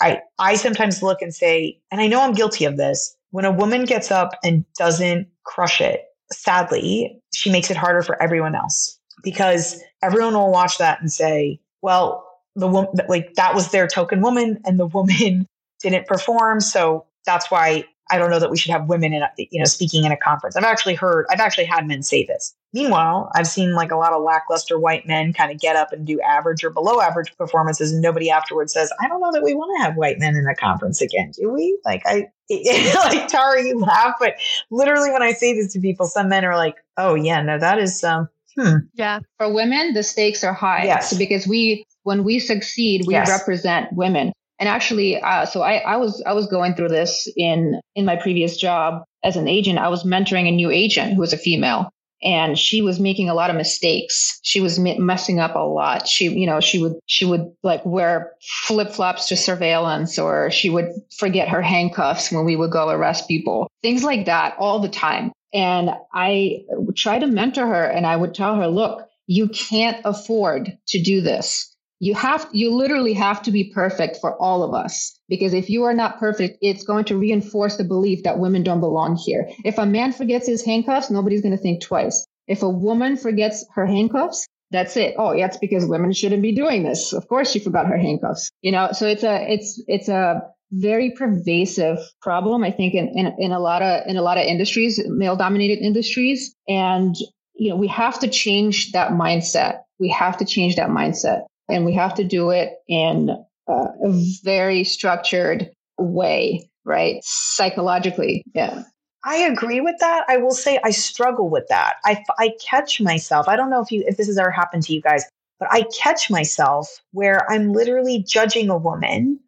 I, 0.00 0.20
I 0.38 0.56
sometimes 0.56 1.02
look 1.02 1.22
and 1.22 1.34
say, 1.34 1.80
and 1.90 2.00
I 2.00 2.06
know 2.06 2.20
I'm 2.22 2.32
guilty 2.32 2.64
of 2.64 2.76
this. 2.76 3.16
When 3.30 3.44
a 3.44 3.52
woman 3.52 3.84
gets 3.84 4.10
up 4.10 4.32
and 4.44 4.64
doesn't 4.78 5.28
crush 5.44 5.80
it, 5.80 6.04
sadly, 6.32 7.20
she 7.34 7.50
makes 7.50 7.70
it 7.70 7.76
harder 7.76 8.02
for 8.02 8.20
everyone 8.22 8.54
else 8.54 8.98
because 9.22 9.80
everyone 10.02 10.34
will 10.34 10.50
watch 10.50 10.78
that 10.78 11.00
and 11.00 11.12
say, 11.12 11.60
well, 11.82 12.26
the 12.56 12.68
woman, 12.68 12.90
like 13.08 13.34
that 13.34 13.54
was 13.54 13.70
their 13.70 13.86
token 13.86 14.20
woman 14.20 14.60
and 14.64 14.78
the 14.78 14.86
woman 14.86 15.46
didn't 15.82 16.06
perform. 16.06 16.60
So 16.60 17.06
that's 17.24 17.50
why 17.50 17.84
I 18.10 18.18
don't 18.18 18.30
know 18.30 18.38
that 18.38 18.50
we 18.50 18.56
should 18.56 18.72
have 18.72 18.86
women 18.86 19.12
in, 19.12 19.22
a, 19.22 19.30
you 19.38 19.58
know, 19.58 19.64
speaking 19.64 20.04
in 20.04 20.12
a 20.12 20.16
conference. 20.16 20.56
I've 20.56 20.64
actually 20.64 20.94
heard, 20.94 21.26
I've 21.30 21.40
actually 21.40 21.64
had 21.64 21.86
men 21.86 22.02
say 22.02 22.24
this. 22.24 22.54
Meanwhile, 22.72 23.30
I've 23.34 23.46
seen 23.46 23.74
like 23.74 23.90
a 23.90 23.96
lot 23.96 24.12
of 24.12 24.22
lackluster 24.22 24.78
white 24.78 25.06
men 25.06 25.32
kind 25.32 25.50
of 25.50 25.60
get 25.60 25.76
up 25.76 25.92
and 25.92 26.06
do 26.06 26.20
average 26.20 26.62
or 26.62 26.70
below 26.70 27.00
average 27.00 27.36
performances, 27.36 27.92
and 27.92 28.00
nobody 28.00 28.30
afterwards 28.30 28.72
says, 28.72 28.92
"I 29.00 29.08
don't 29.08 29.20
know 29.20 29.32
that 29.32 29.42
we 29.42 29.54
want 29.54 29.76
to 29.76 29.82
have 29.84 29.96
white 29.96 30.20
men 30.20 30.36
in 30.36 30.46
a 30.46 30.54
conference 30.54 31.00
again, 31.02 31.32
do 31.36 31.50
we?" 31.52 31.78
Like 31.84 32.02
I, 32.06 32.28
like 32.50 33.26
Tara, 33.26 33.64
you 33.64 33.78
laugh, 33.78 34.14
but 34.20 34.34
literally 34.70 35.10
when 35.10 35.22
I 35.22 35.32
say 35.32 35.52
this 35.52 35.72
to 35.72 35.80
people, 35.80 36.06
some 36.06 36.28
men 36.28 36.44
are 36.44 36.56
like, 36.56 36.76
"Oh 36.96 37.16
yeah, 37.16 37.42
no, 37.42 37.58
that 37.58 37.78
is 37.80 38.04
um, 38.04 38.28
hmm. 38.56 38.76
yeah." 38.94 39.18
For 39.38 39.52
women, 39.52 39.92
the 39.92 40.04
stakes 40.04 40.44
are 40.44 40.54
high, 40.54 40.84
yes, 40.84 41.16
because 41.16 41.48
we 41.48 41.84
when 42.04 42.22
we 42.22 42.38
succeed, 42.38 43.02
we 43.06 43.14
yes. 43.14 43.28
represent 43.28 43.92
women. 43.92 44.32
And 44.60 44.68
actually, 44.68 45.20
uh, 45.20 45.46
so 45.46 45.62
I, 45.62 45.78
I 45.78 45.96
was 45.96 46.22
I 46.26 46.34
was 46.34 46.46
going 46.46 46.74
through 46.74 46.90
this 46.90 47.26
in 47.34 47.80
in 47.94 48.04
my 48.04 48.16
previous 48.16 48.58
job 48.58 49.02
as 49.24 49.36
an 49.36 49.48
agent. 49.48 49.78
I 49.78 49.88
was 49.88 50.04
mentoring 50.04 50.46
a 50.46 50.52
new 50.52 50.70
agent 50.70 51.14
who 51.14 51.20
was 51.20 51.32
a 51.32 51.38
female, 51.38 51.90
and 52.22 52.58
she 52.58 52.82
was 52.82 53.00
making 53.00 53.30
a 53.30 53.34
lot 53.34 53.48
of 53.48 53.56
mistakes. 53.56 54.38
She 54.42 54.60
was 54.60 54.78
messing 54.78 55.40
up 55.40 55.54
a 55.54 55.60
lot. 55.60 56.06
She, 56.06 56.28
you 56.28 56.46
know, 56.46 56.60
she 56.60 56.78
would 56.78 56.92
she 57.06 57.24
would 57.24 57.50
like 57.62 57.84
wear 57.86 58.32
flip 58.66 58.90
flops 58.90 59.28
to 59.28 59.36
surveillance, 59.36 60.18
or 60.18 60.50
she 60.50 60.68
would 60.68 60.92
forget 61.16 61.48
her 61.48 61.62
handcuffs 61.62 62.30
when 62.30 62.44
we 62.44 62.56
would 62.56 62.70
go 62.70 62.90
arrest 62.90 63.28
people. 63.28 63.66
Things 63.82 64.04
like 64.04 64.26
that 64.26 64.56
all 64.58 64.78
the 64.78 64.90
time. 64.90 65.32
And 65.54 65.90
I 66.12 66.64
would 66.68 66.96
try 66.96 67.18
to 67.18 67.26
mentor 67.26 67.66
her, 67.66 67.84
and 67.84 68.06
I 68.06 68.14
would 68.14 68.34
tell 68.34 68.56
her, 68.56 68.68
"Look, 68.68 69.08
you 69.26 69.48
can't 69.48 69.96
afford 70.04 70.76
to 70.88 71.02
do 71.02 71.22
this 71.22 71.69
you 72.00 72.14
have 72.14 72.48
you 72.52 72.74
literally 72.74 73.12
have 73.12 73.42
to 73.42 73.52
be 73.52 73.70
perfect 73.72 74.16
for 74.20 74.34
all 74.42 74.62
of 74.62 74.74
us 74.74 75.20
because 75.28 75.52
if 75.54 75.68
you 75.68 75.84
are 75.84 75.94
not 75.94 76.18
perfect 76.18 76.58
it's 76.62 76.82
going 76.82 77.04
to 77.04 77.16
reinforce 77.16 77.76
the 77.76 77.84
belief 77.84 78.22
that 78.24 78.38
women 78.38 78.62
don't 78.62 78.80
belong 78.80 79.16
here. 79.16 79.46
If 79.64 79.78
a 79.78 79.86
man 79.86 80.12
forgets 80.12 80.46
his 80.46 80.64
handcuffs 80.64 81.10
nobody's 81.10 81.42
going 81.42 81.56
to 81.56 81.62
think 81.62 81.82
twice. 81.82 82.26
If 82.48 82.62
a 82.62 82.68
woman 82.68 83.16
forgets 83.16 83.64
her 83.74 83.86
handcuffs 83.86 84.46
that's 84.72 84.96
it. 84.96 85.14
Oh 85.18 85.32
yeah 85.32 85.46
it's 85.46 85.58
because 85.58 85.84
women 85.84 86.12
shouldn't 86.12 86.42
be 86.42 86.52
doing 86.52 86.82
this. 86.82 87.12
Of 87.12 87.28
course 87.28 87.50
she 87.50 87.58
forgot 87.58 87.86
her 87.86 87.98
handcuffs. 87.98 88.50
You 88.62 88.72
know 88.72 88.92
so 88.92 89.06
it's 89.06 89.22
a 89.22 89.52
it's 89.52 89.82
it's 89.86 90.08
a 90.08 90.42
very 90.72 91.10
pervasive 91.10 91.98
problem 92.22 92.62
i 92.62 92.70
think 92.70 92.94
in, 92.94 93.08
in, 93.18 93.34
in 93.40 93.50
a 93.50 93.58
lot 93.58 93.82
of 93.82 94.06
in 94.06 94.16
a 94.16 94.22
lot 94.22 94.38
of 94.38 94.44
industries 94.44 95.00
male 95.06 95.36
dominated 95.36 95.84
industries. 95.84 96.54
And 96.66 97.14
you 97.54 97.68
know 97.68 97.76
we 97.76 97.88
have 97.88 98.18
to 98.20 98.28
change 98.28 98.92
that 98.92 99.10
mindset. 99.12 99.80
We 99.98 100.08
have 100.08 100.38
to 100.38 100.46
change 100.46 100.76
that 100.76 100.88
mindset 100.88 101.42
and 101.70 101.84
we 101.84 101.94
have 101.94 102.14
to 102.14 102.24
do 102.24 102.50
it 102.50 102.74
in 102.88 103.30
a 103.68 104.10
very 104.42 104.84
structured 104.84 105.70
way, 105.98 106.68
right? 106.84 107.20
Psychologically. 107.22 108.42
Yeah. 108.54 108.82
I 109.24 109.36
agree 109.36 109.80
with 109.80 109.96
that. 110.00 110.24
I 110.28 110.38
will 110.38 110.54
say 110.54 110.78
I 110.82 110.90
struggle 110.90 111.50
with 111.50 111.68
that. 111.68 111.96
I, 112.04 112.24
I 112.38 112.52
catch 112.64 113.00
myself. 113.00 113.48
I 113.48 113.56
don't 113.56 113.70
know 113.70 113.82
if 113.82 113.92
you 113.92 114.02
if 114.06 114.16
this 114.16 114.26
has 114.28 114.38
ever 114.38 114.50
happened 114.50 114.82
to 114.84 114.94
you 114.94 115.02
guys, 115.02 115.24
but 115.58 115.68
I 115.70 115.84
catch 115.96 116.30
myself 116.30 116.88
where 117.12 117.50
I'm 117.50 117.72
literally 117.72 118.24
judging 118.26 118.70
a 118.70 118.78
woman 118.78 119.38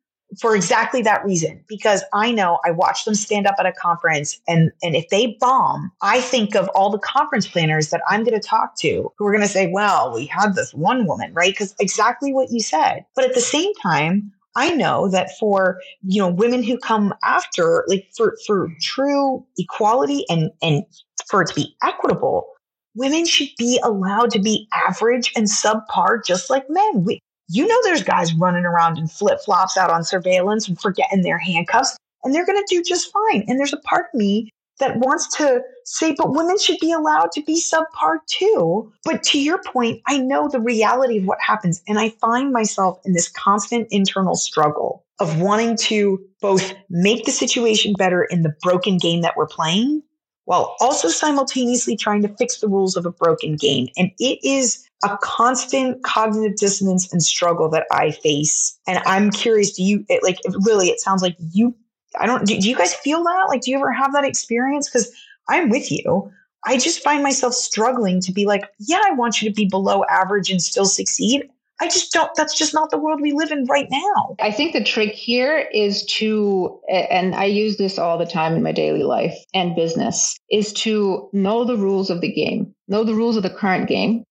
for 0.41 0.57
exactly 0.57 1.03
that 1.03 1.25
reason 1.25 1.63
because 1.69 2.03
I 2.13 2.33
know 2.33 2.59
I 2.65 2.71
watch 2.71 3.05
them 3.05 3.15
stand 3.15 3.47
up 3.47 3.57
at 3.59 3.67
a 3.67 3.73
conference 3.73 4.41
and 4.49 4.71
and 4.83 4.97
if 4.97 5.09
they 5.09 5.37
bomb, 5.41 5.93
I 6.03 6.21
think 6.21 6.55
of 6.55 6.69
all 6.75 6.91
the 6.91 6.99
conference 6.99 7.47
planners 7.47 7.91
that 7.91 8.03
I'm 8.09 8.25
going 8.25 8.41
to 8.41 8.47
talk 8.47 8.77
to 8.81 9.13
who 9.17 9.27
are 9.27 9.33
going 9.33 9.43
to 9.43 9.49
say, 9.49 9.71
"Well, 9.71 10.13
we 10.15 10.27
had 10.27 10.55
this 10.55 10.73
one 10.73 11.07
woman, 11.07 11.33
right?" 11.35 11.57
Cuz 11.57 11.75
exactly 11.81 12.33
what 12.33 12.51
you 12.51 12.61
said. 12.61 13.05
But 13.15 13.25
at 13.25 13.35
the 13.35 13.41
same 13.41 13.73
time, 13.83 14.33
I 14.55 14.71
know 14.71 15.09
that 15.09 15.31
for, 15.39 15.81
you 16.03 16.21
know, 16.21 16.29
women 16.29 16.63
who 16.63 16.79
come 16.79 17.15
after 17.23 17.85
like 17.89 18.09
for 18.17 18.37
for 18.47 18.69
true 18.81 19.45
equality 19.59 20.25
and 20.29 20.51
and 20.63 20.85
for 21.29 21.43
it 21.43 21.49
to 21.49 21.55
be 21.55 21.75
equitable, 21.83 22.47
women 22.95 23.25
should 23.27 23.49
be 23.59 23.81
allowed 23.83 24.31
to 24.33 24.39
be 24.39 24.69
average 24.73 25.33
and 25.37 25.47
subpar 25.47 26.25
just 26.25 26.51
like 26.51 26.65
men. 26.69 27.05
We, 27.05 27.21
you 27.49 27.67
know, 27.67 27.79
there's 27.85 28.03
guys 28.03 28.35
running 28.35 28.65
around 28.65 28.99
in 28.99 29.09
flip 29.09 29.41
flops 29.45 29.77
out 29.77 29.91
on 29.91 30.05
surveillance 30.05 30.69
and 30.69 30.81
forgetting 30.81 31.23
their 31.23 31.39
handcuffs, 31.39 31.97
and 32.25 32.35
they're 32.35 32.47
going 32.47 32.63
to 32.63 32.75
do 32.75 32.83
just 32.83 33.13
fine. 33.13 33.45
And 33.49 33.59
there's 33.59 33.73
a 33.73 33.79
part 33.79 34.07
of 34.13 34.19
me 34.19 34.51
that 34.79 34.97
wants 34.97 35.37
to 35.37 35.63
say, 35.85 36.15
but 36.17 36.33
women 36.33 36.59
should 36.59 36.79
be 36.81 36.93
allowed 36.93 37.31
to 37.33 37.43
be 37.43 37.61
subpar 37.61 38.19
too. 38.27 38.93
But 39.05 39.23
to 39.25 39.41
your 39.41 39.61
point, 39.63 40.01
I 40.07 40.19
know 40.19 40.49
the 40.49 40.61
reality 40.61 41.19
of 41.19 41.25
what 41.25 41.39
happens. 41.41 41.83
And 41.87 41.99
I 41.99 42.11
find 42.21 42.53
myself 42.53 42.99
in 43.05 43.13
this 43.13 43.29
constant 43.29 43.87
internal 43.91 44.35
struggle 44.35 45.05
of 45.21 45.41
wanting 45.41 45.77
to 45.77 46.21
both 46.41 46.75
make 46.91 47.25
the 47.25 47.31
situation 47.31 47.93
better 47.97 48.25
in 48.25 48.43
the 48.43 48.55
broken 48.63 48.99
game 48.99 49.21
that 49.23 49.37
we're 49.37 49.47
playing 49.47 50.03
while 50.45 50.75
also 50.81 51.09
simultaneously 51.09 51.97
trying 51.97 52.23
to 52.23 52.35
fix 52.37 52.59
the 52.59 52.69
rules 52.69 52.97
of 52.97 53.07
a 53.07 53.13
broken 53.13 53.55
game. 53.55 53.89
And 53.97 54.11
it 54.19 54.41
is 54.43 54.85
a 55.05 55.19
constant 55.23 56.03
cognitive 56.05 56.57
dissonance 56.57 57.13
and 57.13 57.23
struggle 57.23 57.69
that 57.71 57.87
I 57.91 58.11
face. 58.11 58.79
And 58.87 58.99
I'm 59.07 59.31
curious, 59.31 59.73
do 59.73 59.83
you, 59.83 60.05
it, 60.09 60.23
like, 60.23 60.39
really, 60.65 60.89
it 60.89 61.01
sounds 61.01 61.23
like 61.23 61.37
you, 61.53 61.75
I 62.19 62.27
don't, 62.27 62.47
do, 62.47 62.59
do 62.59 62.69
you 62.69 62.77
guys 62.77 62.95
feel 62.95 63.23
that? 63.25 63.47
Like, 63.49 63.63
do 63.63 63.71
you 63.71 63.79
ever 63.79 63.93
have 63.93 64.13
that 64.13 64.25
experience? 64.25 64.89
Because 64.89 65.11
I'm 65.49 65.71
with 65.71 65.91
you. 65.91 66.31
I 66.65 66.79
just 66.79 67.03
find 67.03 67.23
myself 67.23 67.55
struggling 67.55 68.21
to 68.21 68.33
be 68.33 68.47
like, 68.47 68.63
yeah, 68.79 69.01
I 69.05 69.13
want 69.13 69.43
you 69.43 69.49
to 69.49 69.55
be 69.55 69.65
below 69.65 70.05
average 70.11 70.51
and 70.51 70.63
still 70.63 70.85
succeed. 70.85 71.49
I 71.81 71.87
just 71.87 72.13
don't, 72.13 72.31
that's 72.37 72.57
just 72.57 72.75
not 72.75 72.93
the 72.93 72.99
world 72.99 73.21
we 73.21 73.33
live 73.33 73.51
in 73.51 73.65
right 73.65 73.89
now. 73.91 74.37
I 74.41 74.53
think 74.53 74.73
the 74.73 74.85
trick 74.85 75.13
here 75.13 75.67
is 75.75 76.05
to, 76.05 76.81
and 76.89 77.35
I 77.35 77.47
use 77.47 77.77
this 77.77 77.99
all 77.99 78.19
the 78.19 78.27
time 78.27 78.55
in 78.55 78.63
my 78.63 78.71
daily 78.71 79.03
life 79.03 79.35
and 79.53 79.75
business, 79.75 80.39
is 80.49 80.73
to 80.75 81.29
know 81.33 81.65
the 81.65 81.77
rules 81.77 82.09
of 82.09 82.21
the 82.21 82.31
game, 82.33 82.73
know 82.87 83.03
the 83.03 83.15
rules 83.15 83.37
of 83.37 83.43
the 83.43 83.51
current 83.51 83.89
game, 83.89 84.23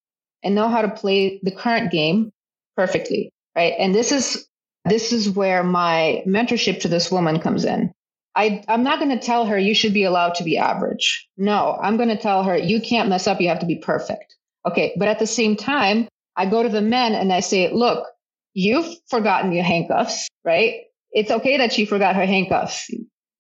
and 0.44 0.56
know 0.56 0.70
how 0.70 0.82
to 0.82 0.90
play 0.90 1.40
the 1.44 1.52
current 1.52 1.92
game 1.92 2.32
perfectly. 2.76 3.32
Right. 3.56 3.74
And 3.78 3.94
this 3.94 4.12
is, 4.12 4.48
this 4.86 5.12
is 5.12 5.30
where 5.30 5.64
my 5.64 6.24
mentorship 6.26 6.80
to 6.82 6.88
this 6.88 7.12
woman 7.12 7.40
comes 7.40 7.66
in. 7.66 7.92
I, 8.34 8.64
I'm 8.70 8.84
not 8.84 9.00
going 9.00 9.18
to 9.18 9.24
tell 9.24 9.46
her 9.46 9.58
you 9.58 9.76
should 9.76 9.94
be 9.94 10.04
allowed 10.04 10.36
to 10.36 10.44
be 10.44 10.58
average. 10.58 11.28
No, 11.38 11.78
I'm 11.82 11.98
going 11.98 12.10
to 12.10 12.18
tell 12.18 12.44
her 12.44 12.58
you 12.58 12.82
can't 12.82 13.10
mess 13.10 13.28
up. 13.28 13.42
You 13.42 13.50
have 13.50 13.60
to 13.60 13.66
be 13.66 13.76
perfect. 13.76 14.36
Okay. 14.66 14.94
But 14.98 15.10
at 15.10 15.20
the 15.20 15.28
same 15.28 15.58
time, 15.58 16.08
I 16.38 16.46
go 16.46 16.64
to 16.64 16.70
the 16.70 16.82
men 16.82 17.14
and 17.14 17.34
I 17.34 17.42
say, 17.42 17.72
look, 17.74 18.08
you've 18.54 18.88
forgotten 19.10 19.52
your 19.52 19.66
handcuffs, 19.66 20.30
right? 20.46 20.76
It's 21.12 21.30
okay 21.30 21.58
that 21.58 21.74
she 21.74 21.86
forgot 21.86 22.16
her 22.16 22.26
handcuffs. 22.26 22.90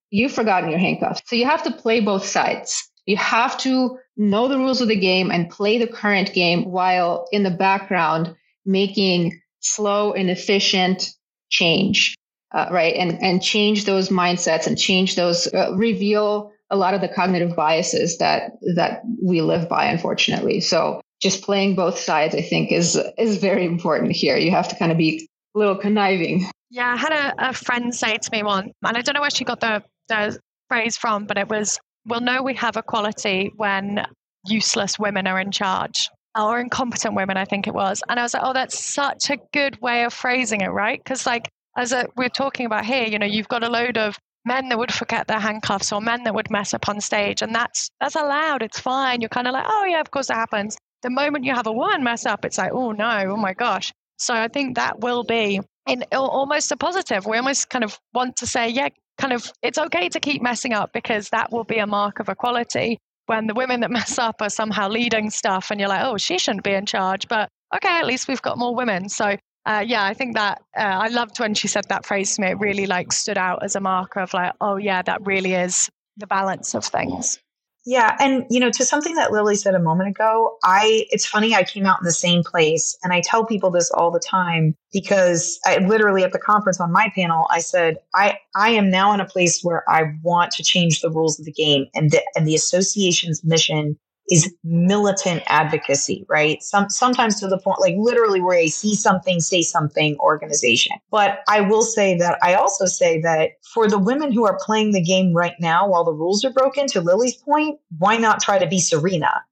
You've 0.10 0.34
forgotten 0.34 0.70
your 0.70 0.80
handcuffs. 0.80 1.22
So 1.26 1.38
you 1.38 1.46
have 1.46 1.64
to 1.64 1.72
play 1.72 2.02
both 2.02 2.26
sides. 2.26 2.91
You 3.06 3.18
have 3.18 3.58
to 3.60 3.98
know 4.18 4.48
the 4.48 4.58
rules 4.58 4.82
of 4.82 4.88
the 4.88 5.00
game 5.00 5.32
and 5.32 5.50
play 5.50 5.78
the 5.78 5.88
current 5.88 6.34
game 6.34 6.72
while 6.72 7.28
in 7.32 7.44
the 7.44 7.52
background 7.52 8.36
making 8.66 9.40
slow 9.60 10.14
and 10.14 10.30
efficient 10.30 11.10
change, 11.50 12.16
uh, 12.54 12.68
right? 12.72 12.96
And 12.96 13.22
and 13.22 13.42
change 13.42 13.86
those 13.86 14.10
mindsets 14.10 14.68
and 14.68 14.78
change 14.78 15.16
those 15.16 15.48
uh, 15.54 15.74
reveal 15.76 16.52
a 16.70 16.78
lot 16.78 16.94
of 16.94 17.02
the 17.02 17.10
cognitive 17.10 17.56
biases 17.56 18.18
that 18.20 18.54
that 18.76 19.02
we 19.22 19.42
live 19.42 19.68
by, 19.68 19.86
unfortunately. 19.86 20.62
So 20.62 21.02
just 21.22 21.44
playing 21.44 21.76
both 21.76 21.98
sides, 21.98 22.36
I 22.36 22.42
think, 22.42 22.72
is 22.72 22.98
is 23.18 23.38
very 23.38 23.66
important 23.66 24.12
here. 24.12 24.38
You 24.38 24.52
have 24.52 24.68
to 24.70 24.76
kind 24.76 24.92
of 24.92 24.98
be 24.98 25.28
a 25.56 25.60
little 25.60 25.76
conniving. 25.76 26.50
Yeah, 26.70 26.94
I 26.94 26.98
had 26.98 27.12
a, 27.12 27.50
a 27.50 27.54
friend 27.54 27.94
say 27.94 28.18
to 28.18 28.32
me 28.32 28.44
once, 28.44 28.72
and 28.84 28.98
I 28.98 29.02
don't 29.02 29.14
know 29.14 29.22
where 29.22 29.30
she 29.30 29.44
got 29.44 29.60
the, 29.60 29.84
the 30.08 30.40
phrase 30.70 30.96
from, 30.96 31.26
but 31.26 31.38
it 31.38 31.50
was 31.50 31.78
we'll 32.06 32.22
know 32.22 32.44
we 32.44 32.56
have 32.56 32.78
equality 32.78 33.52
when 33.56 34.06
useless 34.46 34.98
women 34.98 35.28
are 35.28 35.40
in 35.40 35.52
charge 35.52 36.10
or 36.38 36.60
incompetent 36.60 37.16
women, 37.16 37.38
I 37.38 37.46
think 37.46 37.68
it 37.68 37.74
was. 37.74 38.02
And 38.08 38.20
I 38.20 38.24
was 38.24 38.34
like, 38.34 38.44
oh, 38.46 38.54
that's 38.54 38.84
such 38.84 39.30
a 39.30 39.38
good 39.54 39.82
way 39.82 40.04
of 40.06 40.14
phrasing 40.14 40.62
it, 40.62 40.70
right? 40.70 41.00
Because, 41.04 41.26
like, 41.26 41.50
as 41.78 41.92
a, 41.92 42.08
we're 42.16 42.30
talking 42.30 42.66
about 42.66 42.86
here, 42.86 43.06
you 43.06 43.20
know, 43.20 43.26
you've 43.26 43.48
got 43.48 43.64
a 43.64 43.70
load 43.70 43.98
of 43.98 44.18
men 44.46 44.70
that 44.70 44.78
would 44.78 44.94
forget 44.94 45.28
their 45.28 45.40
handcuffs 45.40 45.92
or 45.92 46.02
men 46.02 46.24
that 46.24 46.34
would 46.34 46.50
mess 46.50 46.74
up 46.74 46.90
on 46.90 47.00
stage, 47.00 47.42
and 47.42 47.54
that's 47.54 47.90
that's 48.00 48.16
allowed. 48.16 48.64
It's 48.64 48.80
fine. 48.80 49.22
You're 49.22 49.30
kind 49.30 49.48
of 49.48 49.54
like, 49.54 49.66
oh 49.68 49.86
yeah, 49.86 50.02
of 50.02 50.12
course 50.12 50.30
it 50.30 50.36
happens. 50.36 50.78
The 51.04 51.10
moment 51.10 51.46
you 51.46 51.54
have 51.54 51.68
a 51.68 51.72
woman 51.72 52.04
mess 52.04 52.26
up, 52.26 52.46
it's 52.46 52.58
like, 52.58 52.72
oh 52.74 52.92
no, 52.92 53.26
oh 53.30 53.38
my 53.38 53.54
gosh. 53.54 53.92
So 54.18 54.34
I 54.34 54.48
think 54.48 54.76
that 54.76 55.00
will 55.00 55.24
be 55.24 55.62
in 55.88 56.04
almost 56.12 56.72
a 56.72 56.78
positive. 56.78 57.26
We 57.26 57.38
almost 57.38 57.70
kind 57.70 57.84
of 57.84 58.00
want 58.14 58.36
to 58.38 58.48
say, 58.48 58.70
yeah, 58.70 58.90
kind 59.18 59.34
of 59.34 59.52
it's 59.62 59.78
okay 59.78 60.10
to 60.10 60.20
keep 60.20 60.42
messing 60.42 60.74
up 60.74 60.92
because 60.94 61.30
that 61.30 61.52
will 61.52 61.64
be 61.64 61.78
a 61.78 61.88
mark 61.88 62.20
of 62.20 62.30
equality 62.30 62.98
when 63.28 63.48
the 63.48 63.54
women 63.54 63.82
that 63.82 63.92
mess 64.00 64.18
up 64.18 64.42
are 64.42 64.50
somehow 64.50 64.88
leading 64.90 65.30
stuff 65.30 65.70
and 65.70 65.80
you're 65.80 65.90
like 65.90 66.04
oh 66.04 66.18
she 66.18 66.38
shouldn't 66.38 66.64
be 66.64 66.74
in 66.74 66.86
charge 66.86 67.28
but 67.28 67.50
okay 67.76 68.00
at 68.00 68.06
least 68.06 68.28
we've 68.28 68.42
got 68.42 68.58
more 68.58 68.76
women. 68.76 69.08
So 69.10 69.36
uh, 69.68 69.84
yeah 69.86 70.04
i 70.04 70.14
think 70.16 70.36
that 70.36 70.60
uh, 70.76 70.82
i 70.82 71.08
loved 71.10 71.40
when 71.40 71.54
she 71.54 71.68
said 71.68 71.86
that 71.90 72.04
phrase 72.06 72.36
to 72.36 72.42
me. 72.42 72.48
It 72.48 72.60
really 72.60 72.88
like 72.88 73.12
stood 73.12 73.38
out 73.38 73.64
as 73.64 73.76
a 73.76 73.80
marker 73.80 74.20
of 74.20 74.34
like 74.34 74.54
oh 74.60 74.78
yeah 74.78 75.04
that 75.04 75.24
really 75.26 75.54
is 75.54 75.88
the 76.18 76.28
balance 76.28 76.74
of 76.74 76.84
things 76.84 77.40
Yeah, 77.84 78.16
and 78.20 78.46
you 78.52 78.60
know, 78.60 78.70
to 78.70 78.86
something 78.86 79.16
that 79.16 79.32
Lili 79.32 79.56
said 79.56 79.74
a 79.74 79.80
moment 79.80 80.10
ago, 80.10 80.58
I 80.64 81.06
it's 81.10 81.26
funny 81.26 81.56
I 81.56 81.64
came 81.64 81.86
out 81.88 82.00
in 82.00 82.06
the 82.06 82.12
same 82.12 82.44
place 82.44 82.96
and 83.04 83.12
I 83.12 83.22
tell 83.22 83.44
people 83.44 83.72
this 83.72 83.90
all 83.90 84.12
the 84.12 84.20
time 84.20 84.76
because 84.94 85.60
I 85.66 85.78
literally 85.78 86.24
at 86.24 86.32
the 86.32 86.40
conference 86.40 86.80
on 86.80 86.92
my 86.92 87.12
panel 87.16 87.48
I 87.50 87.60
said 87.60 87.98
I 88.14 88.38
I 88.56 88.70
am 88.72 88.92
now 88.92 89.14
in 89.14 89.20
a 89.20 89.26
place 89.26 89.62
where 89.64 89.84
I 89.90 90.14
want 90.22 90.52
to 90.54 90.64
change 90.64 91.02
the 91.02 91.10
rules 91.10 91.40
of 91.40 91.46
the 91.46 91.52
game 91.52 91.88
and 91.96 92.12
the 92.12 92.22
and 92.36 92.48
the 92.48 92.56
association's 92.56 93.44
mission 93.44 93.98
is 94.32 94.56
militant 94.64 95.44
advocacy, 95.48 96.26
right? 96.30 96.64
Some 96.64 96.90
sometimes 96.90 97.40
to 97.42 97.48
the 97.48 97.58
point 97.58 97.82
like 97.82 97.96
literally 97.98 98.40
where 98.40 98.58
I 98.58 98.68
see 98.68 98.96
something, 98.96 99.42
say 99.42 99.62
something 99.62 100.18
organization. 100.20 100.96
But 101.12 101.40
I 101.50 101.60
will 101.60 101.84
say 101.84 102.18
that 102.18 102.40
I 102.42 102.54
also 102.54 102.86
say 102.86 103.20
that 103.22 103.52
for 103.74 103.90
the 103.90 104.00
women 104.00 104.32
who 104.32 104.46
are 104.46 104.58
playing 104.64 104.94
the 104.94 105.04
game 105.04 105.34
right 105.34 105.56
now 105.60 105.88
while 105.88 106.06
the 106.06 106.14
rules 106.14 106.46
are 106.46 106.54
broken, 106.54 106.88
to 106.88 107.02
Lili's 107.02 107.36
point, 107.36 107.80
why 107.98 108.18
not 108.18 108.42
try 108.42 108.58
to 108.58 108.68
be 108.68 108.80
Serena? 108.80 109.44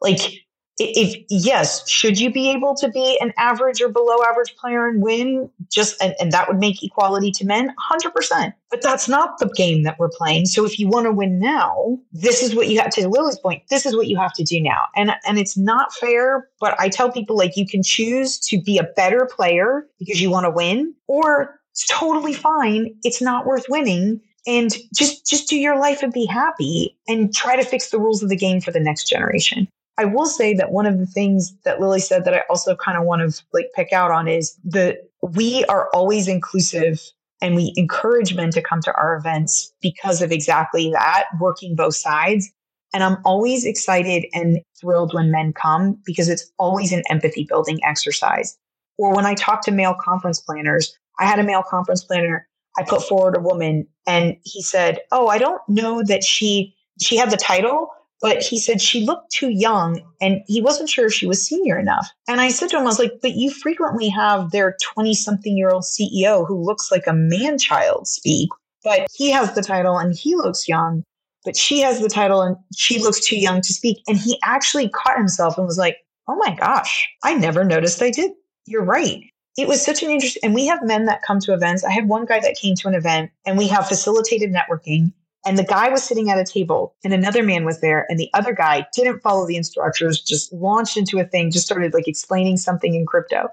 Like 0.00 0.45
if 0.78 1.24
yes, 1.30 1.88
should 1.88 2.20
you 2.20 2.30
be 2.30 2.50
able 2.50 2.74
to 2.76 2.88
be 2.88 3.18
an 3.20 3.32
average 3.38 3.80
or 3.80 3.88
below 3.88 4.22
average 4.28 4.54
player 4.56 4.86
and 4.86 5.02
win? 5.02 5.50
Just 5.70 6.00
and, 6.02 6.14
and 6.20 6.32
that 6.32 6.48
would 6.48 6.58
make 6.58 6.82
equality 6.82 7.30
to 7.32 7.46
men, 7.46 7.74
hundred 7.78 8.14
percent. 8.14 8.54
But 8.70 8.82
that's 8.82 9.08
not 9.08 9.38
the 9.38 9.48
game 9.56 9.84
that 9.84 9.98
we're 9.98 10.10
playing. 10.10 10.46
So 10.46 10.66
if 10.66 10.78
you 10.78 10.88
want 10.88 11.06
to 11.06 11.12
win 11.12 11.38
now, 11.38 11.98
this 12.12 12.42
is 12.42 12.54
what 12.54 12.68
you 12.68 12.78
have 12.80 12.90
to 12.90 13.08
Lili's 13.08 13.38
point. 13.38 13.62
This 13.70 13.86
is 13.86 13.96
what 13.96 14.08
you 14.08 14.18
have 14.18 14.34
to 14.34 14.44
do 14.44 14.60
now. 14.60 14.82
And 14.94 15.12
and 15.26 15.38
it's 15.38 15.56
not 15.56 15.94
fair. 15.94 16.48
But 16.60 16.78
I 16.78 16.90
tell 16.90 17.10
people 17.10 17.36
like 17.36 17.56
you 17.56 17.66
can 17.66 17.82
choose 17.82 18.38
to 18.40 18.60
be 18.60 18.76
a 18.76 18.84
better 18.84 19.26
player 19.30 19.86
because 19.98 20.20
you 20.20 20.30
want 20.30 20.44
to 20.44 20.50
win, 20.50 20.94
or 21.06 21.58
it's 21.72 21.86
totally 21.88 22.34
fine. 22.34 22.94
It's 23.02 23.22
not 23.22 23.46
worth 23.46 23.64
winning 23.70 24.20
and 24.46 24.76
just 24.94 25.26
just 25.26 25.48
do 25.48 25.56
your 25.56 25.78
life 25.78 26.02
and 26.02 26.12
be 26.12 26.26
happy 26.26 26.98
and 27.08 27.34
try 27.34 27.56
to 27.56 27.64
fix 27.64 27.90
the 27.90 27.98
rules 27.98 28.22
of 28.22 28.28
the 28.28 28.36
game 28.36 28.60
for 28.60 28.70
the 28.70 28.80
next 28.80 29.08
generation 29.08 29.68
I 29.98 30.04
will 30.04 30.26
say 30.26 30.54
that 30.54 30.72
one 30.72 30.86
of 30.86 30.98
the 30.98 31.06
things 31.06 31.54
that 31.64 31.80
Lili 31.80 32.00
said 32.00 32.24
that 32.24 32.34
I 32.34 32.42
also 32.50 32.76
kind 32.76 32.98
of 32.98 33.04
want 33.04 33.22
to 33.30 33.44
like 33.52 33.70
pick 33.74 33.92
out 33.92 34.10
on 34.10 34.28
is 34.28 34.56
that 34.64 34.98
we 35.22 35.64
are 35.66 35.88
always 35.94 36.28
inclusive 36.28 37.00
and 37.40 37.54
we 37.54 37.72
encourage 37.76 38.34
men 38.34 38.50
to 38.50 38.62
come 38.62 38.80
to 38.82 38.94
our 38.94 39.16
events 39.16 39.72
because 39.80 40.22
of 40.22 40.32
exactly 40.32 40.90
that, 40.92 41.26
working 41.40 41.74
both 41.76 41.94
sides. 41.94 42.50
And 42.94 43.02
I'm 43.02 43.18
always 43.24 43.64
excited 43.64 44.26
and 44.32 44.60
thrilled 44.80 45.12
when 45.12 45.30
men 45.30 45.52
come 45.52 46.00
because 46.06 46.28
it's 46.28 46.50
always 46.58 46.92
an 46.92 47.02
empathy 47.10 47.44
building 47.44 47.78
exercise. 47.84 48.56
Or 48.98 49.14
when 49.14 49.26
I 49.26 49.34
talk 49.34 49.62
to 49.64 49.70
male 49.70 49.94
conference 50.00 50.40
planners, 50.40 50.96
I 51.18 51.26
had 51.26 51.38
a 51.38 51.44
male 51.44 51.62
conference 51.62 52.04
planner, 52.04 52.48
I 52.78 52.84
put 52.84 53.02
forward 53.02 53.36
a 53.36 53.40
woman 53.40 53.86
and 54.06 54.36
he 54.44 54.62
said, 54.62 55.00
Oh, 55.10 55.28
I 55.28 55.38
don't 55.38 55.60
know 55.68 56.02
that 56.04 56.24
she, 56.24 56.74
she 57.00 57.16
had 57.16 57.30
the 57.30 57.36
title, 57.36 57.90
but 58.20 58.42
he 58.42 58.58
said 58.58 58.80
she 58.80 59.04
looked 59.04 59.30
too 59.30 59.50
young 59.50 60.00
and 60.20 60.40
he 60.46 60.62
wasn't 60.62 60.88
sure 60.88 61.06
if 61.06 61.12
she 61.12 61.26
was 61.26 61.46
senior 61.46 61.78
enough. 61.78 62.08
And 62.28 62.40
I 62.40 62.48
said 62.48 62.70
to 62.70 62.76
him, 62.76 62.82
I 62.82 62.86
was 62.86 62.98
like, 62.98 63.12
but 63.20 63.32
you 63.32 63.50
frequently 63.50 64.08
have 64.08 64.50
their 64.50 64.76
20 64.94 65.14
something 65.14 65.56
year 65.56 65.70
old 65.70 65.84
CEO 65.84 66.46
who 66.46 66.62
looks 66.62 66.90
like 66.90 67.06
a 67.06 67.12
man 67.12 67.58
child 67.58 68.08
speak, 68.08 68.48
but 68.82 69.06
he 69.12 69.30
has 69.30 69.54
the 69.54 69.62
title 69.62 69.98
and 69.98 70.14
he 70.16 70.34
looks 70.34 70.68
young, 70.68 71.02
but 71.44 71.56
she 71.56 71.80
has 71.80 72.00
the 72.00 72.08
title 72.08 72.42
and 72.42 72.56
she 72.74 72.98
looks 72.98 73.24
too 73.24 73.38
young 73.38 73.60
to 73.60 73.72
speak. 73.72 73.98
And 74.08 74.16
he 74.16 74.38
actually 74.42 74.88
caught 74.88 75.18
himself 75.18 75.58
and 75.58 75.66
was 75.66 75.78
like, 75.78 75.98
oh 76.28 76.36
my 76.36 76.54
gosh, 76.54 77.08
I 77.22 77.34
never 77.34 77.64
noticed 77.64 78.02
I 78.02 78.10
did. 78.10 78.32
You're 78.66 78.84
right. 78.84 79.22
It 79.56 79.68
was 79.68 79.82
such 79.82 80.02
an 80.02 80.10
interesting, 80.10 80.40
and 80.42 80.54
we 80.54 80.66
have 80.66 80.82
men 80.82 81.06
that 81.06 81.22
come 81.22 81.40
to 81.40 81.54
events. 81.54 81.82
I 81.82 81.90
had 81.90 82.08
one 82.08 82.26
guy 82.26 82.40
that 82.40 82.56
came 82.56 82.74
to 82.76 82.88
an 82.88 82.94
event 82.94 83.30
and 83.46 83.56
we 83.56 83.68
have 83.68 83.88
facilitated 83.88 84.52
networking 84.52 85.12
and 85.46 85.56
the 85.56 85.64
guy 85.64 85.88
was 85.88 86.02
sitting 86.02 86.28
at 86.28 86.38
a 86.38 86.44
table 86.44 86.94
and 87.04 87.14
another 87.14 87.42
man 87.42 87.64
was 87.64 87.80
there. 87.80 88.04
And 88.08 88.18
the 88.18 88.28
other 88.34 88.52
guy 88.52 88.86
didn't 88.92 89.20
follow 89.20 89.46
the 89.46 89.56
instructions, 89.56 90.20
just 90.20 90.52
launched 90.52 90.96
into 90.96 91.18
a 91.18 91.24
thing, 91.24 91.52
just 91.52 91.66
started 91.66 91.94
like 91.94 92.08
explaining 92.08 92.56
something 92.56 92.94
in 92.94 93.06
crypto. 93.06 93.48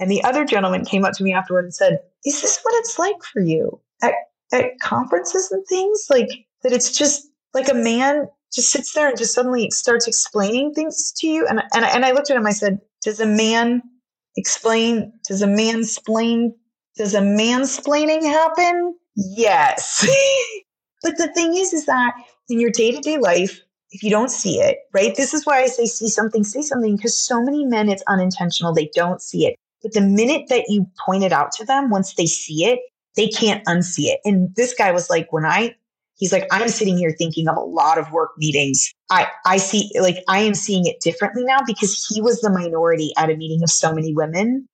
And 0.00 0.10
the 0.10 0.22
other 0.24 0.44
gentleman 0.44 0.84
came 0.84 1.04
up 1.04 1.14
to 1.14 1.22
me 1.22 1.32
afterward 1.32 1.64
and 1.64 1.74
said, 1.74 2.00
Is 2.24 2.42
this 2.42 2.58
what 2.62 2.74
it's 2.80 2.98
like 2.98 3.22
for 3.22 3.40
you 3.40 3.80
at, 4.02 4.12
at 4.52 4.78
conferences 4.80 5.50
and 5.52 5.64
things? 5.68 6.08
Like 6.10 6.28
that 6.62 6.72
it's 6.72 6.90
just 6.90 7.28
like 7.54 7.68
a 7.70 7.74
man 7.74 8.28
just 8.52 8.70
sits 8.70 8.92
there 8.92 9.08
and 9.08 9.16
just 9.16 9.34
suddenly 9.34 9.70
starts 9.70 10.08
explaining 10.08 10.74
things 10.74 11.12
to 11.18 11.28
you. 11.28 11.46
And, 11.46 11.62
and, 11.74 11.84
and 11.84 12.04
I 12.04 12.10
looked 12.10 12.30
at 12.30 12.36
him, 12.36 12.46
I 12.46 12.52
said, 12.52 12.80
Does 13.02 13.20
a 13.20 13.26
man 13.26 13.82
explain? 14.36 15.12
Does 15.28 15.42
a 15.42 15.46
man 15.46 15.80
explain? 15.80 16.54
Does 16.96 17.14
a 17.14 17.20
mansplaining 17.20 18.22
happen? 18.22 18.96
Yes. 19.14 20.06
But 21.06 21.18
the 21.18 21.28
thing 21.28 21.56
is, 21.56 21.72
is 21.72 21.86
that 21.86 22.14
in 22.48 22.58
your 22.58 22.70
day 22.70 22.90
to 22.90 23.00
day 23.00 23.16
life, 23.16 23.60
if 23.92 24.02
you 24.02 24.10
don't 24.10 24.28
see 24.28 24.58
it, 24.58 24.78
right? 24.92 25.14
This 25.14 25.32
is 25.34 25.46
why 25.46 25.62
I 25.62 25.66
say 25.66 25.86
see 25.86 26.08
something, 26.08 26.42
say 26.42 26.62
something, 26.62 26.96
because 26.96 27.16
so 27.16 27.40
many 27.40 27.64
men, 27.64 27.88
it's 27.88 28.02
unintentional. 28.08 28.74
They 28.74 28.90
don't 28.92 29.22
see 29.22 29.46
it. 29.46 29.54
But 29.84 29.92
the 29.92 30.00
minute 30.00 30.48
that 30.48 30.64
you 30.66 30.84
point 31.06 31.22
it 31.22 31.30
out 31.30 31.52
to 31.52 31.64
them, 31.64 31.90
once 31.90 32.14
they 32.14 32.26
see 32.26 32.64
it, 32.64 32.80
they 33.14 33.28
can't 33.28 33.64
unsee 33.66 34.06
it. 34.06 34.18
And 34.24 34.52
this 34.56 34.74
guy 34.74 34.90
was 34.90 35.08
like, 35.08 35.32
when 35.32 35.44
I, 35.44 35.76
he's 36.16 36.32
like, 36.32 36.48
I'm 36.50 36.66
sitting 36.66 36.98
here 36.98 37.14
thinking 37.16 37.46
of 37.46 37.56
a 37.56 37.60
lot 37.60 37.98
of 37.98 38.10
work 38.10 38.32
meetings. 38.36 38.92
I, 39.08 39.28
I 39.44 39.58
see, 39.58 39.92
like, 40.00 40.16
I 40.26 40.40
am 40.40 40.54
seeing 40.54 40.86
it 40.86 40.98
differently 41.00 41.44
now 41.44 41.60
because 41.64 42.04
he 42.04 42.20
was 42.20 42.40
the 42.40 42.50
minority 42.50 43.12
at 43.16 43.30
a 43.30 43.36
meeting 43.36 43.62
of 43.62 43.70
so 43.70 43.94
many 43.94 44.12
women 44.12 44.66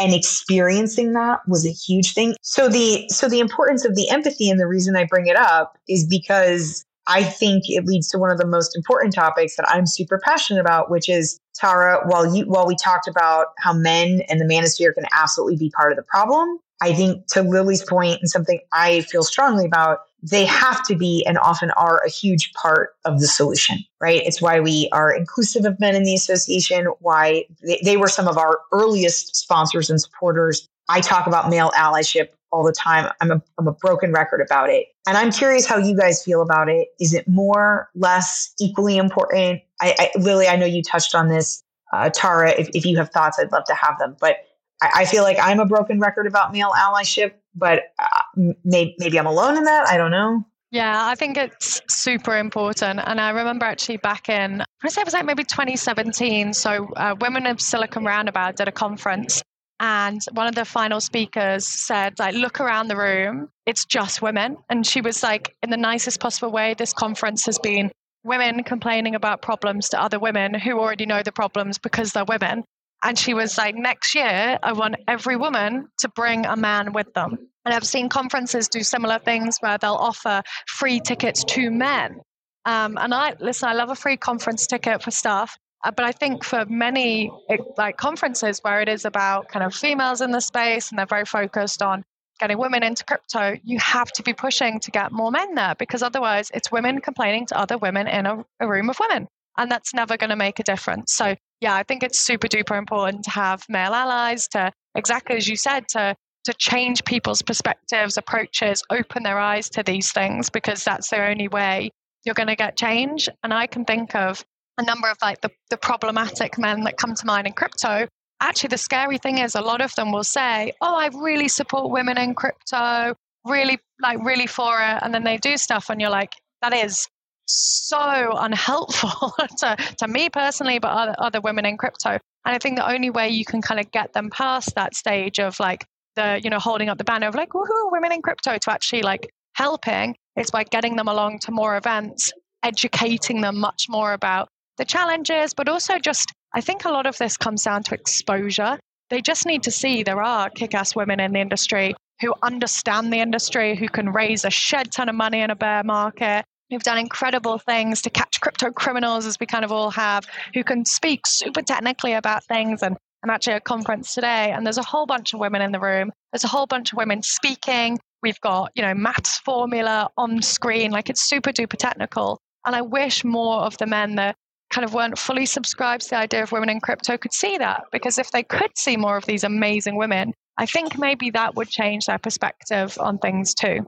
and 0.00 0.14
experiencing 0.14 1.12
that 1.12 1.40
was 1.46 1.66
a 1.66 1.70
huge 1.70 2.14
thing. 2.14 2.34
So 2.42 2.68
the 2.68 3.06
so 3.08 3.28
the 3.28 3.40
importance 3.40 3.84
of 3.84 3.94
the 3.94 4.08
empathy 4.08 4.50
and 4.50 4.58
the 4.58 4.66
reason 4.66 4.96
I 4.96 5.04
bring 5.04 5.26
it 5.26 5.36
up 5.36 5.78
is 5.88 6.06
because 6.06 6.84
I 7.06 7.22
think 7.22 7.64
it 7.66 7.84
leads 7.84 8.08
to 8.10 8.18
one 8.18 8.30
of 8.30 8.38
the 8.38 8.46
most 8.46 8.76
important 8.76 9.14
topics 9.14 9.56
that 9.56 9.68
I'm 9.68 9.86
super 9.86 10.20
passionate 10.24 10.60
about, 10.60 10.90
which 10.90 11.08
is 11.08 11.38
Tara. 11.54 12.00
While 12.06 12.34
you 12.34 12.44
while 12.44 12.66
we 12.66 12.76
talked 12.76 13.06
about 13.06 13.48
how 13.58 13.72
men 13.72 14.22
and 14.28 14.40
the 14.40 14.44
manosphere 14.44 14.94
can 14.94 15.04
absolutely 15.12 15.56
be 15.56 15.70
part 15.70 15.92
of 15.92 15.96
the 15.96 16.04
problem, 16.04 16.58
I 16.80 16.94
think 16.94 17.26
to 17.32 17.42
Lili's 17.42 17.84
point 17.84 18.20
and 18.20 18.30
something 18.30 18.60
I 18.72 19.02
feel 19.02 19.22
strongly 19.22 19.66
about 19.66 19.98
they 20.22 20.44
have 20.44 20.84
to 20.86 20.96
be 20.96 21.24
and 21.26 21.38
often 21.38 21.70
are 21.72 22.02
a 22.04 22.10
huge 22.10 22.52
part 22.52 22.90
of 23.04 23.20
the 23.20 23.26
solution, 23.26 23.78
right? 24.00 24.22
It's 24.24 24.40
why 24.42 24.60
we 24.60 24.88
are 24.92 25.14
inclusive 25.14 25.64
of 25.64 25.78
men 25.80 25.94
in 25.94 26.04
the 26.04 26.14
association, 26.14 26.86
why 27.00 27.44
they, 27.62 27.80
they, 27.84 27.96
were 27.96 28.08
some 28.08 28.28
of 28.28 28.36
our 28.36 28.58
earliest 28.72 29.36
sponsors 29.36 29.90
and 29.90 30.00
supporters. 30.00 30.66
I 30.88 31.00
talk 31.00 31.26
about 31.26 31.50
male 31.50 31.70
allyship 31.70 32.28
all 32.52 32.64
the 32.64 32.72
time. 32.72 33.10
I'm 33.20 33.30
a, 33.30 33.42
I'm 33.58 33.68
a 33.68 33.72
broken 33.72 34.12
record 34.12 34.40
about 34.40 34.70
it. 34.70 34.86
And 35.06 35.16
I'm 35.16 35.30
curious 35.30 35.66
how 35.66 35.78
you 35.78 35.96
guys 35.96 36.24
feel 36.24 36.42
about 36.42 36.68
it. 36.68 36.88
Is 36.98 37.14
it 37.14 37.26
more, 37.28 37.88
less, 37.94 38.52
equally 38.60 38.96
important? 38.96 39.62
I, 39.80 39.94
I 39.98 40.18
Lili, 40.18 40.48
I 40.48 40.56
know 40.56 40.66
you 40.66 40.82
touched 40.82 41.14
on 41.14 41.28
this. 41.28 41.62
Uh, 41.92 42.10
Tara, 42.10 42.50
if, 42.50 42.68
if 42.74 42.84
you 42.84 42.96
have 42.98 43.10
thoughts, 43.10 43.38
I'd 43.38 43.52
love 43.52 43.64
to 43.64 43.74
have 43.74 43.98
them. 43.98 44.16
But 44.20 44.36
I, 44.82 44.90
I 44.96 45.04
feel 45.04 45.22
like 45.22 45.38
I'm 45.40 45.60
a 45.60 45.66
broken 45.66 46.00
record 46.00 46.26
about 46.26 46.52
male 46.52 46.72
allyship 46.76 47.32
but 47.54 47.82
uh, 47.98 48.52
maybe, 48.64 48.94
maybe 48.98 49.18
I'm 49.18 49.26
alone 49.26 49.56
in 49.56 49.64
that. 49.64 49.88
I 49.88 49.96
don't 49.96 50.10
know. 50.10 50.44
Yeah, 50.72 51.06
I 51.06 51.16
think 51.16 51.36
it's 51.36 51.82
super 51.88 52.36
important. 52.36 53.00
And 53.04 53.20
I 53.20 53.30
remember 53.30 53.66
actually 53.66 53.96
back 53.96 54.28
in, 54.28 54.62
I 54.84 54.88
say 54.88 55.00
it 55.00 55.04
was 55.04 55.14
like 55.14 55.24
maybe 55.24 55.42
2017. 55.42 56.52
So, 56.52 56.88
uh, 56.96 57.16
Women 57.20 57.46
of 57.46 57.60
Silicon 57.60 58.04
Roundabout 58.04 58.56
did 58.56 58.68
a 58.68 58.72
conference. 58.72 59.42
And 59.80 60.20
one 60.32 60.46
of 60.46 60.54
the 60.54 60.64
final 60.64 61.00
speakers 61.00 61.66
said, 61.66 62.18
like, 62.18 62.34
look 62.34 62.60
around 62.60 62.88
the 62.88 62.96
room, 62.96 63.48
it's 63.66 63.86
just 63.86 64.20
women. 64.20 64.58
And 64.68 64.86
she 64.86 65.00
was 65.00 65.22
like, 65.22 65.56
in 65.62 65.70
the 65.70 65.76
nicest 65.76 66.20
possible 66.20 66.52
way, 66.52 66.74
this 66.74 66.92
conference 66.92 67.46
has 67.46 67.58
been 67.58 67.90
women 68.22 68.62
complaining 68.62 69.14
about 69.14 69.40
problems 69.40 69.88
to 69.88 70.00
other 70.00 70.18
women 70.18 70.52
who 70.54 70.78
already 70.78 71.06
know 71.06 71.22
the 71.22 71.32
problems 71.32 71.78
because 71.78 72.12
they're 72.12 72.26
women. 72.26 72.62
And 73.02 73.18
she 73.18 73.34
was 73.34 73.56
like, 73.56 73.74
next 73.74 74.14
year, 74.14 74.58
I 74.62 74.72
want 74.72 74.96
every 75.08 75.36
woman 75.36 75.88
to 75.98 76.08
bring 76.08 76.44
a 76.46 76.56
man 76.56 76.92
with 76.92 77.12
them. 77.14 77.38
And 77.64 77.74
I've 77.74 77.86
seen 77.86 78.08
conferences 78.08 78.68
do 78.68 78.82
similar 78.82 79.18
things 79.18 79.58
where 79.60 79.78
they'll 79.78 79.94
offer 79.94 80.42
free 80.66 81.00
tickets 81.00 81.44
to 81.44 81.70
men. 81.70 82.20
Um, 82.64 82.98
and 82.98 83.14
I 83.14 83.34
listen, 83.40 83.68
I 83.68 83.72
love 83.72 83.90
a 83.90 83.94
free 83.94 84.16
conference 84.16 84.66
ticket 84.66 85.02
for 85.02 85.10
staff. 85.10 85.56
Uh, 85.82 85.90
but 85.90 86.04
I 86.04 86.12
think 86.12 86.44
for 86.44 86.66
many 86.66 87.30
like 87.78 87.96
conferences 87.96 88.60
where 88.62 88.82
it 88.82 88.88
is 88.88 89.06
about 89.06 89.48
kind 89.48 89.64
of 89.64 89.74
females 89.74 90.20
in 90.20 90.30
the 90.30 90.40
space 90.40 90.90
and 90.90 90.98
they're 90.98 91.06
very 91.06 91.24
focused 91.24 91.80
on 91.80 92.04
getting 92.38 92.58
women 92.58 92.82
into 92.82 93.04
crypto, 93.04 93.56
you 93.64 93.78
have 93.78 94.12
to 94.12 94.22
be 94.22 94.34
pushing 94.34 94.78
to 94.80 94.90
get 94.90 95.12
more 95.12 95.30
men 95.30 95.54
there 95.54 95.74
because 95.78 96.02
otherwise 96.02 96.50
it's 96.52 96.70
women 96.70 97.00
complaining 97.00 97.46
to 97.46 97.58
other 97.58 97.78
women 97.78 98.06
in 98.08 98.26
a, 98.26 98.44
a 98.60 98.68
room 98.68 98.90
of 98.90 98.98
women. 99.00 99.26
And 99.56 99.70
that's 99.70 99.94
never 99.94 100.16
going 100.16 100.30
to 100.30 100.36
make 100.36 100.58
a 100.58 100.62
difference. 100.62 101.14
So 101.14 101.34
yeah, 101.60 101.74
I 101.74 101.82
think 101.82 102.02
it's 102.02 102.20
super 102.20 102.48
duper 102.48 102.78
important 102.78 103.24
to 103.24 103.30
have 103.30 103.64
male 103.68 103.94
allies 103.94 104.48
to 104.48 104.72
exactly 104.94 105.36
as 105.36 105.48
you 105.48 105.56
said, 105.56 105.88
to 105.88 106.16
to 106.44 106.54
change 106.54 107.04
people's 107.04 107.42
perspectives, 107.42 108.16
approaches, 108.16 108.82
open 108.90 109.22
their 109.22 109.38
eyes 109.38 109.68
to 109.70 109.82
these 109.82 110.10
things 110.10 110.48
because 110.48 110.82
that's 110.84 111.10
the 111.10 111.22
only 111.22 111.48
way 111.48 111.90
you're 112.24 112.34
going 112.34 112.48
to 112.48 112.56
get 112.56 112.78
change. 112.78 113.28
And 113.44 113.52
I 113.52 113.66
can 113.66 113.84
think 113.84 114.14
of 114.14 114.42
a 114.78 114.82
number 114.82 115.10
of 115.10 115.18
like 115.20 115.40
the, 115.42 115.50
the 115.68 115.76
problematic 115.76 116.58
men 116.58 116.82
that 116.84 116.96
come 116.96 117.14
to 117.14 117.26
mind 117.26 117.46
in 117.46 117.52
crypto. 117.52 118.08
Actually, 118.40 118.68
the 118.68 118.78
scary 118.78 119.18
thing 119.18 119.38
is 119.38 119.54
a 119.54 119.60
lot 119.60 119.82
of 119.82 119.94
them 119.96 120.12
will 120.12 120.24
say, 120.24 120.72
Oh, 120.80 120.96
I 120.96 121.08
really 121.08 121.48
support 121.48 121.90
women 121.90 122.16
in 122.16 122.34
crypto, 122.34 123.14
really, 123.44 123.78
like, 124.00 124.18
really 124.24 124.46
for 124.46 124.80
it. 124.80 124.98
And 125.02 125.12
then 125.12 125.24
they 125.24 125.36
do 125.36 125.58
stuff, 125.58 125.90
and 125.90 126.00
you're 126.00 126.08
like, 126.08 126.32
That 126.62 126.72
is 126.72 127.06
so 127.52 128.36
unhelpful 128.36 129.34
to, 129.58 129.76
to 129.98 130.08
me 130.08 130.28
personally, 130.28 130.78
but 130.78 130.88
other, 130.88 131.14
other 131.18 131.40
women 131.40 131.66
in 131.66 131.76
crypto. 131.76 132.10
And 132.10 132.54
I 132.54 132.58
think 132.58 132.76
the 132.76 132.90
only 132.90 133.10
way 133.10 133.28
you 133.28 133.44
can 133.44 133.60
kind 133.60 133.80
of 133.80 133.90
get 133.90 134.12
them 134.12 134.30
past 134.30 134.74
that 134.74 134.94
stage 134.94 135.38
of 135.38 135.58
like 135.60 135.84
the, 136.16 136.40
you 136.42 136.50
know, 136.50 136.58
holding 136.58 136.88
up 136.88 136.98
the 136.98 137.04
banner 137.04 137.28
of 137.28 137.34
like, 137.34 137.50
woohoo, 137.50 137.92
women 137.92 138.12
in 138.12 138.22
crypto 138.22 138.56
to 138.58 138.70
actually 138.70 139.02
like 139.02 139.30
helping 139.54 140.16
is 140.36 140.50
by 140.50 140.64
getting 140.64 140.96
them 140.96 141.08
along 141.08 141.40
to 141.40 141.52
more 141.52 141.76
events, 141.76 142.32
educating 142.62 143.40
them 143.40 143.58
much 143.58 143.86
more 143.88 144.12
about 144.12 144.48
the 144.78 144.84
challenges, 144.84 145.52
but 145.52 145.68
also 145.68 145.98
just, 145.98 146.32
I 146.54 146.60
think 146.60 146.84
a 146.84 146.90
lot 146.90 147.06
of 147.06 147.18
this 147.18 147.36
comes 147.36 147.64
down 147.64 147.82
to 147.84 147.94
exposure. 147.94 148.78
They 149.10 149.20
just 149.20 149.44
need 149.44 149.62
to 149.64 149.70
see 149.70 150.02
there 150.02 150.22
are 150.22 150.48
kick 150.50 150.74
ass 150.74 150.96
women 150.96 151.20
in 151.20 151.32
the 151.32 151.40
industry 151.40 151.94
who 152.20 152.34
understand 152.42 153.12
the 153.12 153.20
industry, 153.20 153.76
who 153.76 153.88
can 153.88 154.12
raise 154.12 154.44
a 154.44 154.50
shed 154.50 154.92
ton 154.92 155.08
of 155.08 155.14
money 155.14 155.40
in 155.40 155.50
a 155.50 155.56
bear 155.56 155.82
market, 155.82 156.44
who've 156.70 156.82
done 156.82 156.98
incredible 156.98 157.58
things 157.58 158.00
to 158.02 158.10
catch 158.10 158.40
crypto 158.40 158.70
criminals, 158.70 159.26
as 159.26 159.38
we 159.40 159.46
kind 159.46 159.64
of 159.64 159.72
all 159.72 159.90
have, 159.90 160.24
who 160.54 160.64
can 160.64 160.84
speak 160.84 161.26
super 161.26 161.62
technically 161.62 162.12
about 162.12 162.44
things. 162.44 162.82
And 162.82 162.96
I'm 163.22 163.30
actually 163.30 163.54
at 163.54 163.58
a 163.58 163.60
conference 163.62 164.14
today, 164.14 164.52
and 164.52 164.64
there's 164.64 164.78
a 164.78 164.82
whole 164.82 165.06
bunch 165.06 165.34
of 165.34 165.40
women 165.40 165.62
in 165.62 165.72
the 165.72 165.80
room. 165.80 166.10
There's 166.32 166.44
a 166.44 166.48
whole 166.48 166.66
bunch 166.66 166.92
of 166.92 166.96
women 166.96 167.22
speaking. 167.22 167.98
We've 168.22 168.40
got, 168.40 168.70
you 168.74 168.82
know, 168.82 168.94
maths 168.94 169.38
formula 169.38 170.08
on 170.16 170.42
screen, 170.42 170.90
like 170.90 171.10
it's 171.10 171.28
super 171.28 171.50
duper 171.50 171.76
technical. 171.76 172.38
And 172.66 172.76
I 172.76 172.82
wish 172.82 173.24
more 173.24 173.60
of 173.60 173.76
the 173.78 173.86
men 173.86 174.14
that 174.16 174.36
kind 174.70 174.84
of 174.84 174.94
weren't 174.94 175.18
fully 175.18 175.46
subscribed 175.46 176.02
to 176.04 176.10
the 176.10 176.16
idea 176.16 176.42
of 176.42 176.52
women 176.52 176.70
in 176.70 176.80
crypto 176.80 177.16
could 177.16 177.32
see 177.32 177.58
that. 177.58 177.84
Because 177.90 178.18
if 178.18 178.30
they 178.30 178.42
could 178.42 178.70
see 178.76 178.96
more 178.96 179.16
of 179.16 179.26
these 179.26 179.44
amazing 179.44 179.96
women, 179.96 180.32
I 180.58 180.66
think 180.66 180.98
maybe 180.98 181.30
that 181.30 181.56
would 181.56 181.68
change 181.68 182.06
their 182.06 182.18
perspective 182.18 182.96
on 183.00 183.18
things 183.18 183.54
too. 183.54 183.86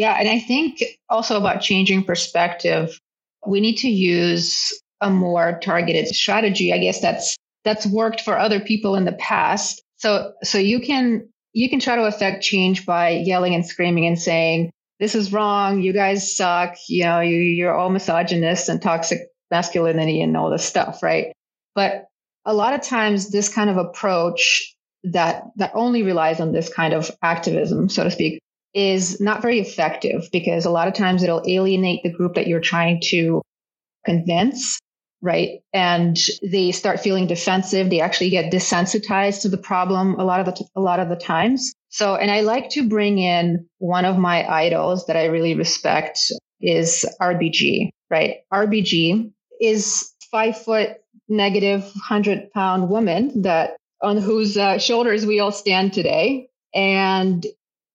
Yeah. 0.00 0.16
And 0.18 0.30
I 0.30 0.38
think 0.38 0.82
also 1.10 1.36
about 1.36 1.60
changing 1.60 2.04
perspective, 2.04 2.98
we 3.46 3.60
need 3.60 3.76
to 3.80 3.88
use 3.90 4.72
a 5.02 5.10
more 5.10 5.60
targeted 5.62 6.06
strategy. 6.08 6.72
I 6.72 6.78
guess 6.78 7.02
that's 7.02 7.36
that's 7.64 7.84
worked 7.84 8.22
for 8.22 8.38
other 8.38 8.60
people 8.60 8.96
in 8.96 9.04
the 9.04 9.12
past. 9.12 9.82
So 9.98 10.32
so 10.42 10.56
you 10.56 10.80
can 10.80 11.28
you 11.52 11.68
can 11.68 11.80
try 11.80 11.96
to 11.96 12.06
affect 12.06 12.42
change 12.42 12.86
by 12.86 13.10
yelling 13.10 13.54
and 13.54 13.66
screaming 13.66 14.06
and 14.06 14.18
saying, 14.18 14.70
this 15.00 15.14
is 15.14 15.34
wrong. 15.34 15.82
You 15.82 15.92
guys 15.92 16.34
suck. 16.34 16.76
You 16.88 17.04
know, 17.04 17.20
you, 17.20 17.36
you're 17.36 17.74
all 17.74 17.90
misogynists 17.90 18.70
and 18.70 18.80
toxic 18.80 19.18
masculinity 19.50 20.22
and 20.22 20.34
all 20.34 20.48
this 20.48 20.64
stuff. 20.64 21.02
Right. 21.02 21.34
But 21.74 22.06
a 22.46 22.54
lot 22.54 22.72
of 22.72 22.80
times 22.80 23.32
this 23.32 23.52
kind 23.52 23.68
of 23.68 23.76
approach 23.76 24.74
that, 25.04 25.42
that 25.56 25.72
only 25.74 26.02
relies 26.04 26.40
on 26.40 26.52
this 26.52 26.72
kind 26.72 26.94
of 26.94 27.10
activism, 27.22 27.90
so 27.90 28.04
to 28.04 28.10
speak, 28.10 28.40
is 28.74 29.20
not 29.20 29.42
very 29.42 29.58
effective 29.58 30.28
because 30.32 30.64
a 30.64 30.70
lot 30.70 30.88
of 30.88 30.94
times 30.94 31.22
it'll 31.22 31.42
alienate 31.46 32.02
the 32.02 32.12
group 32.12 32.34
that 32.34 32.46
you're 32.46 32.60
trying 32.60 33.00
to 33.10 33.42
convince 34.04 34.80
right? 35.22 35.60
And 35.72 36.18
they 36.42 36.72
start 36.72 37.00
feeling 37.00 37.26
defensive. 37.26 37.90
They 37.90 38.00
actually 38.00 38.30
get 38.30 38.52
desensitized 38.52 39.42
to 39.42 39.48
the 39.48 39.58
problem 39.58 40.14
a 40.14 40.24
lot 40.24 40.40
of 40.40 40.46
the 40.46 40.52
t- 40.52 40.66
a 40.74 40.80
lot 40.80 41.00
of 41.00 41.08
the 41.08 41.16
times. 41.16 41.72
So, 41.90 42.14
and 42.14 42.30
I 42.30 42.40
like 42.40 42.70
to 42.70 42.88
bring 42.88 43.18
in 43.18 43.66
one 43.78 44.04
of 44.04 44.16
my 44.16 44.48
idols 44.48 45.06
that 45.06 45.16
I 45.16 45.26
really 45.26 45.54
respect 45.54 46.18
is 46.60 47.04
RBG, 47.20 47.90
right? 48.10 48.36
RBG 48.52 49.32
is 49.60 50.12
five 50.30 50.56
foot 50.56 50.96
negative 51.28 51.90
hundred 52.02 52.50
pound 52.52 52.88
woman 52.88 53.42
that 53.42 53.76
on 54.02 54.16
whose 54.16 54.56
uh, 54.56 54.78
shoulders 54.78 55.26
we 55.26 55.40
all 55.40 55.52
stand 55.52 55.92
today, 55.92 56.48
and 56.74 57.44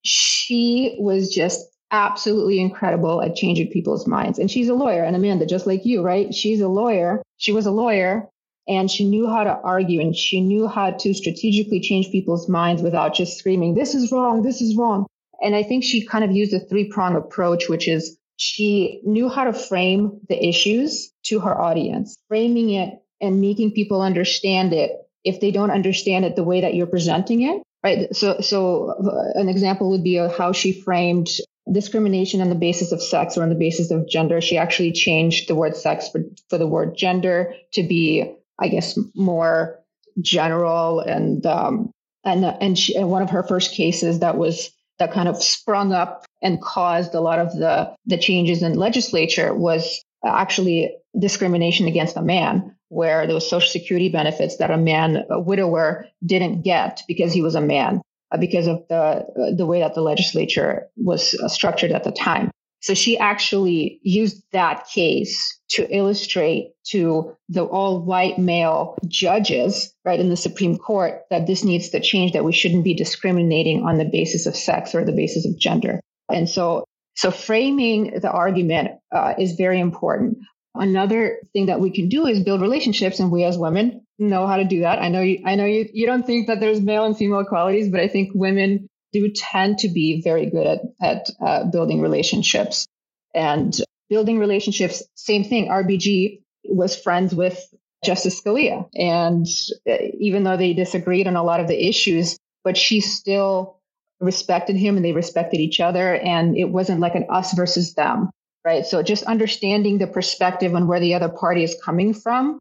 she 0.05 0.95
was 0.99 1.33
just 1.33 1.65
absolutely 1.91 2.59
incredible 2.59 3.21
at 3.21 3.35
changing 3.35 3.71
people's 3.71 4.07
minds. 4.07 4.39
And 4.39 4.49
she's 4.49 4.69
a 4.69 4.73
lawyer. 4.73 5.03
And 5.03 5.15
Amanda, 5.15 5.45
just 5.45 5.67
like 5.67 5.85
you, 5.85 6.01
right? 6.01 6.33
She's 6.33 6.61
a 6.61 6.67
lawyer. 6.67 7.21
She 7.37 7.51
was 7.51 7.65
a 7.65 7.71
lawyer 7.71 8.27
and 8.67 8.89
she 8.89 9.05
knew 9.05 9.27
how 9.27 9.43
to 9.43 9.59
argue 9.63 10.01
and 10.01 10.15
she 10.15 10.41
knew 10.41 10.67
how 10.67 10.91
to 10.91 11.13
strategically 11.13 11.79
change 11.79 12.11
people's 12.11 12.49
minds 12.49 12.81
without 12.81 13.13
just 13.13 13.37
screaming, 13.37 13.75
this 13.75 13.93
is 13.93 14.11
wrong, 14.11 14.41
this 14.41 14.61
is 14.61 14.75
wrong. 14.75 15.05
And 15.41 15.55
I 15.55 15.63
think 15.63 15.83
she 15.83 16.05
kind 16.05 16.23
of 16.23 16.31
used 16.31 16.53
a 16.53 16.59
three 16.59 16.89
prong 16.89 17.15
approach, 17.15 17.69
which 17.69 17.87
is 17.87 18.17
she 18.37 19.01
knew 19.03 19.29
how 19.29 19.43
to 19.43 19.53
frame 19.53 20.19
the 20.29 20.43
issues 20.43 21.11
to 21.25 21.39
her 21.39 21.59
audience, 21.59 22.17
framing 22.27 22.71
it 22.71 22.93
and 23.21 23.41
making 23.41 23.71
people 23.71 24.01
understand 24.01 24.73
it 24.73 24.91
if 25.23 25.39
they 25.39 25.51
don't 25.51 25.71
understand 25.71 26.25
it 26.25 26.35
the 26.35 26.43
way 26.43 26.61
that 26.61 26.73
you're 26.73 26.87
presenting 26.87 27.41
it. 27.41 27.61
Right. 27.85 28.15
So, 28.15 28.41
so 28.41 28.89
uh, 28.89 29.39
an 29.39 29.47
example 29.47 29.91
would 29.91 30.03
be 30.03 30.15
how 30.15 30.53
she 30.53 30.71
framed 30.81 31.29
discrimination 31.71 32.41
on 32.41 32.49
the 32.49 32.55
basis 32.55 32.91
of 32.91 32.99
sex 32.99 33.37
or 33.37 33.43
on 33.43 33.49
the 33.49 33.55
basis 33.55 33.91
of 33.91 34.09
gender. 34.09 34.41
She 34.41 34.57
actually 34.57 34.91
changed 34.91 35.47
the 35.47 35.53
word 35.53 35.75
sex 35.75 36.09
for, 36.09 36.21
for 36.49 36.57
the 36.57 36.65
word 36.65 36.97
gender 36.97 37.53
to 37.73 37.83
be, 37.83 38.33
I 38.59 38.69
guess, 38.69 38.97
more 39.13 39.79
general 40.19 40.99
and 40.99 41.45
um, 41.45 41.91
and 42.23 42.43
and, 42.43 42.79
she, 42.79 42.95
and 42.95 43.11
one 43.11 43.21
of 43.21 43.29
her 43.29 43.43
first 43.43 43.71
cases 43.75 44.21
that 44.21 44.35
was 44.35 44.71
that 44.97 45.11
kind 45.11 45.29
of 45.29 45.43
sprung 45.43 45.93
up 45.93 46.25
and 46.41 46.59
caused 46.59 47.13
a 47.13 47.21
lot 47.21 47.37
of 47.37 47.53
the 47.55 47.93
the 48.07 48.17
changes 48.17 48.63
in 48.63 48.73
legislature 48.73 49.53
was 49.53 50.03
actually 50.25 50.89
discrimination 51.19 51.87
against 51.87 52.17
a 52.17 52.23
man 52.23 52.74
where 52.89 53.25
there 53.25 53.35
was 53.35 53.49
social 53.49 53.69
security 53.69 54.09
benefits 54.09 54.57
that 54.57 54.71
a 54.71 54.77
man 54.77 55.23
a 55.29 55.39
widower 55.39 56.07
didn't 56.25 56.61
get 56.61 57.01
because 57.07 57.33
he 57.33 57.41
was 57.41 57.55
a 57.55 57.61
man 57.61 58.01
uh, 58.31 58.37
because 58.37 58.67
of 58.67 58.83
the 58.89 58.95
uh, 58.95 59.55
the 59.55 59.65
way 59.65 59.79
that 59.79 59.95
the 59.95 60.01
legislature 60.01 60.87
was 60.95 61.33
uh, 61.35 61.47
structured 61.47 61.91
at 61.91 62.03
the 62.03 62.11
time. 62.11 62.51
So 62.85 62.93
she 62.93 63.17
actually 63.17 63.99
used 64.03 64.43
that 64.51 64.85
case 64.85 65.59
to 65.69 65.89
illustrate 65.89 66.73
to 66.89 67.35
the 67.49 67.63
all 67.63 67.99
white 67.99 68.37
male 68.37 68.95
judges, 69.07 69.91
right, 70.05 70.19
in 70.19 70.29
the 70.29 70.37
Supreme 70.37 70.77
Court 70.77 71.23
that 71.31 71.47
this 71.47 71.63
needs 71.63 71.89
to 71.89 71.99
change, 71.99 72.33
that 72.33 72.43
we 72.43 72.53
shouldn't 72.53 72.83
be 72.83 72.93
discriminating 72.93 73.83
on 73.83 73.97
the 73.97 74.05
basis 74.05 74.45
of 74.45 74.55
sex 74.55 74.93
or 74.93 75.03
the 75.03 75.13
basis 75.13 75.47
of 75.47 75.57
gender. 75.57 75.99
And 76.31 76.47
so, 76.47 76.85
so 77.15 77.31
framing 77.31 78.19
the 78.19 78.29
argument 78.29 78.91
uh, 79.11 79.33
is 79.39 79.53
very 79.53 79.79
important. 79.79 80.37
Another 80.75 81.39
thing 81.53 81.67
that 81.67 81.79
we 81.79 81.89
can 81.89 82.09
do 82.09 82.25
is 82.27 82.43
build 82.43 82.61
relationships, 82.61 83.19
and 83.19 83.31
we 83.31 83.43
as 83.43 83.57
women 83.57 84.05
know 84.19 84.47
how 84.47 84.57
to 84.57 84.63
do 84.63 84.81
that. 84.81 84.99
I 84.99 85.09
know 85.09 85.21
you, 85.21 85.41
I 85.45 85.55
know 85.55 85.65
you, 85.65 85.89
you 85.93 86.05
don't 86.05 86.25
think 86.25 86.47
that 86.47 86.59
there's 86.59 86.81
male 86.81 87.05
and 87.05 87.17
female 87.17 87.45
qualities, 87.45 87.89
but 87.89 87.99
I 87.99 88.07
think 88.07 88.31
women 88.33 88.89
do 89.13 89.29
tend 89.31 89.79
to 89.79 89.89
be 89.89 90.21
very 90.21 90.49
good 90.49 90.67
at, 90.67 90.79
at 91.01 91.29
uh, 91.45 91.63
building 91.65 92.01
relationships 92.01 92.87
and 93.33 93.75
building 94.09 94.39
relationships. 94.39 95.03
Same 95.15 95.43
thing. 95.43 95.67
RBG 95.67 96.41
was 96.65 96.95
friends 96.95 97.33
with 97.33 97.61
Justice 98.03 98.41
Scalia. 98.41 98.87
And 98.95 99.47
uh, 99.89 99.97
even 100.19 100.43
though 100.43 100.57
they 100.57 100.73
disagreed 100.73 101.27
on 101.27 101.35
a 101.35 101.43
lot 101.43 101.59
of 101.59 101.67
the 101.67 101.87
issues, 101.87 102.37
but 102.63 102.77
she 102.77 103.01
still 103.01 103.79
respected 104.19 104.75
him 104.75 104.95
and 104.95 105.05
they 105.05 105.11
respected 105.11 105.59
each 105.59 105.79
other. 105.79 106.15
And 106.15 106.57
it 106.57 106.69
wasn't 106.69 107.01
like 107.01 107.15
an 107.15 107.25
us 107.29 107.53
versus 107.53 107.93
them, 107.93 108.29
right? 108.65 108.85
So 108.85 109.03
just 109.03 109.23
understanding 109.23 109.99
the 109.99 110.07
perspective 110.07 110.73
and 110.73 110.87
where 110.87 110.99
the 110.99 111.13
other 111.13 111.29
party 111.29 111.63
is 111.63 111.77
coming 111.85 112.13
from 112.13 112.59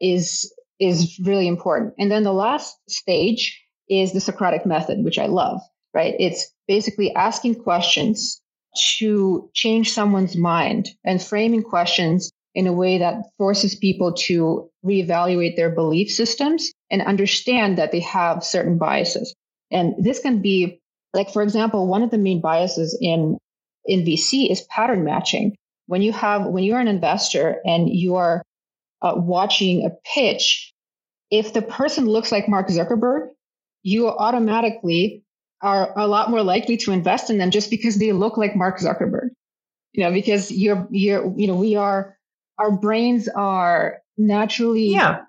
is 0.00 0.52
is 0.80 1.18
really 1.24 1.48
important. 1.48 1.94
And 1.98 2.10
then 2.10 2.22
the 2.22 2.32
last 2.32 2.76
stage 2.88 3.60
is 3.88 4.12
the 4.12 4.20
Socratic 4.20 4.66
method, 4.66 5.04
which 5.04 5.18
I 5.18 5.26
love, 5.26 5.60
right? 5.94 6.14
It's 6.18 6.52
basically 6.68 7.14
asking 7.14 7.56
questions 7.56 8.40
to 8.98 9.50
change 9.54 9.92
someone's 9.92 10.36
mind 10.36 10.90
and 11.04 11.22
framing 11.22 11.62
questions 11.62 12.30
in 12.54 12.66
a 12.66 12.72
way 12.72 12.98
that 12.98 13.24
forces 13.38 13.74
people 13.74 14.12
to 14.12 14.68
reevaluate 14.84 15.56
their 15.56 15.70
belief 15.70 16.10
systems 16.10 16.72
and 16.90 17.02
understand 17.02 17.78
that 17.78 17.92
they 17.92 18.00
have 18.00 18.44
certain 18.44 18.78
biases. 18.78 19.34
And 19.70 19.94
this 19.98 20.20
can 20.20 20.40
be 20.42 20.80
like, 21.12 21.32
for 21.32 21.42
example, 21.42 21.86
one 21.86 22.02
of 22.02 22.10
the 22.10 22.18
main 22.18 22.40
biases 22.40 22.96
in, 23.00 23.38
in 23.88 24.04
VC 24.04 24.50
is 24.50 24.60
pattern 24.62 25.02
matching. 25.02 25.56
When 25.86 26.02
you 26.02 26.12
have, 26.12 26.46
when 26.46 26.62
you're 26.62 26.78
an 26.78 26.86
investor 26.86 27.60
and 27.64 27.88
you 27.88 28.16
are 28.16 28.42
uh, 29.02 29.14
watching 29.16 29.84
a 29.84 29.90
pitch, 30.14 30.72
if 31.30 31.54
the 31.54 31.62
person 31.62 32.06
looks 32.06 32.30
like 32.30 32.48
Mark 32.48 32.68
Zuckerberg, 32.68 33.30
you 33.82 34.08
automatically 34.08 35.24
are 35.62 35.98
a 35.98 36.06
lot 36.06 36.30
more 36.30 36.42
likely 36.42 36.76
to 36.76 36.92
invest 36.92 37.30
in 37.30 37.38
them 37.38 37.50
just 37.50 37.70
because 37.70 37.98
they 37.98 38.12
look 38.12 38.36
like 38.36 38.54
Mark 38.54 38.78
Zuckerberg. 38.78 39.30
You 39.94 40.04
know, 40.04 40.12
because 40.12 40.52
you're, 40.52 40.86
you're, 40.90 41.32
you 41.36 41.46
know, 41.46 41.56
we 41.56 41.74
are, 41.74 42.16
our 42.58 42.70
brains 42.70 43.26
are 43.28 43.98
naturally, 44.18 44.90
yeah. 44.90 45.22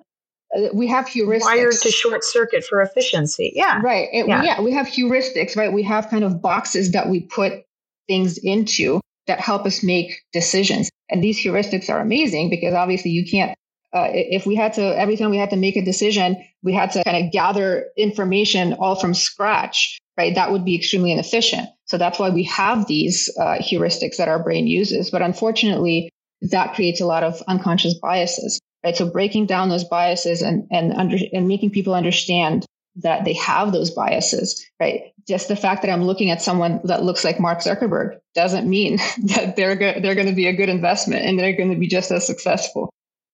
Uh, 0.56 0.68
we 0.74 0.88
have 0.88 1.06
heuristics. 1.06 1.44
Wired 1.44 1.74
to 1.74 1.92
short 1.92 2.24
circuit 2.24 2.64
for 2.64 2.82
efficiency. 2.82 3.52
Yeah. 3.56 3.80
Right. 3.84 4.10
It, 4.12 4.28
yeah. 4.28 4.42
yeah. 4.42 4.62
We 4.62 4.74
have 4.74 4.88
heuristics, 4.88 5.56
right? 5.56 5.72
We 5.72 5.84
have 5.84 6.10
kind 6.10 6.24
of 6.24 6.42
boxes 6.42 6.92
that 6.94 7.08
we 7.08 7.22
put 7.22 7.64
things 8.10 8.38
into 8.38 9.00
that 9.28 9.40
help 9.40 9.66
us 9.66 9.84
make 9.84 10.22
decisions. 10.34 10.90
And 11.10 11.24
these 11.24 11.42
heuristics 11.42 11.90
are 11.90 12.02
amazing 12.02 12.50
because 12.50 12.74
obviously 12.74 13.12
you 13.12 13.26
can't 13.30 13.56
uh, 13.92 14.10
if 14.12 14.46
we 14.46 14.56
had 14.56 14.74
to 14.74 14.82
every 15.00 15.18
time 15.18 15.32
we 15.32 15.38
had 15.38 15.50
to 15.50 15.56
make 15.56 15.76
a 15.76 15.84
decision 15.84 16.38
we 16.62 16.74
had 16.74 16.92
to 16.92 17.04
kind 17.04 17.26
of 17.26 17.32
gather 17.32 17.86
information 17.98 18.74
all 18.74 18.96
from 18.96 19.16
scratch 19.16 19.98
right 20.16 20.36
that 20.36 20.52
would 20.52 20.64
be 20.64 20.76
extremely 20.76 21.12
inefficient 21.12 21.68
so 21.86 21.98
that's 21.98 22.20
why 22.20 22.30
we 22.30 22.44
have 22.44 22.86
these 22.86 23.36
uh, 23.40 23.58
heuristics 23.60 24.18
that 24.18 24.28
our 24.28 24.38
brain 24.44 24.68
uses 24.68 25.10
but 25.10 25.24
unfortunately 25.24 26.12
that 26.42 26.74
creates 26.74 27.02
a 27.02 27.06
lot 27.06 27.24
of 27.24 27.42
unconscious 27.48 27.96
biases, 27.96 28.60
right? 28.84 28.96
So 28.96 29.10
breaking 29.10 29.46
down 29.46 29.70
those 29.70 29.84
biases 29.84 30.42
and, 30.42 30.68
and 30.72 30.94
under, 30.94 31.18
and 31.34 31.48
making 31.48 31.72
people 31.72 31.94
understand 31.94 32.66
that 33.02 33.26
they 33.26 33.34
have 33.34 33.72
those 33.72 33.92
biases, 33.92 34.66
right? 34.80 35.14
Just 35.28 35.48
the 35.48 35.56
fact 35.56 35.82
that 35.82 35.92
I'm 35.92 36.04
looking 36.04 36.32
at 36.32 36.42
someone 36.42 36.82
that 36.84 37.04
looks 37.04 37.24
like 37.24 37.40
Mark 37.40 37.60
Zuckerberg 37.60 38.18
doesn't 38.36 38.70
mean 38.70 38.98
that 39.36 39.56
they're 39.56 39.76
go- 39.76 40.00
they're 40.00 40.16
going 40.16 40.28
to 40.28 40.34
be 40.34 40.48
a 40.48 40.56
good 40.56 40.70
investment 40.70 41.26
and 41.26 41.40
they're 41.40 41.56
going 41.56 41.72
to 41.72 41.80
be 41.80 41.88
just 41.88 42.12
as 42.12 42.26
successful, 42.26 42.90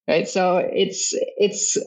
right? 0.07 0.28
So 0.28 0.57
it's 0.57 1.13
it's 1.38 1.78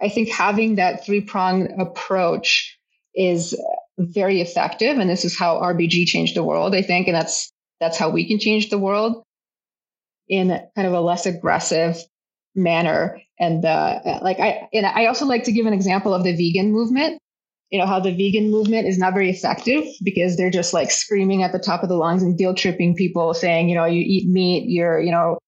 I 0.00 0.08
think 0.08 0.28
having 0.28 0.76
that 0.76 1.04
three 1.04 1.20
pronged 1.20 1.72
approach 1.78 2.78
is 3.14 3.58
very 3.98 4.40
effective, 4.40 4.98
and 4.98 5.08
this 5.08 5.24
is 5.24 5.38
how 5.38 5.60
RBG 5.60 6.06
changed 6.06 6.36
the 6.36 6.44
world, 6.44 6.74
I 6.74 6.82
think, 6.82 7.08
and 7.08 7.16
that's 7.16 7.50
that's 7.80 7.98
how 7.98 8.10
we 8.10 8.26
can 8.26 8.38
change 8.38 8.70
the 8.70 8.78
world 8.78 9.22
in 10.28 10.48
kind 10.74 10.86
of 10.88 10.92
a 10.92 11.00
less 11.00 11.26
aggressive 11.26 11.96
manner. 12.54 13.20
And 13.38 13.64
uh, 13.64 14.00
like 14.22 14.40
I, 14.40 14.68
and 14.72 14.86
I 14.86 15.06
also 15.06 15.26
like 15.26 15.44
to 15.44 15.52
give 15.52 15.66
an 15.66 15.72
example 15.72 16.14
of 16.14 16.24
the 16.24 16.32
vegan 16.32 16.72
movement. 16.72 17.20
You 17.70 17.80
know 17.80 17.86
how 17.86 17.98
the 17.98 18.12
vegan 18.12 18.50
movement 18.50 18.86
is 18.86 18.96
not 18.96 19.12
very 19.12 19.28
effective 19.28 19.84
because 20.04 20.36
they're 20.36 20.50
just 20.50 20.72
like 20.72 20.90
screaming 20.90 21.42
at 21.42 21.50
the 21.50 21.58
top 21.58 21.82
of 21.82 21.88
the 21.88 21.96
lungs 21.96 22.22
and 22.22 22.38
guilt 22.38 22.56
tripping 22.56 22.94
people, 22.94 23.34
saying, 23.34 23.68
you 23.68 23.74
know, 23.74 23.84
you 23.84 24.02
eat 24.06 24.28
meat, 24.28 24.68
you're, 24.68 25.00
you 25.00 25.10
know, 25.10 25.38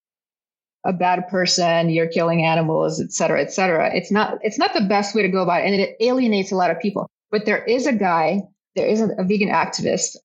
a 0.85 0.91
bad 0.91 1.27
person, 1.29 1.89
you're 1.89 2.07
killing 2.07 2.43
animals, 2.43 3.01
et 3.01 3.11
cetera, 3.11 3.41
et 3.41 3.51
cetera. 3.53 3.93
It's 3.95 4.11
not, 4.11 4.37
it's 4.41 4.57
not 4.57 4.73
the 4.73 4.81
best 4.81 5.15
way 5.15 5.21
to 5.21 5.29
go 5.29 5.43
about 5.43 5.61
it, 5.61 5.71
and 5.71 5.75
it 5.75 5.95
alienates 6.01 6.51
a 6.51 6.55
lot 6.55 6.71
of 6.71 6.79
people. 6.79 7.07
But 7.31 7.45
there 7.45 7.63
is 7.63 7.85
a 7.85 7.93
guy, 7.93 8.41
there 8.75 8.87
is 8.87 9.01
a, 9.01 9.09
a 9.17 9.23
vegan 9.23 9.49
activist 9.49 10.17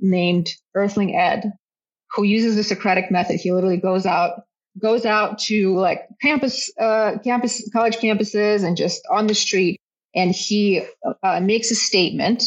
named 0.00 0.48
Earthling 0.74 1.14
Ed 1.14 1.52
who 2.10 2.22
uses 2.24 2.56
the 2.56 2.64
Socratic 2.64 3.10
method. 3.10 3.40
He 3.40 3.52
literally 3.52 3.76
goes 3.76 4.06
out, 4.06 4.42
goes 4.78 5.04
out 5.04 5.38
to 5.40 5.74
like 5.76 6.06
campus, 6.22 6.70
uh, 6.80 7.18
campus, 7.22 7.68
college 7.72 7.96
campuses 7.96 8.64
and 8.64 8.76
just 8.76 9.02
on 9.10 9.26
the 9.26 9.34
street. 9.34 9.80
And 10.14 10.32
he 10.32 10.82
uh, 11.22 11.40
makes 11.40 11.70
a 11.70 11.74
statement 11.74 12.44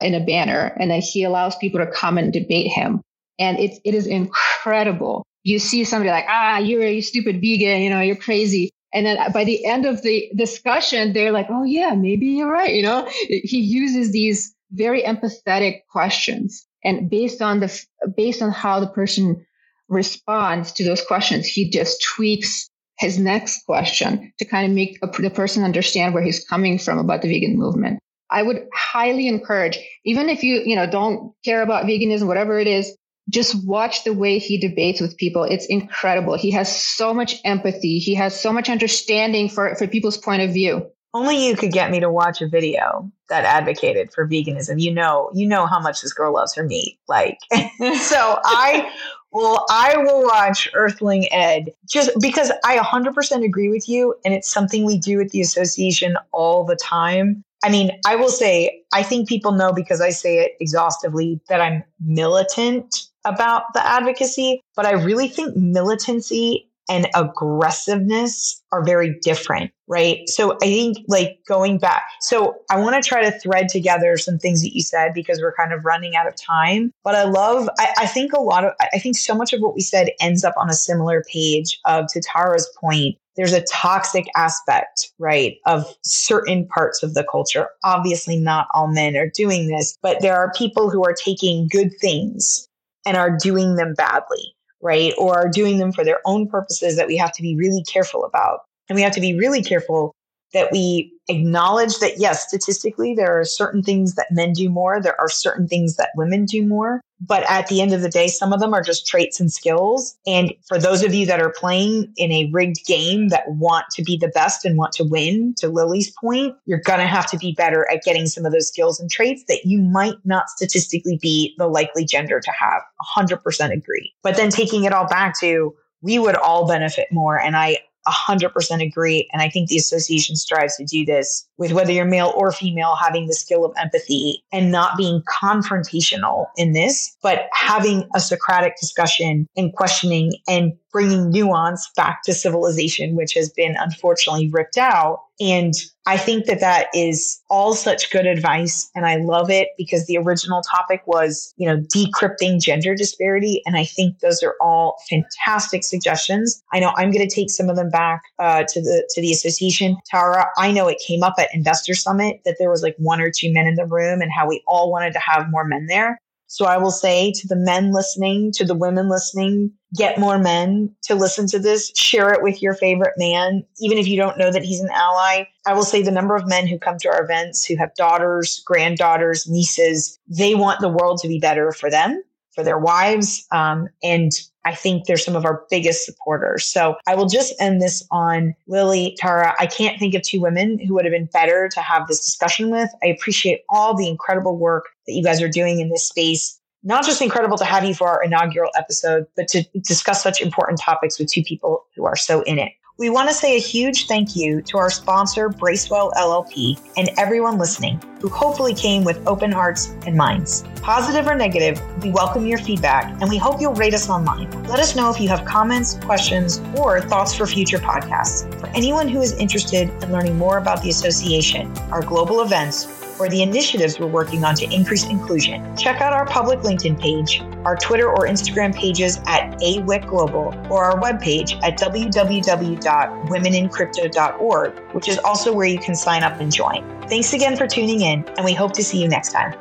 in 0.00 0.14
a 0.14 0.24
banner 0.24 0.76
and 0.78 0.90
then 0.90 1.00
he 1.00 1.24
allows 1.24 1.56
people 1.56 1.80
to 1.80 1.90
come 1.90 2.18
and 2.18 2.32
debate 2.32 2.70
him. 2.70 3.02
And 3.38 3.58
it, 3.58 3.80
it 3.84 3.94
is 3.94 4.06
incredible. 4.06 5.24
You 5.44 5.58
see 5.58 5.84
somebody 5.84 6.10
like, 6.10 6.26
ah, 6.28 6.58
you're 6.58 6.82
a 6.82 7.00
stupid 7.00 7.40
vegan, 7.40 7.82
you 7.82 7.90
know, 7.90 8.00
you're 8.00 8.16
crazy. 8.16 8.70
And 8.92 9.06
then 9.06 9.32
by 9.32 9.44
the 9.44 9.64
end 9.64 9.86
of 9.86 10.02
the 10.02 10.30
discussion, 10.34 11.12
they're 11.12 11.32
like, 11.32 11.46
oh 11.50 11.64
yeah, 11.64 11.94
maybe 11.94 12.26
you're 12.26 12.50
right. 12.50 12.74
You 12.74 12.82
know, 12.82 13.08
he 13.10 13.60
uses 13.60 14.12
these 14.12 14.54
very 14.72 15.02
empathetic 15.02 15.80
questions 15.90 16.66
and 16.84 17.10
based 17.10 17.42
on 17.42 17.60
the 17.60 17.86
based 18.16 18.42
on 18.42 18.50
how 18.50 18.80
the 18.80 18.88
person 18.88 19.44
responds 19.88 20.72
to 20.72 20.84
those 20.84 21.02
questions 21.02 21.46
he 21.46 21.70
just 21.70 22.02
tweaks 22.02 22.67
his 22.98 23.18
next 23.18 23.64
question 23.64 24.32
to 24.38 24.44
kind 24.44 24.66
of 24.66 24.74
make 24.74 24.98
a, 25.02 25.06
the 25.20 25.30
person 25.30 25.62
understand 25.62 26.14
where 26.14 26.22
he's 26.22 26.44
coming 26.44 26.78
from 26.78 26.98
about 26.98 27.22
the 27.22 27.28
vegan 27.28 27.56
movement. 27.56 27.98
I 28.30 28.42
would 28.42 28.66
highly 28.74 29.26
encourage 29.26 29.78
even 30.04 30.28
if 30.28 30.42
you 30.42 30.62
you 30.64 30.76
know 30.76 30.88
don't 30.88 31.32
care 31.44 31.62
about 31.62 31.86
veganism 31.86 32.26
whatever 32.26 32.58
it 32.58 32.66
is 32.66 32.96
just 33.30 33.66
watch 33.66 34.04
the 34.04 34.14
way 34.14 34.38
he 34.38 34.58
debates 34.58 35.00
with 35.00 35.16
people. 35.16 35.44
It's 35.44 35.66
incredible. 35.66 36.36
He 36.36 36.50
has 36.52 36.74
so 36.74 37.12
much 37.12 37.36
empathy. 37.44 37.98
He 37.98 38.14
has 38.14 38.38
so 38.38 38.52
much 38.52 38.70
understanding 38.70 39.48
for 39.48 39.74
for 39.74 39.86
people's 39.86 40.16
point 40.16 40.42
of 40.42 40.52
view. 40.52 40.86
Only 41.14 41.46
you 41.46 41.56
could 41.56 41.72
get 41.72 41.90
me 41.90 42.00
to 42.00 42.10
watch 42.10 42.42
a 42.42 42.48
video 42.48 43.10
that 43.30 43.44
advocated 43.44 44.12
for 44.12 44.28
veganism. 44.28 44.80
You 44.80 44.92
know, 44.92 45.30
you 45.34 45.48
know 45.48 45.66
how 45.66 45.80
much 45.80 46.02
this 46.02 46.12
girl 46.12 46.34
loves 46.34 46.54
her 46.54 46.64
meat. 46.64 46.98
Like, 47.08 47.38
so 47.52 48.38
I 48.44 48.90
will, 49.32 49.64
I 49.70 49.96
will 49.96 50.24
watch 50.24 50.68
Earthling 50.74 51.26
Ed 51.32 51.72
just 51.88 52.10
because 52.20 52.50
I 52.64 52.78
100% 52.78 53.44
agree 53.44 53.68
with 53.68 53.88
you. 53.88 54.14
And 54.24 54.34
it's 54.34 54.50
something 54.50 54.84
we 54.84 54.98
do 54.98 55.20
at 55.20 55.30
the 55.30 55.40
association 55.40 56.16
all 56.32 56.64
the 56.64 56.76
time. 56.76 57.42
I 57.64 57.70
mean, 57.70 57.90
I 58.06 58.14
will 58.14 58.28
say, 58.28 58.82
I 58.92 59.02
think 59.02 59.28
people 59.28 59.52
know 59.52 59.72
because 59.72 60.00
I 60.00 60.10
say 60.10 60.38
it 60.38 60.52
exhaustively 60.60 61.40
that 61.48 61.60
I'm 61.60 61.82
militant 62.00 63.08
about 63.24 63.64
the 63.74 63.84
advocacy, 63.84 64.62
but 64.76 64.86
I 64.86 64.92
really 64.92 65.28
think 65.28 65.56
militancy 65.56 66.67
and 66.88 67.08
aggressiveness 67.14 68.62
are 68.72 68.82
very 68.82 69.18
different, 69.20 69.70
right? 69.86 70.28
So 70.28 70.56
I 70.62 70.66
think 70.66 70.98
like 71.06 71.38
going 71.46 71.78
back, 71.78 72.02
so 72.20 72.56
I 72.70 72.78
want 72.78 73.02
to 73.02 73.06
try 73.06 73.22
to 73.22 73.38
thread 73.38 73.68
together 73.68 74.16
some 74.16 74.38
things 74.38 74.62
that 74.62 74.74
you 74.74 74.82
said 74.82 75.12
because 75.14 75.40
we're 75.40 75.54
kind 75.54 75.72
of 75.72 75.84
running 75.84 76.16
out 76.16 76.26
of 76.26 76.34
time. 76.36 76.92
But 77.04 77.14
I 77.14 77.24
love, 77.24 77.68
I, 77.78 77.92
I 77.98 78.06
think 78.06 78.32
a 78.32 78.40
lot 78.40 78.64
of, 78.64 78.72
I 78.80 78.98
think 78.98 79.16
so 79.16 79.34
much 79.34 79.52
of 79.52 79.60
what 79.60 79.74
we 79.74 79.80
said 79.80 80.10
ends 80.20 80.44
up 80.44 80.54
on 80.56 80.70
a 80.70 80.74
similar 80.74 81.22
page 81.30 81.78
of 81.84 82.06
to 82.08 82.20
Tara's 82.20 82.68
point. 82.80 83.16
There's 83.36 83.52
a 83.52 83.64
toxic 83.70 84.26
aspect, 84.34 85.12
right, 85.20 85.58
of 85.64 85.86
certain 86.02 86.66
parts 86.66 87.04
of 87.04 87.14
the 87.14 87.24
culture. 87.30 87.68
Obviously, 87.84 88.36
not 88.36 88.66
all 88.74 88.88
men 88.88 89.16
are 89.16 89.30
doing 89.32 89.68
this, 89.68 89.96
but 90.02 90.20
there 90.20 90.34
are 90.34 90.52
people 90.56 90.90
who 90.90 91.04
are 91.04 91.14
taking 91.14 91.68
good 91.68 91.90
things 92.00 92.66
and 93.06 93.16
are 93.16 93.36
doing 93.36 93.76
them 93.76 93.94
badly 93.94 94.54
right? 94.80 95.12
Or 95.18 95.38
are 95.38 95.48
doing 95.48 95.78
them 95.78 95.92
for 95.92 96.04
their 96.04 96.20
own 96.24 96.48
purposes 96.48 96.96
that 96.96 97.06
we 97.06 97.16
have 97.16 97.32
to 97.32 97.42
be 97.42 97.56
really 97.56 97.82
careful 97.82 98.24
about. 98.24 98.60
And 98.88 98.96
we 98.96 99.02
have 99.02 99.14
to 99.14 99.20
be 99.20 99.36
really 99.36 99.62
careful 99.62 100.14
that 100.54 100.72
we 100.72 101.12
acknowledge 101.28 101.98
that 101.98 102.18
yes, 102.18 102.46
statistically, 102.46 103.14
there 103.14 103.38
are 103.38 103.44
certain 103.44 103.82
things 103.82 104.14
that 104.14 104.28
men 104.30 104.52
do 104.52 104.70
more. 104.70 105.00
There 105.00 105.20
are 105.20 105.28
certain 105.28 105.68
things 105.68 105.96
that 105.96 106.10
women 106.16 106.46
do 106.46 106.64
more. 106.64 107.00
But 107.20 107.48
at 107.50 107.66
the 107.66 107.80
end 107.80 107.92
of 107.92 108.02
the 108.02 108.08
day, 108.08 108.28
some 108.28 108.52
of 108.52 108.60
them 108.60 108.72
are 108.72 108.82
just 108.82 109.06
traits 109.06 109.40
and 109.40 109.52
skills. 109.52 110.16
And 110.26 110.52
for 110.66 110.78
those 110.78 111.02
of 111.02 111.14
you 111.14 111.26
that 111.26 111.40
are 111.40 111.52
playing 111.52 112.12
in 112.16 112.30
a 112.30 112.48
rigged 112.52 112.86
game 112.86 113.28
that 113.28 113.44
want 113.48 113.86
to 113.92 114.02
be 114.02 114.16
the 114.16 114.28
best 114.28 114.64
and 114.64 114.78
want 114.78 114.92
to 114.94 115.04
win, 115.04 115.54
to 115.58 115.68
Lili's 115.68 116.10
point, 116.10 116.54
you're 116.66 116.80
going 116.80 117.00
to 117.00 117.06
have 117.06 117.28
to 117.30 117.38
be 117.38 117.52
better 117.52 117.90
at 117.90 118.02
getting 118.04 118.26
some 118.26 118.46
of 118.46 118.52
those 118.52 118.68
skills 118.68 119.00
and 119.00 119.10
traits 119.10 119.44
that 119.48 119.64
you 119.64 119.80
might 119.80 120.14
not 120.24 120.48
statistically 120.48 121.18
be 121.20 121.54
the 121.58 121.66
likely 121.66 122.04
gender 122.04 122.40
to 122.40 122.50
have. 122.52 122.82
100% 123.16 123.72
agree. 123.72 124.12
But 124.22 124.36
then 124.36 124.50
taking 124.50 124.84
it 124.84 124.92
all 124.92 125.08
back 125.08 125.38
to, 125.40 125.74
we 126.02 126.18
would 126.18 126.36
all 126.36 126.68
benefit 126.68 127.08
more. 127.10 127.40
And 127.40 127.56
I 127.56 127.78
100% 128.08 128.86
agree. 128.86 129.28
And 129.32 129.42
I 129.42 129.48
think 129.48 129.68
the 129.68 129.76
association 129.76 130.36
strives 130.36 130.76
to 130.76 130.84
do 130.84 131.04
this 131.04 131.46
with 131.58 131.72
whether 131.72 131.92
you're 131.92 132.04
male 132.04 132.32
or 132.36 132.52
female, 132.52 132.94
having 132.96 133.26
the 133.26 133.34
skill 133.34 133.64
of 133.64 133.72
empathy 133.76 134.42
and 134.52 134.72
not 134.72 134.96
being 134.96 135.22
confrontational 135.22 136.46
in 136.56 136.72
this, 136.72 137.16
but 137.22 137.48
having 137.52 138.08
a 138.14 138.20
Socratic 138.20 138.74
discussion 138.80 139.46
and 139.56 139.74
questioning 139.74 140.32
and 140.48 140.72
bringing 140.92 141.30
nuance 141.30 141.90
back 141.96 142.22
to 142.24 142.32
civilization, 142.32 143.16
which 143.16 143.34
has 143.34 143.50
been 143.50 143.76
unfortunately 143.78 144.48
ripped 144.52 144.78
out. 144.78 145.20
And 145.40 145.74
I 146.06 146.16
think 146.16 146.46
that 146.46 146.60
that 146.60 146.88
is 146.94 147.40
all 147.48 147.74
such 147.74 148.10
good 148.10 148.26
advice. 148.26 148.90
And 148.94 149.06
I 149.06 149.16
love 149.16 149.50
it 149.50 149.68
because 149.76 150.06
the 150.06 150.16
original 150.16 150.62
topic 150.62 151.02
was, 151.06 151.52
you 151.56 151.68
know, 151.68 151.76
decrypting 151.94 152.60
gender 152.60 152.94
disparity. 152.94 153.62
And 153.64 153.76
I 153.76 153.84
think 153.84 154.18
those 154.18 154.42
are 154.42 154.56
all 154.60 154.96
fantastic 155.08 155.84
suggestions. 155.84 156.60
I 156.72 156.80
know 156.80 156.92
I'm 156.96 157.12
going 157.12 157.28
to 157.28 157.32
take 157.32 157.50
some 157.50 157.68
of 157.68 157.76
them 157.76 157.90
back 157.90 158.22
uh, 158.38 158.64
to 158.66 158.80
the, 158.80 159.08
to 159.14 159.20
the 159.20 159.30
association. 159.30 159.96
Tara, 160.06 160.46
I 160.56 160.72
know 160.72 160.88
it 160.88 161.00
came 161.06 161.22
up 161.22 161.34
at 161.38 161.54
investor 161.54 161.94
summit 161.94 162.40
that 162.44 162.56
there 162.58 162.70
was 162.70 162.82
like 162.82 162.96
one 162.98 163.20
or 163.20 163.30
two 163.30 163.52
men 163.52 163.66
in 163.66 163.76
the 163.76 163.86
room 163.86 164.20
and 164.20 164.32
how 164.32 164.48
we 164.48 164.62
all 164.66 164.90
wanted 164.90 165.12
to 165.12 165.20
have 165.20 165.50
more 165.50 165.64
men 165.64 165.86
there. 165.86 166.20
So 166.48 166.64
I 166.64 166.78
will 166.78 166.90
say 166.90 167.30
to 167.32 167.46
the 167.46 167.56
men 167.56 167.92
listening, 167.92 168.52
to 168.52 168.64
the 168.64 168.74
women 168.74 169.08
listening, 169.08 169.70
get 169.94 170.18
more 170.18 170.38
men 170.38 170.94
to 171.04 171.14
listen 171.14 171.46
to 171.48 171.58
this, 171.58 171.92
share 171.94 172.32
it 172.32 172.42
with 172.42 172.62
your 172.62 172.74
favorite 172.74 173.14
man, 173.18 173.64
even 173.80 173.98
if 173.98 174.08
you 174.08 174.16
don't 174.16 174.38
know 174.38 174.50
that 174.50 174.64
he's 174.64 174.80
an 174.80 174.90
ally. 174.90 175.44
I 175.66 175.74
will 175.74 175.84
say 175.84 176.02
the 176.02 176.10
number 176.10 176.34
of 176.34 176.48
men 176.48 176.66
who 176.66 176.78
come 176.78 176.98
to 177.00 177.08
our 177.08 177.22
events 177.22 177.66
who 177.66 177.76
have 177.76 177.94
daughters, 177.94 178.62
granddaughters, 178.66 179.46
nieces, 179.46 180.18
they 180.26 180.54
want 180.54 180.80
the 180.80 180.88
world 180.88 181.20
to 181.20 181.28
be 181.28 181.38
better 181.38 181.70
for 181.70 181.90
them, 181.90 182.22
for 182.54 182.64
their 182.64 182.78
wives. 182.78 183.46
Um, 183.52 183.88
and 184.02 184.32
I 184.68 184.74
think 184.74 185.06
they're 185.06 185.16
some 185.16 185.34
of 185.34 185.46
our 185.46 185.64
biggest 185.70 186.04
supporters. 186.04 186.66
So 186.66 186.96
I 187.06 187.14
will 187.14 187.26
just 187.26 187.54
end 187.58 187.80
this 187.80 188.06
on 188.10 188.54
Lili, 188.66 189.16
Tara. 189.16 189.54
I 189.58 189.64
can't 189.64 189.98
think 189.98 190.14
of 190.14 190.20
two 190.20 190.42
women 190.42 190.78
who 190.78 190.92
would 190.92 191.06
have 191.06 191.12
been 191.12 191.30
better 191.32 191.70
to 191.72 191.80
have 191.80 192.06
this 192.06 192.22
discussion 192.22 192.68
with. 192.68 192.90
I 193.02 193.06
appreciate 193.06 193.62
all 193.70 193.96
the 193.96 194.06
incredible 194.06 194.58
work 194.58 194.90
that 195.06 195.14
you 195.14 195.24
guys 195.24 195.40
are 195.40 195.48
doing 195.48 195.80
in 195.80 195.88
this 195.88 196.06
space. 196.06 196.60
Not 196.82 197.06
just 197.06 197.22
incredible 197.22 197.56
to 197.56 197.64
have 197.64 197.82
you 197.82 197.94
for 197.94 198.08
our 198.08 198.22
inaugural 198.22 198.70
episode, 198.76 199.26
but 199.36 199.48
to 199.48 199.64
discuss 199.80 200.22
such 200.22 200.42
important 200.42 200.78
topics 200.78 201.18
with 201.18 201.32
two 201.32 201.42
people 201.42 201.86
who 201.96 202.04
are 202.04 202.14
so 202.14 202.42
in 202.42 202.58
it. 202.58 202.72
We 202.98 203.10
want 203.10 203.28
to 203.28 203.34
say 203.34 203.54
a 203.54 203.60
huge 203.60 204.08
thank 204.08 204.34
you 204.34 204.60
to 204.62 204.78
our 204.78 204.90
sponsor, 204.90 205.48
Bracewell 205.48 206.10
LLP, 206.16 206.80
and 206.96 207.08
everyone 207.16 207.56
listening 207.56 208.02
who 208.20 208.28
hopefully 208.28 208.74
came 208.74 209.04
with 209.04 209.24
open 209.24 209.52
hearts 209.52 209.94
and 210.04 210.16
minds. 210.16 210.64
Positive 210.82 211.24
or 211.28 211.36
negative, 211.36 211.80
we 212.02 212.10
welcome 212.10 212.44
your 212.44 212.58
feedback 212.58 213.04
and 213.20 213.30
we 213.30 213.36
hope 213.36 213.60
you'll 213.60 213.74
rate 213.74 213.94
us 213.94 214.10
online. 214.10 214.50
Let 214.64 214.80
us 214.80 214.96
know 214.96 215.10
if 215.10 215.20
you 215.20 215.28
have 215.28 215.44
comments, 215.44 215.94
questions, 215.98 216.60
or 216.76 217.00
thoughts 217.00 217.32
for 217.32 217.46
future 217.46 217.78
podcasts. 217.78 218.52
For 218.58 218.66
anyone 218.70 219.06
who 219.06 219.22
is 219.22 219.32
interested 219.34 219.90
in 220.02 220.10
learning 220.10 220.36
more 220.36 220.58
about 220.58 220.82
the 220.82 220.90
association, 220.90 221.72
our 221.92 222.02
global 222.02 222.40
events, 222.40 222.86
or 223.18 223.28
the 223.28 223.42
initiatives 223.42 223.98
we're 223.98 224.06
working 224.06 224.44
on 224.44 224.54
to 224.56 224.72
increase 224.72 225.06
inclusion, 225.06 225.76
check 225.76 226.00
out 226.00 226.12
our 226.12 226.24
public 226.26 226.60
LinkedIn 226.60 227.00
page, 227.00 227.42
our 227.64 227.74
Twitter 227.76 228.08
or 228.08 228.26
Instagram 228.26 228.72
pages 228.74 229.18
at 229.26 229.58
AWIC 229.60 230.06
Global, 230.06 230.54
or 230.70 230.84
our 230.84 231.00
webpage 231.00 231.60
at 231.62 231.78
www.womenincrypto.org, 231.78 234.78
which 234.94 235.08
is 235.08 235.18
also 235.18 235.52
where 235.52 235.66
you 235.66 235.78
can 235.78 235.94
sign 235.94 236.22
up 236.22 236.40
and 236.40 236.50
join. 236.52 236.82
Thanks 237.08 237.32
again 237.32 237.56
for 237.56 237.66
tuning 237.66 238.02
in, 238.02 238.24
and 238.36 238.44
we 238.44 238.52
hope 238.54 238.72
to 238.74 238.84
see 238.84 239.02
you 239.02 239.08
next 239.08 239.32
time. 239.32 239.54